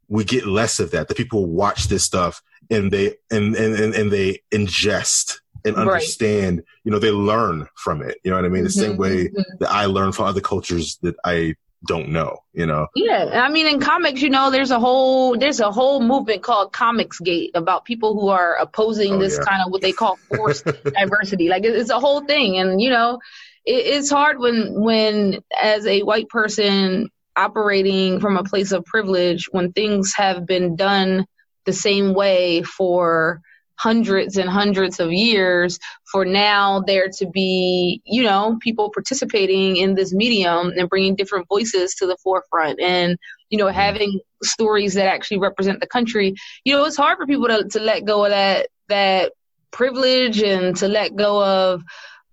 we 0.08 0.24
get 0.24 0.46
less 0.46 0.80
of 0.80 0.92
that. 0.92 1.08
The 1.08 1.16
people 1.16 1.46
watch 1.46 1.86
this 1.88 2.04
stuff 2.04 2.42
and 2.70 2.92
they, 2.92 3.16
and, 3.32 3.56
and, 3.56 3.94
and, 3.94 4.12
they 4.12 4.42
ingest 4.52 5.40
and 5.66 5.76
understand, 5.76 6.58
right. 6.58 6.66
you 6.84 6.92
know, 6.92 7.00
they 7.00 7.12
learn 7.12 7.68
from 7.76 8.02
it. 8.02 8.18
You 8.24 8.32
know 8.32 8.38
what 8.38 8.46
I 8.46 8.50
mean? 8.50 8.64
The 8.64 8.70
mm-hmm, 8.70 8.80
same 8.80 8.98
way 8.98 9.28
mm-hmm. 9.28 9.42
that 9.60 9.72
I 9.72 9.86
learn 9.86 10.12
from 10.12 10.26
other 10.26 10.42
cultures 10.42 10.98
that 11.04 11.16
I 11.26 11.56
don't 11.88 12.10
know, 12.10 12.40
you 12.54 12.66
know? 12.66 12.88
Yeah. 12.96 13.42
I 13.44 13.50
mean, 13.50 13.68
in 13.68 13.80
comics, 13.80 14.22
you 14.22 14.30
know, 14.30 14.52
there's 14.52 14.72
a 14.72 14.80
whole, 14.80 15.38
there's 15.38 15.60
a 15.60 15.72
whole 15.72 16.02
movement 16.02 16.44
called 16.44 16.74
Comics 16.74 17.20
Gate 17.20 17.52
about 17.54 17.86
people 17.86 18.20
who 18.20 18.30
are 18.30 18.56
opposing 18.56 19.14
oh, 19.14 19.20
this 19.20 19.38
yeah. 19.38 19.46
kind 19.46 19.64
of 19.66 19.72
what 19.72 19.82
they 19.82 19.92
call 19.92 20.18
forced 20.36 20.66
diversity. 20.84 21.48
Like 21.48 21.64
it's 21.64 21.90
a 21.90 22.00
whole 22.00 22.22
thing. 22.26 22.58
And, 22.58 22.82
you 22.82 22.90
know, 22.90 23.20
it, 23.66 23.86
it's 23.86 24.10
hard 24.10 24.40
when, 24.40 24.80
when 24.82 25.40
as 25.62 25.86
a 25.86 26.02
white 26.02 26.30
person 26.30 27.10
operating 27.36 28.20
from 28.20 28.38
a 28.38 28.44
place 28.44 28.72
of 28.72 28.84
privilege, 28.86 29.48
when 29.52 29.72
things 29.72 30.14
have 30.16 30.46
been 30.46 30.76
done 30.76 31.26
the 31.66 31.74
same 31.74 32.14
way 32.14 32.64
for 32.64 33.42
hundreds 33.80 34.36
and 34.36 34.50
hundreds 34.50 35.00
of 35.00 35.10
years 35.12 35.80
for 36.12 36.26
now 36.26 36.82
there 36.82 37.08
to 37.18 37.26
be, 37.26 38.02
you 38.06 38.24
know, 38.24 38.58
people 38.62 38.92
participating 38.94 39.78
in 39.78 39.96
this 39.96 40.14
medium 40.14 40.74
and 40.76 40.90
bringing 40.90 41.16
different 41.16 41.48
voices 41.48 41.96
to 41.96 42.06
the 42.06 42.18
forefront 42.22 42.78
and, 42.82 43.18
you 43.50 43.58
know, 43.58 43.68
having 43.68 44.20
stories 44.44 44.96
that 44.96 45.08
actually 45.08 45.40
represent 45.40 45.80
the 45.80 45.88
country. 45.88 46.36
You 46.66 46.74
know, 46.74 46.84
it's 46.84 46.98
hard 46.98 47.18
for 47.18 47.26
people 47.26 47.48
to, 47.48 47.70
to 47.70 47.80
let 47.80 48.04
go 48.04 48.26
of 48.26 48.32
that, 48.32 48.68
that 48.90 49.32
privilege 49.72 50.42
and 50.44 50.76
to 50.78 50.90
let 50.90 51.16
go 51.16 51.42
of, 51.42 51.84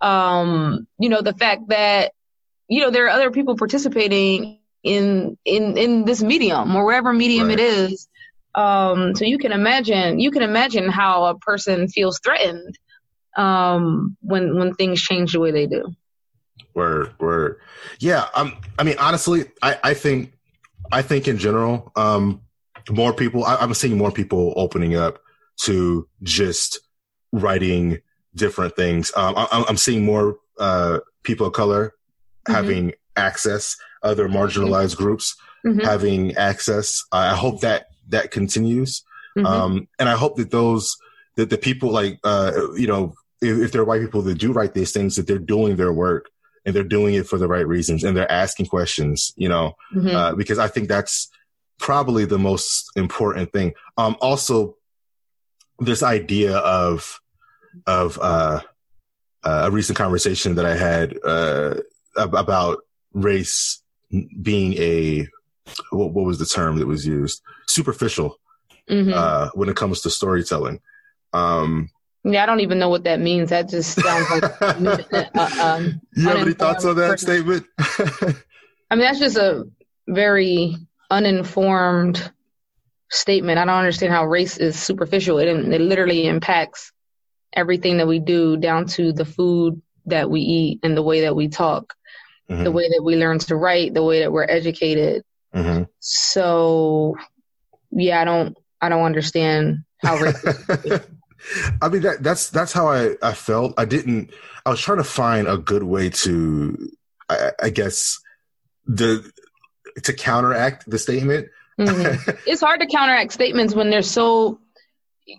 um, 0.00 0.88
you 0.98 1.08
know, 1.08 1.22
the 1.22 1.32
fact 1.32 1.68
that, 1.68 2.12
you 2.66 2.80
know, 2.80 2.90
there 2.90 3.06
are 3.06 3.10
other 3.10 3.30
people 3.30 3.56
participating 3.56 4.58
in, 4.82 5.38
in, 5.44 5.78
in 5.78 6.04
this 6.04 6.24
medium 6.24 6.74
or 6.74 6.84
whatever 6.84 7.12
medium 7.12 7.48
right. 7.48 7.60
it 7.60 7.62
is 7.62 8.08
um, 8.56 9.14
so 9.14 9.24
you 9.24 9.38
can 9.38 9.52
imagine, 9.52 10.18
you 10.18 10.30
can 10.30 10.42
imagine 10.42 10.88
how 10.88 11.26
a 11.26 11.38
person 11.38 11.88
feels 11.88 12.18
threatened 12.18 12.76
um, 13.36 14.16
when 14.20 14.56
when 14.58 14.74
things 14.74 15.00
change 15.00 15.32
the 15.32 15.40
way 15.40 15.50
they 15.52 15.66
do. 15.66 15.94
Word, 16.74 17.14
word, 17.20 17.60
yeah. 18.00 18.26
Um, 18.34 18.56
I 18.78 18.82
mean, 18.82 18.96
honestly, 18.98 19.44
I, 19.62 19.78
I 19.84 19.94
think, 19.94 20.32
I 20.90 21.02
think 21.02 21.28
in 21.28 21.38
general, 21.38 21.92
um, 21.96 22.40
more 22.90 23.12
people. 23.12 23.44
I, 23.44 23.56
I'm 23.56 23.74
seeing 23.74 23.96
more 23.96 24.10
people 24.10 24.52
opening 24.56 24.96
up 24.96 25.20
to 25.62 26.08
just 26.22 26.80
writing 27.32 27.98
different 28.34 28.76
things. 28.76 29.12
Um, 29.16 29.34
I, 29.36 29.64
I'm 29.68 29.76
seeing 29.76 30.04
more 30.04 30.36
uh, 30.58 31.00
people 31.22 31.46
of 31.46 31.52
color 31.52 31.94
mm-hmm. 32.46 32.54
having 32.54 32.92
access, 33.16 33.76
other 34.02 34.28
marginalized 34.28 34.94
mm-hmm. 34.94 35.02
groups 35.02 35.36
mm-hmm. 35.66 35.80
having 35.80 36.36
access. 36.36 37.04
I 37.12 37.34
hope 37.34 37.60
that 37.62 37.86
that 38.08 38.30
continues. 38.30 39.02
Mm-hmm. 39.36 39.46
Um, 39.46 39.88
and 39.98 40.08
I 40.08 40.16
hope 40.16 40.36
that 40.36 40.50
those, 40.50 40.96
that 41.36 41.50
the 41.50 41.58
people 41.58 41.90
like, 41.90 42.18
uh, 42.24 42.72
you 42.74 42.86
know, 42.86 43.14
if, 43.42 43.58
if 43.58 43.72
there 43.72 43.82
are 43.82 43.84
white 43.84 44.00
people 44.00 44.22
that 44.22 44.38
do 44.38 44.52
write 44.52 44.74
these 44.74 44.92
things, 44.92 45.16
that 45.16 45.26
they're 45.26 45.38
doing 45.38 45.76
their 45.76 45.92
work 45.92 46.30
and 46.64 46.74
they're 46.74 46.82
doing 46.82 47.14
it 47.14 47.26
for 47.26 47.38
the 47.38 47.48
right 47.48 47.66
reasons 47.66 48.02
and 48.02 48.16
they're 48.16 48.30
asking 48.30 48.66
questions, 48.66 49.32
you 49.36 49.48
know, 49.48 49.74
mm-hmm. 49.94 50.08
uh, 50.08 50.34
because 50.34 50.58
I 50.58 50.68
think 50.68 50.88
that's 50.88 51.28
probably 51.78 52.24
the 52.24 52.38
most 52.38 52.90
important 52.96 53.52
thing. 53.52 53.74
Um, 53.98 54.16
also 54.20 54.76
this 55.78 56.02
idea 56.02 56.56
of, 56.56 57.20
of, 57.86 58.18
uh, 58.20 58.60
uh, 59.44 59.62
a 59.64 59.70
recent 59.70 59.98
conversation 59.98 60.54
that 60.54 60.64
I 60.64 60.74
had, 60.74 61.18
uh, 61.22 61.74
about 62.16 62.78
race 63.12 63.82
being 64.40 64.72
a 64.74 65.28
what, 65.90 66.12
what 66.12 66.24
was 66.24 66.38
the 66.38 66.46
term 66.46 66.78
that 66.78 66.86
was 66.86 67.06
used? 67.06 67.42
Superficial 67.66 68.38
mm-hmm. 68.88 69.12
uh, 69.14 69.50
when 69.54 69.68
it 69.68 69.76
comes 69.76 70.00
to 70.02 70.10
storytelling. 70.10 70.80
Um, 71.32 71.90
yeah, 72.24 72.42
I 72.42 72.46
don't 72.46 72.60
even 72.60 72.78
know 72.78 72.88
what 72.88 73.04
that 73.04 73.20
means. 73.20 73.50
That 73.50 73.68
just 73.68 74.00
sounds 74.00 74.28
like. 74.30 74.62
uh, 75.34 75.50
um, 75.60 76.00
you 76.16 76.28
have 76.28 76.38
any 76.38 76.54
thoughts 76.54 76.84
on 76.84 76.96
that 76.96 77.10
person. 77.10 77.28
statement? 77.28 77.66
I 78.90 78.94
mean, 78.94 79.04
that's 79.04 79.20
just 79.20 79.36
a 79.36 79.64
very 80.08 80.76
uninformed 81.10 82.32
statement. 83.10 83.58
I 83.58 83.64
don't 83.64 83.74
understand 83.74 84.12
how 84.12 84.26
race 84.26 84.58
is 84.58 84.76
superficial. 84.76 85.38
It, 85.38 85.48
it 85.48 85.80
literally 85.80 86.26
impacts 86.26 86.92
everything 87.52 87.98
that 87.98 88.06
we 88.06 88.18
do, 88.18 88.56
down 88.56 88.86
to 88.86 89.12
the 89.12 89.24
food 89.24 89.80
that 90.06 90.30
we 90.30 90.40
eat 90.40 90.80
and 90.82 90.96
the 90.96 91.02
way 91.02 91.22
that 91.22 91.34
we 91.34 91.48
talk, 91.48 91.94
mm-hmm. 92.50 92.64
the 92.64 92.72
way 92.72 92.88
that 92.88 93.02
we 93.02 93.16
learn 93.16 93.38
to 93.40 93.56
write, 93.56 93.94
the 93.94 94.02
way 94.02 94.20
that 94.20 94.32
we're 94.32 94.44
educated. 94.44 95.24
Mm-hmm. 95.54 95.84
So, 96.00 97.16
yeah, 97.90 98.20
I 98.20 98.24
don't, 98.24 98.56
I 98.80 98.88
don't 98.88 99.04
understand 99.04 99.84
how. 99.98 100.16
I 101.80 101.88
mean 101.88 102.02
that 102.02 102.22
that's 102.22 102.50
that's 102.50 102.72
how 102.72 102.88
I 102.88 103.16
I 103.22 103.32
felt. 103.32 103.74
I 103.78 103.84
didn't. 103.84 104.32
I 104.64 104.70
was 104.70 104.80
trying 104.80 104.98
to 104.98 105.04
find 105.04 105.46
a 105.46 105.56
good 105.56 105.82
way 105.82 106.10
to, 106.10 106.90
I, 107.28 107.52
I 107.62 107.70
guess, 107.70 108.18
the 108.86 109.30
to 110.02 110.12
counteract 110.12 110.88
the 110.88 110.98
statement. 110.98 111.48
Mm-hmm. 111.78 112.30
it's 112.46 112.60
hard 112.60 112.80
to 112.80 112.86
counteract 112.86 113.32
statements 113.32 113.74
when 113.74 113.90
they're 113.90 114.02
so 114.02 114.60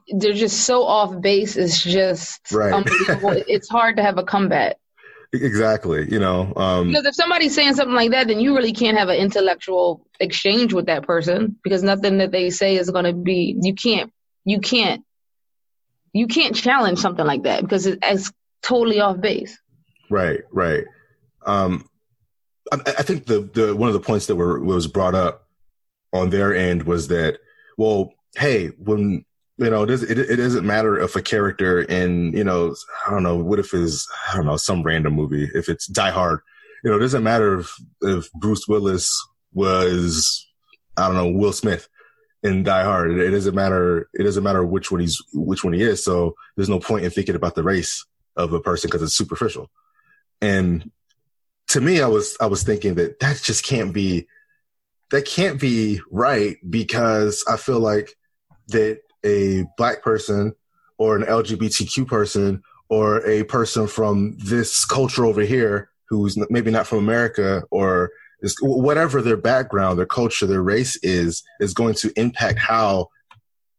they're 0.09 0.33
just 0.33 0.61
so 0.61 0.83
off 0.83 1.19
base. 1.21 1.57
It's 1.57 1.83
just 1.83 2.51
right. 2.51 2.73
unbelievable. 2.73 3.31
it's 3.47 3.69
hard 3.69 3.97
to 3.97 4.03
have 4.03 4.17
a 4.17 4.23
comeback. 4.23 4.77
Exactly. 5.33 6.07
You 6.09 6.19
know, 6.19 6.53
um, 6.55 6.87
because 6.87 7.05
if 7.05 7.15
somebody's 7.15 7.53
saying 7.53 7.75
something 7.75 7.95
like 7.95 8.11
that, 8.11 8.27
then 8.27 8.39
you 8.39 8.55
really 8.55 8.73
can't 8.73 8.97
have 8.97 9.09
an 9.09 9.17
intellectual 9.17 10.07
exchange 10.19 10.73
with 10.73 10.85
that 10.85 11.03
person 11.03 11.57
because 11.63 11.83
nothing 11.83 12.19
that 12.19 12.31
they 12.31 12.49
say 12.49 12.77
is 12.77 12.89
going 12.89 13.05
to 13.05 13.13
be, 13.13 13.57
you 13.61 13.73
can't, 13.73 14.11
you 14.45 14.59
can't, 14.59 15.03
you 16.13 16.27
can't 16.27 16.55
challenge 16.55 16.99
something 16.99 17.25
like 17.25 17.43
that 17.43 17.61
because 17.61 17.85
it's 17.85 18.31
totally 18.61 19.01
off 19.01 19.19
base. 19.19 19.59
Right. 20.09 20.41
Right. 20.51 20.85
Um, 21.45 21.89
I, 22.71 22.77
I 22.85 23.03
think 23.03 23.25
the, 23.25 23.41
the, 23.53 23.75
one 23.75 23.89
of 23.89 23.93
the 23.93 23.99
points 23.99 24.27
that 24.27 24.35
were, 24.35 24.59
was 24.59 24.87
brought 24.87 25.13
up 25.13 25.47
on 26.13 26.29
their 26.29 26.55
end 26.55 26.83
was 26.83 27.09
that, 27.09 27.39
well, 27.77 28.13
hey, 28.37 28.67
when, 28.67 29.25
you 29.57 29.69
know, 29.69 29.83
it, 29.83 29.89
is, 29.89 30.03
it, 30.03 30.19
it 30.19 30.35
doesn't 30.35 30.65
matter 30.65 30.99
if 30.99 31.15
a 31.15 31.21
character 31.21 31.81
in, 31.81 32.31
you 32.33 32.43
know, 32.43 32.75
I 33.07 33.11
don't 33.11 33.23
know, 33.23 33.37
what 33.37 33.59
if 33.59 33.73
it's, 33.73 34.07
I 34.31 34.37
don't 34.37 34.45
know, 34.45 34.57
some 34.57 34.83
random 34.83 35.13
movie, 35.13 35.49
if 35.53 35.67
it's 35.67 35.87
Die 35.87 36.11
Hard, 36.11 36.41
you 36.83 36.91
know, 36.91 36.97
it 36.97 37.01
doesn't 37.01 37.23
matter 37.23 37.59
if, 37.59 37.75
if 38.01 38.31
Bruce 38.33 38.67
Willis 38.67 39.11
was, 39.53 40.47
I 40.95 41.07
don't 41.07 41.15
know, 41.15 41.31
Will 41.31 41.53
Smith 41.53 41.89
in 42.43 42.63
Die 42.63 42.83
Hard. 42.83 43.11
It, 43.11 43.19
it 43.19 43.31
doesn't 43.31 43.55
matter. 43.55 44.09
It 44.13 44.23
doesn't 44.23 44.43
matter 44.43 44.63
which 44.63 44.91
one 44.91 45.01
he's, 45.01 45.21
which 45.33 45.63
one 45.63 45.73
he 45.73 45.81
is. 45.81 46.03
So 46.03 46.35
there's 46.55 46.69
no 46.69 46.79
point 46.79 47.05
in 47.05 47.11
thinking 47.11 47.35
about 47.35 47.55
the 47.55 47.63
race 47.63 48.05
of 48.35 48.53
a 48.53 48.59
person 48.59 48.89
because 48.89 49.01
it's 49.01 49.17
superficial. 49.17 49.71
And 50.39 50.91
to 51.69 51.81
me, 51.81 52.01
I 52.01 52.07
was, 52.07 52.37
I 52.39 52.45
was 52.45 52.61
thinking 52.61 52.95
that 52.95 53.19
that 53.19 53.41
just 53.41 53.65
can't 53.65 53.91
be, 53.91 54.27
that 55.09 55.25
can't 55.25 55.59
be 55.59 56.01
right 56.11 56.57
because 56.69 57.43
I 57.49 57.57
feel 57.57 57.79
like 57.79 58.15
that 58.67 58.99
a 59.27 59.65
black 59.77 60.01
person 60.01 60.53
or 60.97 61.15
an 61.15 61.23
LGBTQ 61.23 62.07
person 62.07 62.63
or 62.89 63.25
a 63.27 63.43
person 63.43 63.87
from 63.87 64.37
this 64.37 64.85
culture 64.85 65.25
over 65.25 65.41
here 65.41 65.89
who's 66.09 66.37
maybe 66.49 66.71
not 66.71 66.87
from 66.87 66.99
America 66.99 67.63
or 67.69 68.11
is, 68.41 68.55
whatever 68.61 69.21
their 69.21 69.37
background, 69.37 69.99
their 69.99 70.05
culture, 70.05 70.45
their 70.45 70.63
race 70.63 70.95
is, 71.03 71.43
is 71.59 71.73
going 71.73 71.95
to 71.95 72.11
impact 72.15 72.59
how 72.59 73.09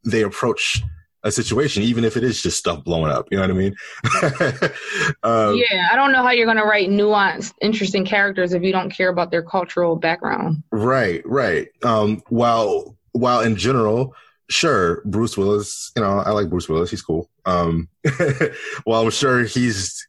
they 0.04 0.22
approach 0.22 0.82
a 1.24 1.32
situation, 1.32 1.82
even 1.82 2.04
if 2.04 2.16
it 2.16 2.22
is 2.22 2.42
just 2.42 2.58
stuff 2.58 2.84
blowing 2.84 3.10
up. 3.10 3.26
You 3.30 3.38
know 3.38 3.42
what 3.42 3.50
I 3.50 3.54
mean? 3.54 3.74
um, 5.22 5.56
yeah, 5.56 5.88
I 5.90 5.96
don't 5.96 6.12
know 6.12 6.22
how 6.22 6.30
you're 6.30 6.46
going 6.46 6.58
to 6.58 6.64
write 6.64 6.90
nuanced, 6.90 7.54
interesting 7.60 8.04
characters 8.04 8.52
if 8.52 8.62
you 8.62 8.72
don't 8.72 8.90
care 8.90 9.08
about 9.08 9.30
their 9.30 9.42
cultural 9.42 9.96
background. 9.96 10.62
Right, 10.70 11.22
right. 11.26 11.68
Um, 11.82 12.22
while 12.28 12.96
while 13.12 13.40
in 13.40 13.56
general, 13.56 14.14
sure, 14.48 15.02
Bruce 15.04 15.36
Willis, 15.36 15.92
you 15.96 16.02
know, 16.02 16.18
I 16.18 16.30
like 16.30 16.48
Bruce 16.48 16.68
Willis. 16.68 16.90
He's 16.90 17.02
cool. 17.02 17.30
Um, 17.44 17.88
well, 18.86 19.02
I'm 19.02 19.10
sure 19.10 19.44
he's, 19.44 20.06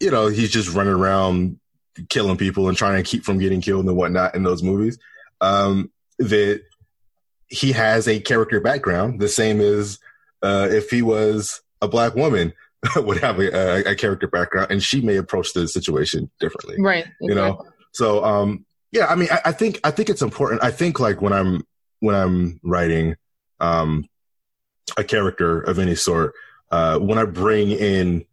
you 0.00 0.10
know, 0.10 0.28
he's 0.28 0.50
just 0.50 0.72
running 0.72 0.94
around 0.94 1.58
killing 2.08 2.36
people 2.36 2.68
and 2.68 2.76
trying 2.76 3.02
to 3.02 3.08
keep 3.08 3.24
from 3.24 3.38
getting 3.38 3.60
killed 3.60 3.86
and 3.86 3.96
whatnot 3.96 4.34
in 4.34 4.42
those 4.42 4.62
movies. 4.62 4.98
Um, 5.40 5.90
that 6.18 6.62
he 7.48 7.72
has 7.72 8.08
a 8.08 8.20
character 8.20 8.60
background, 8.60 9.20
the 9.20 9.28
same 9.28 9.60
as 9.60 9.98
uh, 10.42 10.68
if 10.70 10.90
he 10.90 11.02
was 11.02 11.60
a 11.80 11.88
black 11.88 12.14
woman 12.14 12.52
would 12.96 13.18
have 13.18 13.38
a, 13.38 13.54
a, 13.54 13.92
a, 13.92 13.94
character 13.94 14.26
background, 14.26 14.70
and 14.70 14.82
she 14.82 15.00
may 15.00 15.16
approach 15.16 15.52
the 15.52 15.68
situation 15.68 16.30
differently. 16.40 16.76
Right. 16.80 17.04
Exactly. 17.04 17.28
You 17.28 17.34
know. 17.34 17.64
So, 17.92 18.24
um, 18.24 18.64
yeah, 18.90 19.06
I 19.06 19.14
mean, 19.14 19.28
I, 19.30 19.40
I 19.46 19.52
think 19.52 19.80
I 19.84 19.90
think 19.90 20.10
it's 20.10 20.22
important. 20.22 20.64
I 20.64 20.70
think 20.70 20.98
like 20.98 21.20
when 21.20 21.32
I'm 21.32 21.62
when 22.00 22.14
I'm 22.14 22.60
writing, 22.62 23.16
um, 23.62 24.04
a 24.96 25.04
character 25.04 25.60
of 25.60 25.78
any 25.78 25.94
sort, 25.94 26.34
uh, 26.70 26.98
when 26.98 27.16
I 27.16 27.24
bring 27.24 27.70
in, 27.70 28.26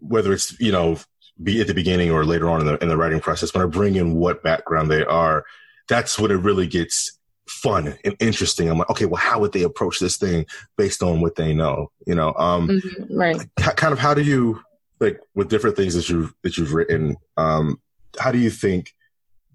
whether 0.00 0.32
it's, 0.32 0.58
you 0.60 0.72
know, 0.72 0.98
be 1.42 1.60
at 1.60 1.68
the 1.68 1.74
beginning 1.74 2.10
or 2.10 2.24
later 2.24 2.50
on 2.50 2.60
in 2.60 2.66
the, 2.66 2.76
in 2.82 2.88
the 2.88 2.96
writing 2.96 3.20
process, 3.20 3.54
when 3.54 3.62
I 3.62 3.66
bring 3.66 3.94
in 3.94 4.16
what 4.16 4.42
background 4.42 4.90
they 4.90 5.04
are, 5.04 5.44
that's 5.88 6.18
when 6.18 6.30
it 6.30 6.34
really 6.34 6.66
gets 6.66 7.18
fun 7.46 7.96
and 8.04 8.16
interesting. 8.20 8.68
I'm 8.68 8.78
like, 8.78 8.90
okay, 8.90 9.06
well, 9.06 9.22
how 9.22 9.40
would 9.40 9.52
they 9.52 9.62
approach 9.62 9.98
this 10.00 10.16
thing 10.16 10.46
based 10.76 11.02
on 11.02 11.20
what 11.20 11.36
they 11.36 11.54
know? 11.54 11.90
You 12.06 12.16
know, 12.16 12.34
um, 12.34 12.68
mm-hmm, 12.68 13.16
right. 13.16 13.40
kind 13.56 13.92
of 13.92 13.98
how 13.98 14.14
do 14.14 14.22
you 14.22 14.62
like 14.98 15.20
with 15.34 15.48
different 15.48 15.76
things 15.76 15.94
that 15.94 16.08
you've, 16.08 16.34
that 16.42 16.58
you've 16.58 16.74
written, 16.74 17.16
um, 17.36 17.80
how 18.18 18.32
do 18.32 18.38
you 18.38 18.50
think 18.50 18.94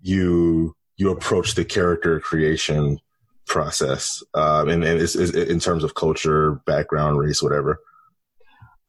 you, 0.02 0.76
you 0.98 1.12
approach 1.12 1.56
the 1.56 1.66
character 1.66 2.20
creation 2.20 3.00
process 3.46 4.24
um, 4.34 4.70
and, 4.70 4.84
and 4.84 5.00
is, 5.00 5.16
is 5.16 5.32
in 5.32 5.60
terms 5.60 5.84
of 5.84 5.96
culture, 5.96 6.54
background, 6.66 7.18
race, 7.18 7.42
whatever? 7.42 7.80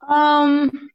Um, 0.08 0.90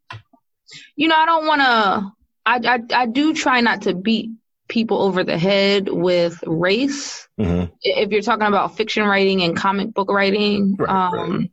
you 0.95 1.07
know, 1.07 1.15
I 1.15 1.25
don't 1.25 1.45
want 1.45 1.61
to. 1.61 2.11
I, 2.43 2.59
I 2.63 3.01
I 3.01 3.05
do 3.05 3.33
try 3.33 3.61
not 3.61 3.83
to 3.83 3.93
beat 3.93 4.31
people 4.67 5.01
over 5.01 5.23
the 5.23 5.37
head 5.37 5.89
with 5.89 6.41
race. 6.47 7.27
Mm-hmm. 7.39 7.73
If 7.81 8.11
you're 8.11 8.21
talking 8.21 8.47
about 8.47 8.77
fiction 8.77 9.03
writing 9.03 9.43
and 9.43 9.55
comic 9.55 9.93
book 9.93 10.09
writing, 10.09 10.75
right, 10.79 10.89
um, 10.89 11.37
right. 11.37 11.51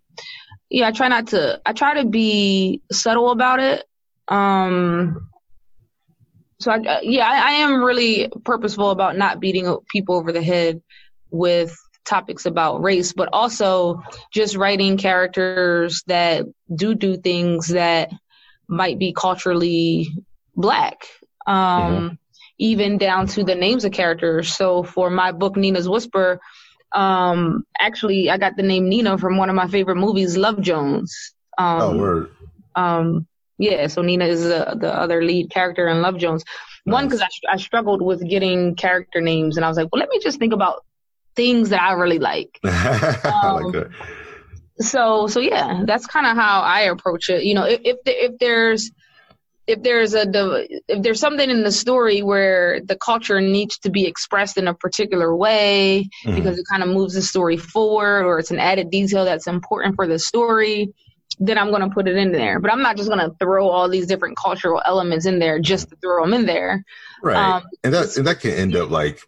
yeah, 0.70 0.88
I 0.88 0.92
try 0.92 1.08
not 1.08 1.28
to. 1.28 1.60
I 1.66 1.72
try 1.72 2.02
to 2.02 2.08
be 2.08 2.82
subtle 2.92 3.30
about 3.30 3.60
it. 3.60 3.84
Um, 4.28 5.28
so 6.60 6.72
I, 6.72 7.00
yeah, 7.02 7.26
I, 7.26 7.34
I 7.34 7.50
am 7.62 7.82
really 7.82 8.30
purposeful 8.44 8.90
about 8.90 9.16
not 9.16 9.40
beating 9.40 9.76
people 9.90 10.16
over 10.16 10.32
the 10.32 10.42
head 10.42 10.82
with 11.30 11.76
topics 12.08 12.46
about 12.46 12.82
race, 12.82 13.12
but 13.12 13.28
also 13.32 14.02
just 14.32 14.56
writing 14.56 14.96
characters 14.96 16.02
that 16.06 16.46
do 16.74 16.94
do 16.94 17.16
things 17.16 17.68
that 17.68 18.10
might 18.66 18.98
be 18.98 19.12
culturally 19.12 20.08
black. 20.56 21.06
Um, 21.46 21.56
mm-hmm. 21.56 22.14
even 22.58 22.98
down 22.98 23.26
to 23.28 23.42
the 23.42 23.54
names 23.54 23.84
of 23.84 23.92
characters. 23.92 24.54
So 24.54 24.82
for 24.82 25.08
my 25.08 25.32
book, 25.32 25.56
Nina's 25.56 25.88
Whisper, 25.88 26.40
um, 26.92 27.64
actually 27.78 28.28
I 28.28 28.36
got 28.36 28.56
the 28.56 28.62
name 28.62 28.88
Nina 28.88 29.16
from 29.16 29.38
one 29.38 29.48
of 29.48 29.56
my 29.56 29.68
favorite 29.68 29.96
movies, 29.96 30.36
Love 30.36 30.60
Jones. 30.60 31.34
Um, 31.56 31.80
oh, 31.80 31.98
word. 31.98 32.30
Um, 32.74 33.26
yeah, 33.58 33.88
so 33.88 34.02
Nina 34.02 34.26
is 34.26 34.42
the, 34.42 34.76
the 34.78 34.94
other 34.94 35.22
lead 35.22 35.50
character 35.50 35.88
in 35.88 36.02
Love 36.02 36.18
Jones. 36.18 36.44
One, 36.84 37.06
because 37.06 37.20
I, 37.20 37.28
I 37.50 37.56
struggled 37.56 38.00
with 38.00 38.26
getting 38.26 38.76
character 38.76 39.20
names, 39.20 39.56
and 39.56 39.64
I 39.64 39.68
was 39.68 39.76
like, 39.76 39.88
well, 39.92 40.00
let 40.00 40.08
me 40.08 40.20
just 40.22 40.38
think 40.38 40.52
about 40.52 40.84
things 41.38 41.68
that 41.68 41.80
I 41.80 41.92
really 41.92 42.18
like. 42.18 42.58
I 42.64 43.52
like 43.52 43.64
um, 43.64 43.72
that. 43.72 43.90
So, 44.80 45.28
so 45.28 45.38
yeah, 45.38 45.84
that's 45.86 46.06
kind 46.06 46.26
of 46.26 46.36
how 46.36 46.60
I 46.60 46.80
approach 46.82 47.30
it. 47.30 47.44
You 47.44 47.54
know, 47.54 47.64
if 47.64 47.80
if, 47.84 47.96
if 48.04 48.38
there's 48.38 48.90
if 49.68 49.82
there's 49.82 50.14
a 50.14 50.26
if 50.88 51.02
there's 51.02 51.20
something 51.20 51.48
in 51.48 51.62
the 51.62 51.70
story 51.70 52.22
where 52.22 52.80
the 52.80 52.96
culture 52.96 53.40
needs 53.40 53.78
to 53.80 53.90
be 53.90 54.06
expressed 54.06 54.56
in 54.56 54.66
a 54.66 54.74
particular 54.74 55.36
way 55.36 56.08
mm-hmm. 56.24 56.34
because 56.34 56.58
it 56.58 56.64
kind 56.68 56.82
of 56.82 56.88
moves 56.88 57.14
the 57.14 57.22
story 57.22 57.56
forward 57.56 58.24
or 58.24 58.38
it's 58.38 58.50
an 58.50 58.58
added 58.58 58.90
detail 58.90 59.24
that's 59.24 59.46
important 59.46 59.94
for 59.94 60.06
the 60.06 60.18
story 60.18 60.88
then 61.38 61.58
i'm 61.58 61.68
going 61.68 61.82
to 61.82 61.90
put 61.90 62.08
it 62.08 62.16
in 62.16 62.32
there 62.32 62.58
but 62.58 62.72
i'm 62.72 62.80
not 62.80 62.96
just 62.96 63.10
going 63.10 63.20
to 63.20 63.36
throw 63.38 63.68
all 63.68 63.88
these 63.90 64.06
different 64.06 64.38
cultural 64.38 64.80
elements 64.86 65.26
in 65.26 65.38
there 65.38 65.58
just 65.58 65.90
to 65.90 65.96
throw 65.96 66.24
them 66.24 66.32
in 66.32 66.46
there 66.46 66.82
right 67.22 67.36
um, 67.36 67.62
and 67.84 67.92
that 67.92 68.16
and 68.16 68.26
that 68.26 68.40
can 68.40 68.52
end 68.52 68.74
up 68.74 68.88
like 68.90 69.20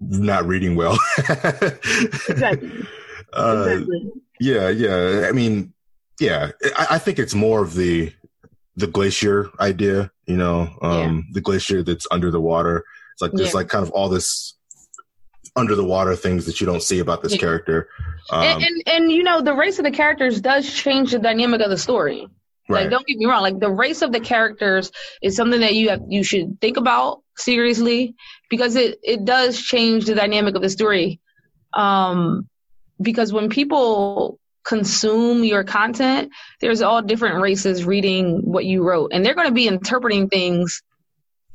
not 0.00 0.46
reading 0.46 0.76
well. 0.76 0.98
exactly. 1.18 2.86
Uh, 3.32 3.66
exactly. 3.68 4.10
Yeah, 4.40 4.68
yeah. 4.70 5.26
I 5.28 5.32
mean, 5.32 5.72
yeah. 6.18 6.52
I, 6.76 6.86
I, 6.92 6.98
think 6.98 7.18
it's 7.18 7.34
more 7.34 7.62
of 7.62 7.74
the 7.74 8.12
the 8.76 8.86
glacier 8.86 9.50
idea. 9.60 10.10
You 10.26 10.36
know, 10.36 10.70
um, 10.82 11.16
yeah. 11.16 11.22
the 11.32 11.40
glacier 11.40 11.82
that's 11.82 12.06
under 12.10 12.30
the 12.30 12.40
water. 12.40 12.84
It's 13.12 13.22
like 13.22 13.32
there's 13.32 13.50
yeah. 13.50 13.56
like 13.56 13.68
kind 13.68 13.84
of 13.84 13.90
all 13.90 14.08
this 14.08 14.54
under 15.56 15.74
the 15.74 15.84
water 15.84 16.16
things 16.16 16.46
that 16.46 16.60
you 16.60 16.66
don't 16.66 16.82
see 16.82 17.00
about 17.00 17.22
this 17.22 17.32
yeah. 17.32 17.38
character. 17.38 17.88
Um, 18.30 18.42
and, 18.44 18.62
and, 18.62 18.82
and 18.86 19.12
you 19.12 19.22
know 19.22 19.42
the 19.42 19.54
race 19.54 19.78
of 19.78 19.84
the 19.84 19.90
characters 19.90 20.40
does 20.40 20.72
change 20.72 21.12
the 21.12 21.18
dynamic 21.18 21.60
of 21.60 21.70
the 21.70 21.78
story. 21.78 22.26
Right. 22.68 22.82
Like 22.82 22.90
don't 22.90 23.06
get 23.06 23.18
me 23.18 23.26
wrong, 23.26 23.42
like 23.42 23.58
the 23.58 23.70
race 23.70 24.00
of 24.00 24.12
the 24.12 24.20
characters 24.20 24.92
is 25.22 25.34
something 25.36 25.60
that 25.60 25.74
you 25.74 25.90
have 25.90 26.02
you 26.08 26.22
should 26.22 26.60
think 26.60 26.76
about 26.76 27.22
seriously 27.36 28.14
because 28.50 28.76
it 28.76 28.98
it 29.02 29.24
does 29.24 29.58
change 29.58 30.04
the 30.04 30.14
dynamic 30.14 30.54
of 30.54 30.60
the 30.60 30.68
story. 30.68 31.20
Um, 31.72 32.48
because 33.00 33.32
when 33.32 33.48
people 33.48 34.38
consume 34.62 35.42
your 35.42 35.64
content, 35.64 36.30
there's 36.60 36.82
all 36.82 37.00
different 37.00 37.40
races 37.40 37.86
reading 37.86 38.42
what 38.42 38.66
you 38.66 38.82
wrote, 38.82 39.12
and 39.14 39.24
they're 39.24 39.34
going 39.34 39.48
to 39.48 39.54
be 39.54 39.68
interpreting 39.68 40.28
things 40.28 40.82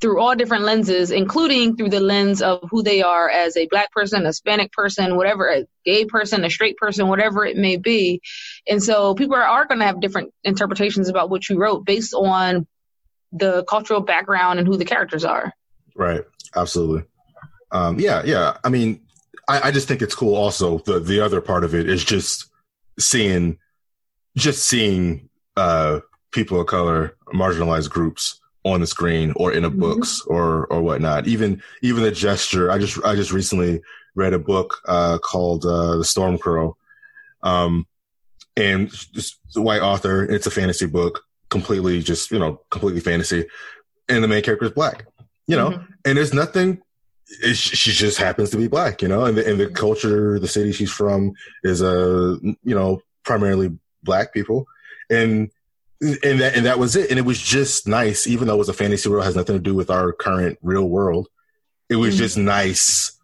through 0.02 0.20
all 0.20 0.36
different 0.36 0.64
lenses, 0.64 1.12
including 1.12 1.76
through 1.76 1.90
the 1.90 2.00
lens 2.00 2.42
of 2.42 2.60
who 2.70 2.84
they 2.84 3.02
are 3.02 3.30
as 3.30 3.56
a 3.56 3.68
black 3.68 3.92
person, 3.92 4.24
a 4.24 4.28
Hispanic 4.28 4.72
person, 4.72 5.16
whatever, 5.16 5.48
a 5.48 5.66
gay 5.86 6.06
person, 6.06 6.44
a 6.44 6.50
straight 6.50 6.78
person, 6.78 7.08
whatever 7.08 7.46
it 7.46 7.56
may 7.56 7.78
be. 7.78 8.22
And 8.68 8.84
so 8.84 9.16
people 9.16 9.36
are, 9.36 9.44
are 9.44 9.66
going 9.66 9.80
to 9.80 9.86
have 9.86 10.02
different 10.02 10.34
interpretations 10.44 11.08
about 11.08 11.30
what 11.30 11.48
you 11.48 11.58
wrote 11.58 11.86
based 11.86 12.14
on 12.14 12.68
the 13.32 13.64
cultural 13.64 14.02
background 14.02 14.60
and 14.60 14.68
who 14.68 14.78
the 14.78 14.86
characters 14.86 15.24
are. 15.24 15.54
Right. 15.96 16.24
Absolutely. 16.56 17.04
Um, 17.72 18.00
yeah. 18.00 18.22
Yeah. 18.24 18.58
I 18.64 18.70
mean, 18.70 19.02
I, 19.48 19.68
I 19.68 19.72
just 19.72 19.88
think 19.88 20.02
it's 20.02 20.16
cool. 20.16 20.36
Also, 20.36 20.80
the, 20.80 21.00
the 21.00 21.20
other 21.20 21.42
part 21.42 21.64
of 21.64 21.76
it 21.76 21.90
is 21.90 22.04
just 22.04 22.50
seeing, 23.00 23.58
just 24.36 24.64
seeing, 24.66 25.30
uh, 25.58 26.00
people 26.32 26.60
of 26.60 26.68
color, 26.68 27.16
marginalized 27.34 27.90
groups 27.90 28.42
on 28.66 28.82
the 28.82 28.88
screen 28.88 29.32
or 29.36 29.54
in 29.54 29.64
a 29.64 29.70
mm-hmm. 29.70 29.80
books 29.80 30.22
or 30.28 30.66
or 30.68 30.82
whatnot. 30.82 31.28
Even 31.28 31.64
even 31.82 32.04
the 32.04 32.12
gesture. 32.12 32.72
I 32.72 32.78
just 32.78 33.04
I 33.06 33.16
just 33.16 33.32
recently 33.32 33.82
read 34.16 34.34
a 34.34 34.40
book 34.40 34.82
uh, 34.88 35.18
called 35.20 35.66
uh, 35.66 35.98
The 35.98 36.04
Storm 36.04 36.38
Crow, 36.38 36.76
um, 37.44 37.88
and 38.58 38.92
a 39.56 39.62
white 39.62 39.82
author. 39.82 40.24
It's 40.24 40.48
a 40.48 40.52
fantasy 40.52 40.88
book, 40.88 41.24
completely 41.50 42.02
just 42.02 42.32
you 42.32 42.40
know 42.40 42.62
completely 42.70 43.02
fantasy, 43.02 43.46
and 44.10 44.24
the 44.24 44.28
main 44.28 44.44
character 44.44 44.66
is 44.66 44.72
black. 44.72 45.06
You 45.48 45.56
know, 45.56 45.70
mm-hmm. 45.72 45.92
and 46.06 46.18
there's 46.18 46.34
nothing. 46.34 46.82
she 47.54 47.92
just 47.92 48.18
happens 48.18 48.52
to 48.52 48.58
be 48.58 48.68
black, 48.68 49.02
you 49.02 49.08
know, 49.08 49.26
and 49.26 49.38
the, 49.38 49.48
and 49.48 49.60
the 49.60 49.68
culture, 49.68 50.40
the 50.40 50.48
city 50.48 50.72
she's 50.72 50.92
from 50.92 51.34
is 51.64 51.82
a, 51.82 52.38
you 52.42 52.76
know, 52.76 53.02
primarily 53.24 53.78
black 54.04 54.34
people, 54.34 54.66
and 55.10 55.50
and 56.02 56.42
that 56.42 56.56
and 56.56 56.66
that 56.66 56.80
was 56.80 56.96
it. 56.96 57.10
And 57.10 57.20
it 57.20 57.24
was 57.24 57.40
just 57.40 57.88
nice, 57.88 58.28
even 58.28 58.48
though 58.48 58.56
it 58.56 58.60
was 58.60 58.70
a 58.70 58.74
fantasy 58.74 59.10
world, 59.10 59.26
has 59.26 59.36
nothing 59.36 59.56
to 59.56 59.62
do 59.62 59.74
with 59.74 59.90
our 59.90 60.12
current 60.12 60.58
real 60.62 60.88
world. 60.88 61.28
It 61.90 61.96
was 61.96 62.16
mm-hmm. 62.16 62.24
just 62.24 62.38
nice 62.38 63.20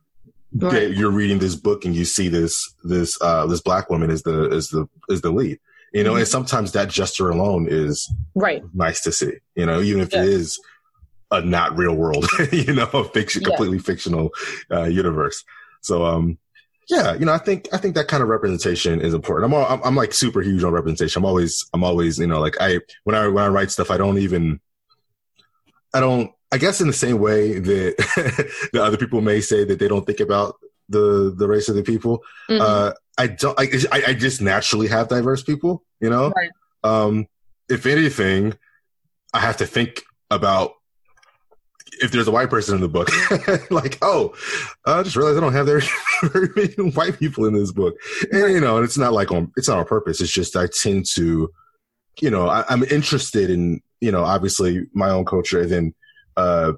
right. 0.53 0.71
that 0.71 0.93
you're 0.93 1.11
reading 1.11 1.39
this 1.39 1.55
book 1.55 1.85
and 1.85 1.95
you 1.95 2.05
see 2.05 2.27
this 2.27 2.73
this 2.83 3.17
uh 3.21 3.45
this 3.47 3.61
black 3.61 3.89
woman 3.89 4.09
is 4.09 4.23
the 4.23 4.49
is 4.51 4.69
the 4.69 4.87
is 5.09 5.21
the 5.21 5.31
lead. 5.31 5.59
You 5.93 6.03
know, 6.03 6.11
mm-hmm. 6.11 6.19
and 6.19 6.27
sometimes 6.27 6.71
that 6.71 6.89
gesture 6.89 7.29
alone 7.29 7.67
is 7.69 8.11
right 8.35 8.63
nice 8.73 9.01
to 9.01 9.11
see. 9.11 9.33
You 9.55 9.65
know, 9.65 9.81
even 9.81 10.01
if 10.01 10.13
it 10.13 10.25
is 10.25 10.59
a 11.31 11.41
not 11.41 11.77
real 11.77 11.95
world, 11.95 12.27
you 12.51 12.73
know, 12.73 12.89
a 12.93 13.03
fiction, 13.05 13.43
completely 13.43 13.79
fictional 13.79 14.31
uh, 14.71 14.83
universe. 14.83 15.43
So, 15.81 16.05
um, 16.05 16.37
yeah, 16.89 17.13
you 17.13 17.25
know, 17.25 17.33
I 17.33 17.37
think 17.37 17.69
I 17.71 17.77
think 17.77 17.95
that 17.95 18.07
kind 18.07 18.21
of 18.21 18.29
representation 18.29 18.99
is 18.99 19.13
important. 19.13 19.45
I'm 19.45 19.57
all, 19.57 19.65
I'm, 19.65 19.81
I'm 19.83 19.95
like 19.95 20.13
super 20.13 20.41
huge 20.41 20.63
on 20.63 20.73
representation. 20.73 21.21
I'm 21.21 21.25
always 21.25 21.65
I'm 21.73 21.83
always 21.83 22.19
you 22.19 22.27
know 22.27 22.39
like 22.39 22.57
I 22.59 22.79
when 23.05 23.15
I 23.15 23.27
when 23.27 23.43
I 23.43 23.47
write 23.47 23.71
stuff, 23.71 23.91
I 23.91 23.97
don't 23.97 24.17
even 24.17 24.59
I 25.93 26.01
don't 26.01 26.31
I 26.51 26.57
guess 26.57 26.81
in 26.81 26.87
the 26.87 26.93
same 26.93 27.19
way 27.19 27.59
that 27.59 28.67
the 28.73 28.83
other 28.83 28.97
people 28.97 29.21
may 29.21 29.39
say 29.39 29.63
that 29.63 29.79
they 29.79 29.87
don't 29.87 30.05
think 30.05 30.19
about 30.19 30.55
the 30.89 31.33
the 31.35 31.47
race 31.47 31.69
of 31.69 31.75
the 31.75 31.83
people. 31.83 32.23
Mm-hmm. 32.49 32.61
Uh, 32.61 32.91
I 33.17 33.27
don't. 33.27 33.57
I, 33.59 33.69
I 34.07 34.13
just 34.13 34.41
naturally 34.41 34.87
have 34.87 35.07
diverse 35.07 35.43
people. 35.43 35.83
You 36.01 36.09
know. 36.09 36.33
Right. 36.35 36.49
Um, 36.83 37.27
if 37.69 37.85
anything, 37.85 38.57
I 39.33 39.39
have 39.39 39.57
to 39.57 39.65
think 39.65 40.01
about 40.29 40.73
if 41.99 42.11
there's 42.11 42.27
a 42.27 42.31
white 42.31 42.49
person 42.49 42.75
in 42.75 42.81
the 42.81 42.87
book, 42.87 43.09
like, 43.71 43.97
oh, 44.01 44.33
I 44.85 45.03
just 45.03 45.15
realized 45.15 45.37
I 45.37 45.41
don't 45.41 45.53
have 45.53 45.65
very, 45.65 45.81
very 46.23 46.49
many 46.55 46.91
white 46.91 47.19
people 47.19 47.45
in 47.45 47.53
this 47.53 47.71
book. 47.71 47.95
And, 48.31 48.53
you 48.53 48.61
know, 48.61 48.77
and 48.77 48.85
it's 48.85 48.97
not 48.97 49.13
like 49.13 49.31
on, 49.31 49.51
it's 49.57 49.67
not 49.67 49.79
on 49.79 49.85
purpose. 49.85 50.21
It's 50.21 50.31
just 50.31 50.55
I 50.55 50.67
tend 50.67 51.05
to, 51.13 51.51
you 52.21 52.29
know, 52.29 52.47
I, 52.47 52.63
am 52.69 52.83
interested 52.83 53.49
in, 53.49 53.81
you 53.99 54.11
know, 54.11 54.23
obviously 54.23 54.87
my 54.93 55.09
own 55.09 55.25
culture 55.25 55.61
and 55.61 55.71
then, 55.71 55.93
uh, 56.37 56.73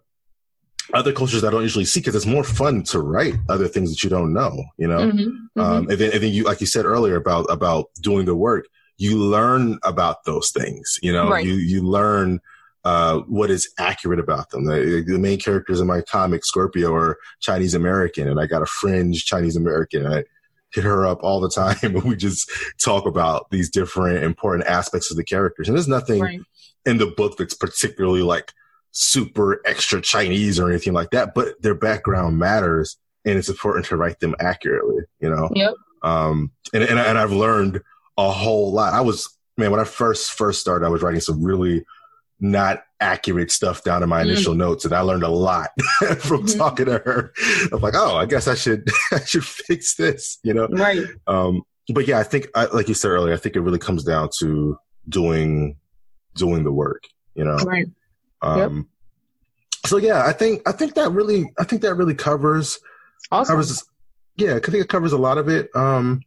other 0.93 1.13
cultures 1.13 1.43
I 1.43 1.51
don't 1.51 1.61
usually 1.61 1.85
see 1.85 2.01
because 2.01 2.15
it's 2.15 2.25
more 2.25 2.43
fun 2.43 2.83
to 2.83 2.99
write 2.99 3.35
other 3.47 3.67
things 3.67 3.89
that 3.91 4.03
you 4.03 4.09
don't 4.09 4.33
know, 4.33 4.51
you 4.77 4.87
know? 4.87 4.97
Mm-hmm, 4.97 5.19
mm-hmm. 5.19 5.61
Um, 5.61 5.89
and 5.89 5.97
then, 5.97 6.11
and 6.11 6.21
then 6.21 6.33
you, 6.33 6.43
like 6.43 6.59
you 6.59 6.67
said 6.67 6.85
earlier 6.85 7.15
about, 7.15 7.45
about 7.49 7.89
doing 8.01 8.25
the 8.25 8.35
work, 8.35 8.67
you 8.97 9.17
learn 9.17 9.79
about 9.83 10.25
those 10.25 10.51
things, 10.51 10.99
you 11.01 11.13
know, 11.13 11.29
right. 11.29 11.45
you, 11.45 11.53
you 11.53 11.81
learn, 11.83 12.41
uh, 12.83 13.19
what 13.27 13.49
is 13.49 13.71
accurate 13.77 14.19
about 14.19 14.49
them. 14.49 14.65
The, 14.65 15.03
the, 15.05 15.17
main 15.17 15.39
characters 15.39 15.79
in 15.79 15.87
my 15.87 16.01
comic, 16.01 16.43
Scorpio, 16.43 16.93
are 16.93 17.17
Chinese 17.39 17.73
American, 17.73 18.27
and 18.27 18.39
I 18.39 18.45
got 18.45 18.61
a 18.61 18.65
fringe 18.65 19.25
Chinese 19.25 19.55
American. 19.55 20.05
I 20.05 20.25
hit 20.73 20.83
her 20.83 21.05
up 21.05 21.23
all 21.23 21.39
the 21.39 21.49
time, 21.49 21.77
and 21.83 22.03
we 22.03 22.15
just 22.15 22.51
talk 22.83 23.05
about 23.05 23.49
these 23.51 23.69
different 23.69 24.23
important 24.23 24.67
aspects 24.67 25.09
of 25.11 25.17
the 25.17 25.23
characters. 25.23 25.67
And 25.67 25.77
there's 25.77 25.87
nothing 25.87 26.21
right. 26.21 26.41
in 26.85 26.97
the 26.97 27.07
book 27.07 27.37
that's 27.37 27.53
particularly 27.53 28.21
like 28.21 28.51
super 28.91 29.61
extra 29.65 30.01
Chinese 30.01 30.59
or 30.59 30.69
anything 30.69 30.93
like 30.93 31.11
that, 31.11 31.33
but 31.33 31.61
their 31.61 31.75
background 31.75 32.37
matters, 32.37 32.97
and 33.25 33.37
it's 33.37 33.49
important 33.49 33.85
to 33.85 33.97
write 33.97 34.19
them 34.19 34.35
accurately. 34.39 35.03
You 35.21 35.29
know. 35.29 35.49
Yep. 35.55 35.73
Um, 36.03 36.51
and, 36.73 36.83
and 36.83 36.99
and 36.99 37.17
I've 37.17 37.31
learned 37.31 37.81
a 38.17 38.29
whole 38.29 38.73
lot. 38.73 38.93
I 38.93 38.99
was 38.99 39.37
man 39.57 39.71
when 39.71 39.79
I 39.79 39.85
first 39.85 40.33
first 40.33 40.59
started, 40.59 40.85
I 40.85 40.89
was 40.89 41.01
writing 41.01 41.21
some 41.21 41.41
really 41.41 41.85
not 42.43 42.83
accurate 42.99 43.51
stuff 43.51 43.83
down 43.83 44.03
in 44.03 44.09
my 44.09 44.21
mm. 44.21 44.25
initial 44.25 44.53
mm. 44.53 44.57
notes 44.57 44.83
and 44.83 44.93
I 44.93 44.99
learned 44.99 45.23
a 45.23 45.29
lot 45.29 45.69
from 46.19 46.45
mm-hmm. 46.45 46.57
talking 46.57 46.85
to 46.87 46.99
her. 46.99 47.33
I'm 47.71 47.81
like, 47.81 47.95
oh, 47.95 48.17
I 48.17 48.25
guess 48.25 48.47
I 48.47 48.53
should 48.53 48.87
I 49.11 49.21
should 49.21 49.45
fix 49.45 49.95
this, 49.95 50.39
you 50.43 50.53
know? 50.53 50.67
Right. 50.67 51.05
Um, 51.25 51.63
but 51.93 52.05
yeah, 52.05 52.19
I 52.19 52.23
think 52.23 52.47
I, 52.53 52.65
like 52.65 52.89
you 52.89 52.93
said 52.93 53.09
earlier, 53.09 53.33
I 53.33 53.37
think 53.37 53.55
it 53.55 53.61
really 53.61 53.79
comes 53.79 54.03
down 54.03 54.29
to 54.39 54.77
doing 55.07 55.77
doing 56.35 56.65
the 56.65 56.71
work, 56.71 57.03
you 57.33 57.45
know. 57.45 57.55
Right. 57.55 57.87
Um 58.41 58.75
yep. 58.75 58.85
so 59.85 59.97
yeah, 59.97 60.25
I 60.25 60.33
think 60.33 60.67
I 60.67 60.73
think 60.73 60.95
that 60.95 61.11
really 61.11 61.49
I 61.57 61.63
think 61.63 61.81
that 61.83 61.95
really 61.95 62.15
covers 62.15 62.77
awesome. 63.31 63.53
covers 63.53 63.83
yeah, 64.35 64.55
I 64.55 64.59
think 64.59 64.83
it 64.83 64.89
covers 64.89 65.13
a 65.13 65.17
lot 65.17 65.37
of 65.37 65.47
it. 65.47 65.73
Um 65.75 66.21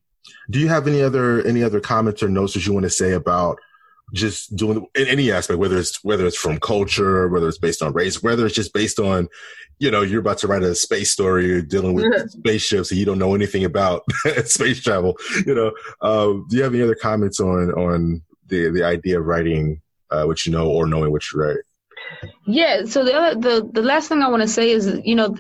do 0.50 0.58
you 0.58 0.68
have 0.68 0.88
any 0.88 1.02
other 1.02 1.46
any 1.46 1.62
other 1.62 1.80
comments 1.80 2.22
or 2.22 2.28
notes 2.30 2.54
that 2.54 2.66
you 2.66 2.72
want 2.72 2.84
to 2.84 2.90
say 2.90 3.12
about 3.12 3.58
just 4.12 4.54
doing 4.54 4.86
in 4.94 5.06
any 5.08 5.32
aspect, 5.32 5.58
whether 5.58 5.78
it's 5.78 6.02
whether 6.04 6.26
it's 6.26 6.36
from 6.36 6.58
culture, 6.58 7.28
whether 7.28 7.48
it's 7.48 7.58
based 7.58 7.82
on 7.82 7.92
race, 7.92 8.22
whether 8.22 8.46
it's 8.46 8.54
just 8.54 8.72
based 8.72 8.98
on, 8.98 9.28
you 9.78 9.90
know, 9.90 10.02
you're 10.02 10.20
about 10.20 10.38
to 10.38 10.46
write 10.46 10.62
a 10.62 10.74
space 10.74 11.10
story, 11.10 11.46
you're 11.46 11.62
dealing 11.62 11.94
with 11.94 12.30
spaceships, 12.30 12.90
and 12.90 13.00
you 13.00 13.06
don't 13.06 13.18
know 13.18 13.34
anything 13.34 13.64
about 13.64 14.04
space 14.44 14.82
travel. 14.82 15.16
You 15.44 15.54
know, 15.54 15.72
uh, 16.00 16.34
do 16.48 16.56
you 16.56 16.62
have 16.62 16.74
any 16.74 16.82
other 16.82 16.94
comments 16.94 17.40
on 17.40 17.72
on 17.72 18.22
the 18.46 18.70
the 18.70 18.84
idea 18.84 19.18
of 19.18 19.26
writing 19.26 19.80
uh, 20.10 20.24
what 20.24 20.46
you 20.46 20.52
know 20.52 20.70
or 20.70 20.86
knowing 20.86 21.10
what 21.10 21.22
you 21.32 21.40
write? 21.40 21.58
Yeah. 22.46 22.84
So 22.84 23.04
the 23.04 23.14
other, 23.14 23.40
the 23.40 23.70
the 23.72 23.82
last 23.82 24.08
thing 24.08 24.22
I 24.22 24.28
want 24.28 24.42
to 24.42 24.48
say 24.48 24.70
is, 24.70 25.00
you 25.04 25.16
know, 25.16 25.36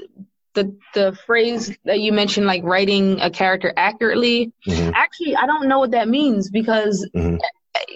the 0.54 0.76
the 0.92 1.16
phrase 1.24 1.76
that 1.84 2.00
you 2.00 2.12
mentioned, 2.12 2.46
like 2.46 2.64
writing 2.64 3.20
a 3.20 3.30
character 3.30 3.72
accurately. 3.76 4.52
Mm-hmm. 4.66 4.90
Actually, 4.92 5.36
I 5.36 5.46
don't 5.46 5.68
know 5.68 5.78
what 5.78 5.92
that 5.92 6.08
means 6.08 6.50
because 6.50 7.08
mm-hmm 7.14 7.36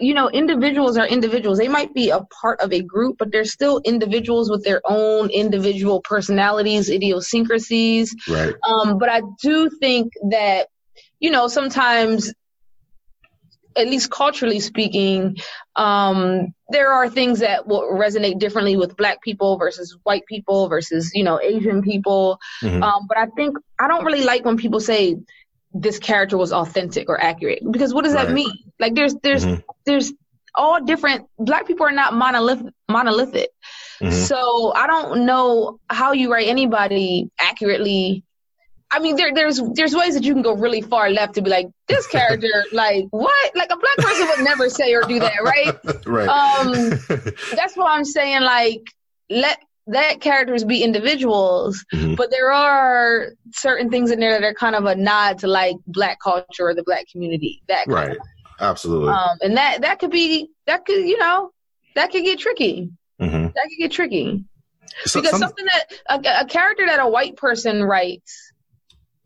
you 0.01 0.14
know, 0.14 0.28
individuals 0.30 0.96
are 0.96 1.07
individuals. 1.07 1.59
They 1.59 1.68
might 1.68 1.92
be 1.94 2.11
a 2.11 2.20
part 2.40 2.61
of 2.61 2.72
a 2.72 2.82
group, 2.82 3.16
but 3.18 3.30
they're 3.30 3.44
still 3.44 3.80
individuals 3.84 4.51
with 4.51 4.64
their 4.64 4.80
own 4.84 5.30
individual 5.30 6.01
personalities, 6.01 6.88
idiosyncrasies. 6.88 8.14
Right. 8.28 8.55
Um, 8.66 8.98
but 8.98 9.09
I 9.09 9.22
do 9.42 9.68
think 9.68 10.12
that, 10.30 10.68
you 11.18 11.30
know, 11.30 11.48
sometimes, 11.48 12.32
at 13.76 13.86
least 13.86 14.11
culturally 14.11 14.59
speaking, 14.59 15.36
um, 15.76 16.53
there 16.70 16.92
are 16.92 17.09
things 17.09 17.38
that 17.38 17.68
will 17.68 17.82
resonate 17.92 18.40
differently 18.40 18.76
with 18.76 18.96
black 18.96 19.22
people 19.22 19.59
versus 19.59 19.96
white 20.03 20.26
people 20.26 20.68
versus, 20.68 21.12
you 21.14 21.22
know, 21.22 21.40
Asian 21.40 21.80
people. 21.80 22.38
Mm-hmm. 22.62 22.82
Um, 22.82 23.07
but 23.07 23.16
I 23.16 23.26
think 23.26 23.57
I 23.78 23.86
don't 23.86 24.05
really 24.05 24.24
like 24.24 24.44
when 24.44 24.57
people 24.57 24.80
say, 24.80 25.16
this 25.73 25.99
character 25.99 26.37
was 26.37 26.53
authentic 26.53 27.09
or 27.09 27.21
accurate 27.21 27.62
because 27.71 27.95
what 27.95 28.05
does 28.05 28.14
right. 28.14 28.27
that 28.27 28.35
mean 28.35 28.51
like 28.79 28.95
there's 28.95 29.14
there's 29.23 29.45
mm-hmm. 29.45 29.61
there's 29.87 30.12
all 30.55 30.85
different 30.85 31.27
black 31.39 31.66
people 31.66 31.87
are 31.87 31.93
not 31.93 32.12
monolithic 32.12 32.73
monolithic 32.89 33.51
mm-hmm. 34.01 34.11
so 34.11 34.73
i 34.75 34.87
don't 34.87 35.25
know 35.25 35.79
how 35.89 36.12
you 36.12 36.33
write 36.33 36.49
anybody 36.49 37.31
accurately 37.39 38.25
I 38.93 38.99
mean, 38.99 39.14
there, 39.14 39.33
there's 39.33 39.61
there's 39.75 39.95
ways 39.95 40.14
that 40.14 40.25
you 40.25 40.33
can 40.33 40.43
go 40.43 40.53
really 40.53 40.81
far 40.81 41.11
left 41.11 41.35
to 41.35 41.43
be 41.43 41.51
like 41.51 41.68
this 41.87 42.07
character, 42.16 42.64
like 42.73 43.07
what? 43.11 43.55
Like 43.55 43.71
a 43.71 43.77
black 43.77 43.97
person 43.99 44.27
would 44.29 44.45
never 44.45 44.68
say 44.68 44.93
or 44.95 45.03
do 45.03 45.21
that, 45.21 45.43
right? 45.45 46.07
right. 46.07 46.29
Um, 46.29 46.73
that's 47.55 47.77
why 47.77 47.95
I'm 47.95 48.05
saying 48.05 48.43
like 48.43 48.93
let 49.29 49.59
let 49.91 50.20
characters 50.20 50.64
be 50.64 50.82
individuals, 50.82 51.84
mm-hmm. 51.93 52.14
but 52.14 52.30
there 52.30 52.53
are 52.53 53.32
certain 53.53 53.91
things 53.91 54.11
in 54.11 54.20
there 54.20 54.32
that 54.32 54.45
are 54.45 54.55
kind 54.55 54.74
of 54.74 54.84
a 54.84 54.95
nod 54.95 55.38
to 55.41 55.47
like 55.47 55.76
black 55.86 56.18
culture 56.22 56.68
or 56.68 56.74
the 56.74 56.84
black 56.84 57.07
community. 57.11 57.62
That 57.68 57.86
right, 57.88 58.16
absolutely. 58.61 59.09
Um, 59.09 59.38
and 59.43 59.57
that 59.57 59.82
that 59.82 59.99
could 59.99 60.11
be 60.11 60.51
that 60.66 60.84
could 60.84 61.05
you 61.05 61.18
know 61.18 61.51
that 61.95 62.12
could 62.12 62.24
get 62.24 62.38
tricky. 62.38 62.91
Mm-hmm. 63.20 63.43
That 63.43 63.68
could 63.68 63.78
get 63.78 63.93
tricky 63.93 64.45
so, 65.05 65.20
because 65.20 65.38
some, 65.38 65.41
something 65.41 65.66
that 65.66 65.93
a, 66.09 66.45
a 66.45 66.47
character 66.47 66.86
that 66.86 67.01
a 67.01 67.09
white 67.09 67.36
person 67.36 67.82
writes 67.82 68.53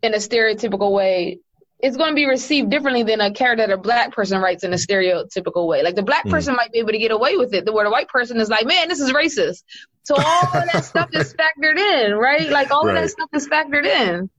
in 0.01 0.13
a 0.13 0.17
stereotypical 0.17 0.91
way 0.91 1.39
it's 1.79 1.97
going 1.97 2.11
to 2.11 2.15
be 2.15 2.25
received 2.25 2.69
differently 2.69 3.03
than 3.03 3.21
a 3.21 3.31
character 3.31 3.67
that 3.67 3.73
a 3.73 3.77
black 3.77 4.11
person 4.11 4.39
writes 4.41 4.63
in 4.63 4.71
a 4.73 4.77
stereotypical 4.77 5.67
way. 5.67 5.83
Like 5.83 5.95
the 5.95 6.03
black 6.03 6.25
mm. 6.25 6.31
person 6.31 6.53
mm. 6.53 6.57
might 6.57 6.71
be 6.71 6.79
able 6.79 6.91
to 6.91 6.97
get 6.97 7.11
away 7.11 7.35
with 7.35 7.53
it, 7.53 7.65
the 7.65 7.73
where 7.73 7.85
the 7.85 7.91
white 7.91 8.07
person 8.07 8.39
is 8.39 8.49
like, 8.49 8.65
man, 8.65 8.87
this 8.87 8.99
is 8.99 9.11
racist. 9.11 9.63
So 10.03 10.15
all 10.17 10.43
of 10.43 10.69
that 10.71 10.85
stuff 10.85 11.09
is 11.13 11.33
factored 11.61 11.77
in, 11.77 12.15
right? 12.15 12.49
Like 12.49 12.71
all 12.71 12.83
right. 12.85 12.95
of 12.95 13.03
that 13.03 13.09
stuff 13.09 13.29
is 13.33 13.47
factored 13.47 13.85
in. 13.85 14.29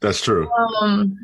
That's 0.00 0.20
true. 0.20 0.50
Um. 0.80 1.16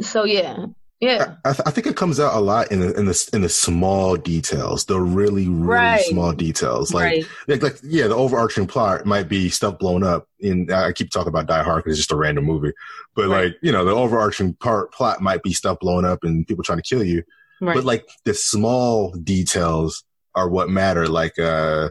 So 0.00 0.24
yeah, 0.24 0.66
yeah. 1.02 1.34
I, 1.44 1.50
I, 1.50 1.70
think 1.72 1.88
it 1.88 1.96
comes 1.96 2.20
out 2.20 2.36
a 2.36 2.38
lot 2.38 2.70
in 2.70 2.78
the 2.78 2.94
in 2.94 3.06
the 3.06 3.30
in 3.32 3.42
the 3.42 3.48
small 3.48 4.16
details, 4.16 4.84
the 4.84 5.00
really 5.00 5.48
really 5.48 5.66
right. 5.66 6.04
small 6.04 6.32
details. 6.32 6.94
Like, 6.94 7.04
right. 7.04 7.24
like 7.48 7.62
like 7.62 7.76
yeah, 7.82 8.06
the 8.06 8.14
overarching 8.14 8.68
plot 8.68 9.04
might 9.04 9.28
be 9.28 9.48
stuff 9.48 9.78
blown 9.80 10.04
up. 10.04 10.28
And 10.40 10.72
I 10.72 10.92
keep 10.92 11.10
talking 11.10 11.28
about 11.28 11.46
Die 11.46 11.62
Hard 11.62 11.82
because 11.82 11.98
it's 11.98 12.06
just 12.06 12.12
a 12.12 12.16
random 12.16 12.44
movie, 12.44 12.72
but 13.16 13.28
right. 13.28 13.46
like 13.46 13.56
you 13.62 13.72
know, 13.72 13.84
the 13.84 13.90
overarching 13.90 14.54
part 14.54 14.92
plot 14.92 15.20
might 15.20 15.42
be 15.42 15.52
stuff 15.52 15.80
blown 15.80 16.04
up 16.04 16.22
and 16.22 16.46
people 16.46 16.62
trying 16.62 16.78
to 16.78 16.88
kill 16.88 17.02
you. 17.02 17.24
But 17.60 17.84
like 17.84 18.08
the 18.24 18.34
small 18.34 19.12
details 19.12 20.04
are 20.36 20.48
what 20.48 20.70
matter. 20.70 21.08
Like 21.08 21.38
uh 21.38 21.90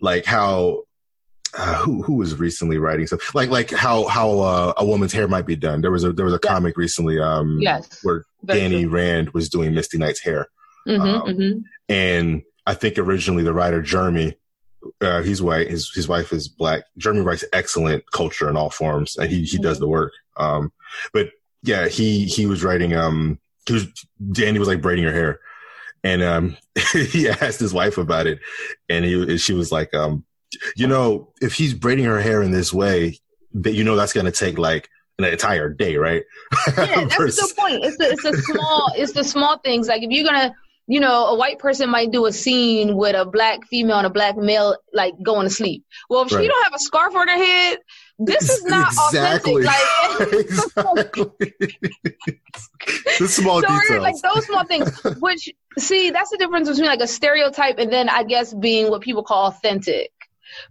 like 0.00 0.24
how 0.24 0.82
uh, 1.56 1.74
who 1.76 2.02
who 2.02 2.14
was 2.14 2.38
recently 2.38 2.78
writing 2.78 3.06
stuff 3.06 3.34
like 3.34 3.50
like 3.50 3.70
how 3.70 4.06
how 4.06 4.40
uh, 4.40 4.72
a 4.76 4.84
woman's 4.84 5.12
hair 5.12 5.28
might 5.28 5.46
be 5.46 5.56
done. 5.56 5.80
There 5.80 5.90
was 5.90 6.04
a 6.04 6.12
there 6.12 6.24
was 6.24 6.34
a 6.34 6.40
yeah. 6.42 6.50
comic 6.50 6.76
recently 6.76 7.18
um 7.18 7.58
yes. 7.60 8.02
where 8.02 8.24
Danny 8.44 8.84
true. 8.84 8.92
Rand 8.92 9.30
was 9.30 9.48
doing 9.48 9.74
Misty 9.74 9.98
Knight's 9.98 10.20
hair, 10.20 10.48
mm-hmm, 10.88 11.02
um, 11.02 11.22
mm-hmm. 11.22 11.58
and 11.88 12.42
I 12.66 12.74
think 12.74 12.98
originally 12.98 13.42
the 13.42 13.54
writer 13.54 13.82
Jeremy. 13.82 14.36
Uh, 15.00 15.22
he's 15.22 15.40
white. 15.40 15.70
His 15.70 15.92
his 15.94 16.08
wife 16.08 16.32
is 16.32 16.48
black. 16.48 16.82
Jeremy 16.98 17.20
writes 17.20 17.44
excellent 17.52 18.02
culture 18.10 18.50
in 18.50 18.56
all 18.56 18.70
forms, 18.70 19.16
and 19.16 19.30
he 19.30 19.44
he 19.44 19.56
mm-hmm. 19.56 19.62
does 19.62 19.78
the 19.78 19.86
work. 19.86 20.12
Um, 20.36 20.72
but 21.12 21.30
yeah, 21.62 21.86
he 21.86 22.24
he 22.24 22.46
was 22.46 22.64
writing 22.64 22.92
um 22.92 23.38
was, 23.70 23.86
Danny 24.32 24.58
was 24.58 24.68
like 24.68 24.82
braiding 24.82 25.04
her 25.04 25.12
hair, 25.12 25.40
and 26.02 26.22
um, 26.22 26.56
he 26.92 27.28
asked 27.28 27.60
his 27.60 27.72
wife 27.72 27.98
about 27.98 28.26
it, 28.26 28.40
and 28.88 29.04
he 29.04 29.38
she 29.38 29.52
was 29.52 29.70
like, 29.70 29.94
um, 29.94 30.24
you 30.76 30.86
know, 30.86 31.32
if 31.40 31.54
he's 31.54 31.74
braiding 31.74 32.04
her 32.04 32.20
hair 32.20 32.42
in 32.42 32.50
this 32.50 32.72
way, 32.72 33.18
that 33.54 33.74
you 33.74 33.84
know 33.84 33.96
that's 33.96 34.12
gonna 34.12 34.32
take 34.32 34.58
like 34.58 34.88
an 35.18 35.24
entire 35.24 35.68
day, 35.68 35.96
right? 35.96 36.22
Yeah, 36.76 37.04
that's 37.04 37.16
the 37.16 37.54
point. 37.56 37.84
It's 37.84 37.96
the 37.98 38.10
it's 38.10 38.22
the 38.22 38.36
small 38.42 38.92
it's 38.96 39.12
the 39.12 39.24
small 39.24 39.58
things. 39.58 39.88
Like 39.88 40.02
if 40.02 40.10
you're 40.10 40.26
gonna 40.26 40.54
you 40.88 41.00
know, 41.00 41.26
a 41.26 41.36
white 41.36 41.58
person 41.58 41.88
might 41.88 42.10
do 42.10 42.26
a 42.26 42.32
scene 42.32 42.96
with 42.96 43.14
a 43.14 43.24
black 43.24 43.66
female 43.66 43.98
and 43.98 44.06
a 44.06 44.10
black 44.10 44.36
male 44.36 44.76
like 44.92 45.14
going 45.22 45.48
to 45.48 45.54
sleep. 45.54 45.84
Well, 46.10 46.22
if 46.22 46.32
right. 46.32 46.42
she 46.42 46.48
don't 46.48 46.64
have 46.64 46.74
a 46.74 46.78
scarf 46.78 47.14
on 47.14 47.28
her 47.28 47.36
head, 47.36 47.78
this 48.18 48.50
is 48.50 48.64
not 48.64 48.88
exactly. 49.08 49.64
authentic. 49.64 50.18
Like, 50.18 50.32
exactly. 50.32 51.32
the 53.18 53.28
small 53.28 53.62
so 53.62 53.68
details. 53.68 54.02
Like 54.02 54.16
those 54.22 54.46
small 54.46 54.64
things. 54.64 54.90
Which 55.20 55.48
see, 55.78 56.10
that's 56.10 56.30
the 56.30 56.36
difference 56.36 56.68
between 56.68 56.86
like 56.86 57.00
a 57.00 57.06
stereotype 57.06 57.78
and 57.78 57.92
then 57.92 58.08
I 58.08 58.24
guess 58.24 58.52
being 58.52 58.90
what 58.90 59.02
people 59.02 59.22
call 59.22 59.46
authentic. 59.46 60.10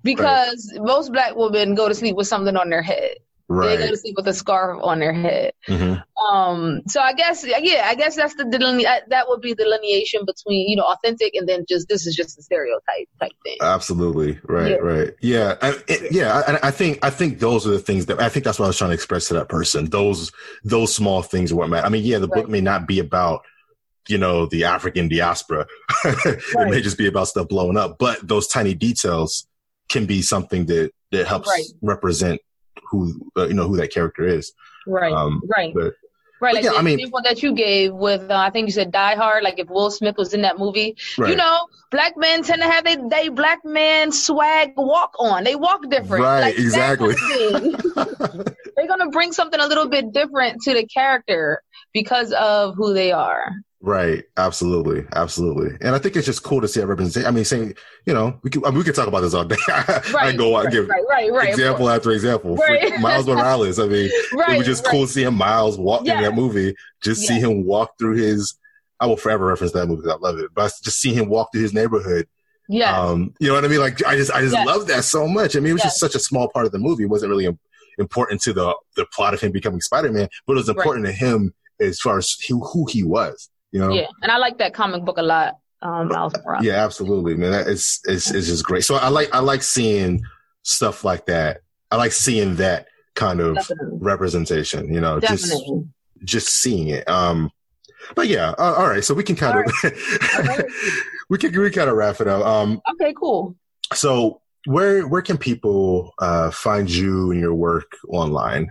Because 0.03 0.71
right. 0.75 0.85
most 0.85 1.11
black 1.11 1.35
women 1.35 1.75
go 1.75 1.87
to 1.87 1.95
sleep 1.95 2.15
with 2.15 2.27
something 2.27 2.55
on 2.55 2.69
their 2.69 2.81
head. 2.81 3.17
Right. 3.51 3.77
They 3.77 3.85
go 3.85 3.91
to 3.91 3.97
sleep 3.97 4.15
with 4.15 4.27
a 4.29 4.33
scarf 4.33 4.79
on 4.81 4.99
their 4.99 5.11
head. 5.11 5.51
Mm-hmm. 5.67 6.33
Um, 6.33 6.83
so 6.87 7.01
I 7.01 7.11
guess, 7.11 7.45
yeah, 7.45 7.85
I 7.85 7.95
guess 7.95 8.15
that's 8.15 8.33
the 8.35 8.45
deline- 8.45 8.85
that 9.09 9.27
would 9.27 9.41
be 9.41 9.53
the 9.53 9.65
delineation 9.65 10.21
between 10.25 10.69
you 10.69 10.77
know 10.77 10.85
authentic 10.85 11.35
and 11.35 11.49
then 11.49 11.65
just 11.67 11.89
this 11.89 12.07
is 12.07 12.15
just 12.15 12.39
a 12.39 12.43
stereotype 12.43 13.09
type 13.19 13.33
thing. 13.43 13.57
Absolutely, 13.59 14.39
right, 14.43 14.71
yeah. 14.71 14.75
right, 14.77 15.13
yeah, 15.19 15.55
I, 15.61 15.75
it, 15.89 16.13
yeah. 16.13 16.43
I, 16.47 16.67
I, 16.69 16.71
think 16.71 16.99
I 17.03 17.09
think 17.09 17.39
those 17.39 17.67
are 17.67 17.71
the 17.71 17.79
things 17.79 18.05
that 18.05 18.21
I 18.21 18.29
think 18.29 18.45
that's 18.45 18.57
what 18.57 18.65
I 18.65 18.69
was 18.69 18.77
trying 18.77 18.91
to 18.91 18.95
express 18.95 19.27
to 19.27 19.33
that 19.33 19.49
person. 19.49 19.89
Those 19.89 20.31
those 20.63 20.95
small 20.95 21.21
things 21.21 21.51
are 21.51 21.55
what 21.55 21.69
matter. 21.69 21.85
I 21.85 21.89
mean, 21.89 22.05
yeah, 22.05 22.19
the 22.19 22.29
right. 22.29 22.43
book 22.43 22.49
may 22.49 22.61
not 22.61 22.87
be 22.87 22.99
about 22.99 23.43
you 24.07 24.17
know 24.17 24.45
the 24.45 24.63
African 24.63 25.09
diaspora. 25.09 25.67
it 26.05 26.69
may 26.69 26.79
just 26.79 26.97
be 26.97 27.07
about 27.07 27.27
stuff 27.27 27.49
blowing 27.49 27.75
up, 27.75 27.97
but 27.99 28.25
those 28.25 28.47
tiny 28.47 28.75
details 28.75 29.45
can 29.91 30.05
be 30.05 30.21
something 30.21 30.65
that 30.67 30.91
that 31.11 31.27
helps 31.27 31.49
right. 31.49 31.65
represent 31.81 32.41
who 32.89 33.29
uh, 33.37 33.47
you 33.47 33.53
know 33.53 33.67
who 33.67 33.77
that 33.77 33.91
character 33.91 34.25
is. 34.25 34.53
Right. 34.87 35.13
Um, 35.13 35.41
right. 35.55 35.73
But, 35.73 35.93
Right, 36.41 36.55
like 36.55 36.63
yeah, 36.63 36.71
the 36.71 36.77
I 36.77 36.81
mean, 36.81 36.99
example 36.99 37.21
that 37.23 37.43
you 37.43 37.53
gave 37.53 37.93
with, 37.93 38.31
uh, 38.31 38.35
I 38.35 38.49
think 38.49 38.67
you 38.67 38.71
said 38.71 38.91
Die 38.91 39.15
Hard, 39.15 39.43
like 39.43 39.59
if 39.59 39.69
Will 39.69 39.91
Smith 39.91 40.17
was 40.17 40.33
in 40.33 40.41
that 40.41 40.57
movie, 40.57 40.97
right. 41.19 41.29
you 41.29 41.35
know, 41.35 41.67
black 41.91 42.17
men 42.17 42.41
tend 42.41 42.63
to 42.63 42.67
have 42.67 42.83
they, 42.83 42.97
they 43.11 43.29
black 43.29 43.59
man 43.63 44.11
swag 44.11 44.73
walk 44.75 45.13
on. 45.19 45.43
They 45.43 45.55
walk 45.55 45.87
different. 45.87 46.23
Right, 46.23 46.41
like, 46.41 46.57
exactly. 46.57 47.13
They're 48.75 48.87
going 48.87 49.01
to 49.01 49.09
bring 49.11 49.33
something 49.33 49.59
a 49.59 49.67
little 49.67 49.87
bit 49.87 50.13
different 50.13 50.63
to 50.63 50.73
the 50.73 50.87
character 50.87 51.61
because 51.93 52.31
of 52.31 52.73
who 52.75 52.95
they 52.95 53.11
are. 53.11 53.51
Right. 53.83 54.23
Absolutely. 54.37 55.05
Absolutely. 55.15 55.75
And 55.81 55.95
I 55.95 55.97
think 55.97 56.15
it's 56.15 56.27
just 56.27 56.43
cool 56.43 56.61
to 56.61 56.67
see 56.67 56.81
a 56.81 56.85
representation. 56.85 57.27
I 57.27 57.31
mean, 57.31 57.45
saying, 57.45 57.73
you 58.05 58.13
know, 58.13 58.39
we 58.43 58.51
can, 58.51 58.63
I 58.63 58.69
mean, 58.69 58.77
we 58.77 58.83
could 58.83 58.93
talk 58.93 59.07
about 59.07 59.21
this 59.21 59.33
all 59.33 59.43
day. 59.43 59.57
right, 59.67 60.15
I 60.15 60.31
go 60.33 60.55
out 60.55 60.65
and 60.65 60.73
give 60.73 60.87
right, 60.87 61.03
right, 61.09 61.31
right, 61.31 61.49
example 61.49 61.89
after 61.89 62.11
example. 62.11 62.55
Right. 62.57 62.99
Miles 62.99 63.25
Morales. 63.27 63.79
I 63.79 63.87
mean, 63.87 64.11
right, 64.33 64.53
it 64.53 64.57
was 64.59 64.67
just 64.67 64.85
cool 64.85 65.07
seeing 65.07 65.33
Miles 65.33 65.79
walk 65.79 66.05
yeah. 66.05 66.17
in 66.17 66.23
that 66.23 66.35
movie. 66.35 66.75
Just 67.01 67.23
yeah. 67.23 67.29
see 67.29 67.39
him 67.39 67.65
walk 67.65 67.97
through 67.97 68.17
his, 68.17 68.55
I 68.99 69.07
will 69.07 69.17
forever 69.17 69.47
reference 69.47 69.73
that 69.73 69.87
movie. 69.87 70.03
because 70.03 70.15
I 70.15 70.19
love 70.19 70.37
it. 70.37 70.51
But 70.53 70.71
just 70.83 71.01
see 71.01 71.15
him 71.15 71.27
walk 71.27 71.49
through 71.51 71.63
his 71.63 71.73
neighborhood. 71.73 72.27
Yeah. 72.69 72.95
Um, 72.95 73.33
you 73.39 73.47
know 73.47 73.55
what 73.55 73.65
I 73.65 73.67
mean? 73.67 73.79
Like, 73.79 74.05
I 74.05 74.15
just, 74.15 74.31
I 74.31 74.41
just 74.41 74.55
love 74.55 74.85
that 74.87 75.05
so 75.05 75.27
much. 75.27 75.55
I 75.55 75.59
mean, 75.59 75.71
it 75.71 75.73
was 75.73 75.81
just 75.81 75.99
such 75.99 76.13
a 76.13 76.19
small 76.19 76.49
part 76.49 76.67
of 76.67 76.71
the 76.71 76.79
movie. 76.79 77.03
It 77.03 77.09
wasn't 77.09 77.31
really 77.31 77.49
important 77.97 78.41
to 78.41 78.53
the, 78.53 78.75
the 78.95 79.07
plot 79.07 79.33
of 79.33 79.41
him 79.41 79.51
becoming 79.51 79.81
Spider-Man, 79.81 80.29
but 80.45 80.53
it 80.53 80.57
was 80.57 80.69
important 80.69 81.07
to 81.07 81.11
him 81.11 81.55
as 81.79 81.99
far 81.99 82.19
as 82.19 82.37
who, 82.47 82.63
who 82.63 82.85
he 82.87 83.03
was. 83.03 83.49
You 83.71 83.79
know? 83.79 83.93
Yeah, 83.93 84.07
and 84.21 84.31
I 84.31 84.37
like 84.37 84.57
that 84.59 84.73
comic 84.73 85.03
book 85.03 85.17
a 85.17 85.23
lot. 85.23 85.57
Um, 85.81 86.09
Miles 86.09 86.33
Morales. 86.45 86.63
Yeah, 86.63 86.83
absolutely, 86.83 87.35
man. 87.35 87.51
That 87.51 87.67
is 87.67 87.99
it's 88.05 88.29
it's 88.29 88.47
just 88.47 88.63
great. 88.63 88.83
So 88.83 88.95
I 88.95 89.07
like 89.07 89.33
I 89.33 89.39
like 89.39 89.63
seeing 89.63 90.23
stuff 90.61 91.03
like 91.03 91.25
that. 91.25 91.61
I 91.89 91.95
like 91.95 92.11
seeing 92.11 92.57
that 92.57 92.87
kind 93.15 93.39
of 93.39 93.55
Definitely. 93.55 93.97
representation. 93.99 94.93
You 94.93 95.01
know, 95.01 95.19
Definitely. 95.19 95.85
just 96.23 96.45
just 96.45 96.49
seeing 96.49 96.89
it. 96.89 97.07
Um, 97.09 97.49
but 98.15 98.27
yeah, 98.27 98.51
uh, 98.59 98.75
all 98.77 98.87
right. 98.87 99.03
So 99.03 99.13
we 99.13 99.23
can 99.23 99.35
kind 99.35 99.57
all 99.57 99.63
of 99.63 99.83
right. 100.45 100.65
we 101.29 101.37
can 101.37 101.59
we 101.59 101.71
kind 101.71 101.89
of 101.89 101.95
wrap 101.95 102.21
it 102.21 102.27
up. 102.27 102.45
Um, 102.45 102.81
okay, 102.91 103.13
cool. 103.17 103.55
So 103.93 104.41
where 104.65 105.07
where 105.07 105.21
can 105.21 105.37
people 105.37 106.13
uh, 106.19 106.51
find 106.51 106.89
you 106.89 107.31
and 107.31 107.39
your 107.39 107.55
work 107.55 107.97
online? 108.07 108.69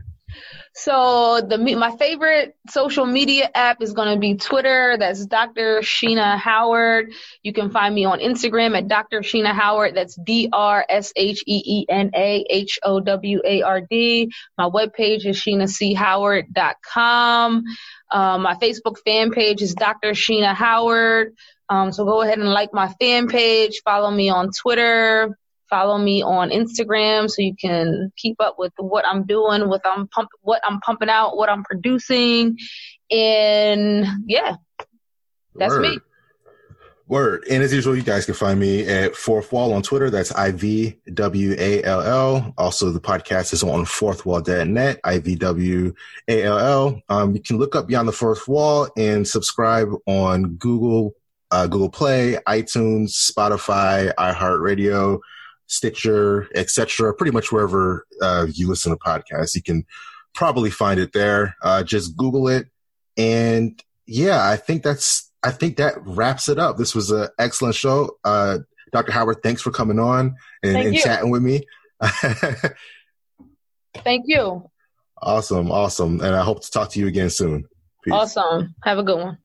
So 0.72 1.40
the 1.40 1.58
my 1.58 1.90
favorite 1.96 2.54
social 2.68 3.04
media 3.04 3.50
app 3.54 3.82
is 3.82 3.92
going 3.92 4.14
to 4.14 4.20
be 4.20 4.36
Twitter. 4.36 4.96
That's 4.98 5.26
Dr. 5.26 5.80
Sheena 5.80 6.38
Howard. 6.38 7.12
You 7.42 7.52
can 7.52 7.70
find 7.70 7.92
me 7.94 8.04
on 8.04 8.20
Instagram 8.20 8.78
at 8.78 8.86
Dr. 8.86 9.20
Sheena 9.20 9.52
Howard. 9.52 9.96
That's 9.96 10.14
D 10.14 10.48
R 10.52 10.86
S 10.88 11.12
H 11.16 11.42
E 11.46 11.62
E 11.66 11.86
N 11.88 12.12
A 12.14 12.44
H 12.48 12.78
O 12.84 13.00
W 13.00 13.42
A 13.44 13.62
R 13.62 13.80
D. 13.80 14.30
My 14.56 14.68
webpage 14.68 15.26
is 15.26 15.42
sheenachoward.com. 15.42 17.64
Um, 18.12 18.42
my 18.42 18.54
Facebook 18.54 18.98
fan 19.04 19.32
page 19.32 19.62
is 19.62 19.74
Dr. 19.74 20.12
Sheena 20.12 20.54
Howard. 20.54 21.34
Um, 21.68 21.90
so 21.92 22.04
go 22.04 22.22
ahead 22.22 22.38
and 22.38 22.48
like 22.48 22.72
my 22.72 22.88
fan 23.00 23.28
page. 23.28 23.82
Follow 23.84 24.10
me 24.10 24.30
on 24.30 24.50
Twitter. 24.52 25.36
Follow 25.70 25.98
me 25.98 26.22
on 26.22 26.50
Instagram 26.50 27.30
so 27.30 27.42
you 27.42 27.54
can 27.54 28.12
keep 28.16 28.36
up 28.40 28.56
with 28.58 28.72
what 28.76 29.06
I'm 29.06 29.24
doing, 29.24 29.68
what 29.68 29.82
I'm 29.84 30.08
pump, 30.08 30.28
what 30.42 30.60
I'm 30.66 30.80
pumping 30.80 31.08
out, 31.08 31.36
what 31.36 31.48
I'm 31.48 31.62
producing, 31.62 32.58
and 33.10 34.06
yeah, 34.26 34.56
that's 35.54 35.70
Word. 35.70 35.82
me. 35.82 35.98
Word. 37.10 37.44
And 37.50 37.60
as 37.60 37.72
usual, 37.72 37.96
you 37.96 38.04
guys 38.04 38.24
can 38.24 38.34
find 38.34 38.60
me 38.60 38.86
at 38.86 39.16
Fourth 39.16 39.50
Wall 39.50 39.72
on 39.72 39.82
Twitter. 39.82 40.10
That's 40.10 40.30
I 40.30 40.52
V 40.52 40.96
W 41.12 41.56
A 41.58 41.82
L 41.82 42.02
L. 42.02 42.54
Also, 42.56 42.90
the 42.90 43.00
podcast 43.00 43.52
is 43.52 43.64
on 43.64 43.84
fourthwall.net, 43.84 45.00
I 45.02 45.18
V 45.18 45.34
W 45.34 45.92
A 46.28 46.42
L 46.44 46.58
L. 46.58 47.02
Um, 47.08 47.34
you 47.34 47.42
can 47.42 47.58
look 47.58 47.74
up 47.74 47.88
Beyond 47.88 48.06
the 48.06 48.12
Fourth 48.12 48.46
Wall 48.46 48.88
and 48.96 49.26
subscribe 49.26 49.92
on 50.06 50.54
Google, 50.54 51.16
uh, 51.50 51.66
Google 51.66 51.90
Play, 51.90 52.38
iTunes, 52.46 53.10
Spotify, 53.10 54.14
iHeartRadio, 54.14 55.18
Stitcher, 55.70 56.48
etc. 56.54 57.14
Pretty 57.14 57.30
much 57.30 57.52
wherever 57.52 58.06
uh, 58.20 58.46
you 58.52 58.68
listen 58.68 58.90
to 58.92 58.98
podcasts, 58.98 59.54
you 59.54 59.62
can 59.62 59.84
probably 60.34 60.70
find 60.70 60.98
it 60.98 61.12
there. 61.12 61.54
Uh, 61.62 61.82
just 61.82 62.16
Google 62.16 62.48
it, 62.48 62.66
and 63.16 63.82
yeah, 64.06 64.48
I 64.48 64.56
think 64.56 64.82
that's 64.82 65.30
I 65.42 65.52
think 65.52 65.76
that 65.76 65.94
wraps 66.04 66.48
it 66.48 66.58
up. 66.58 66.76
This 66.76 66.94
was 66.94 67.10
an 67.10 67.28
excellent 67.38 67.76
show. 67.76 68.16
Uh, 68.24 68.58
Dr. 68.92 69.12
Howard, 69.12 69.42
thanks 69.42 69.62
for 69.62 69.70
coming 69.70 70.00
on 70.00 70.34
and, 70.62 70.76
and 70.76 70.96
chatting 70.96 71.30
with 71.30 71.42
me. 71.42 71.62
Thank 73.94 74.24
you. 74.26 74.68
Awesome, 75.22 75.70
awesome, 75.70 76.20
and 76.20 76.34
I 76.34 76.42
hope 76.42 76.62
to 76.62 76.70
talk 76.70 76.90
to 76.90 76.98
you 76.98 77.06
again 77.06 77.30
soon. 77.30 77.66
Peace. 78.02 78.12
Awesome. 78.14 78.74
Have 78.82 78.98
a 78.98 79.02
good 79.02 79.18
one. 79.18 79.38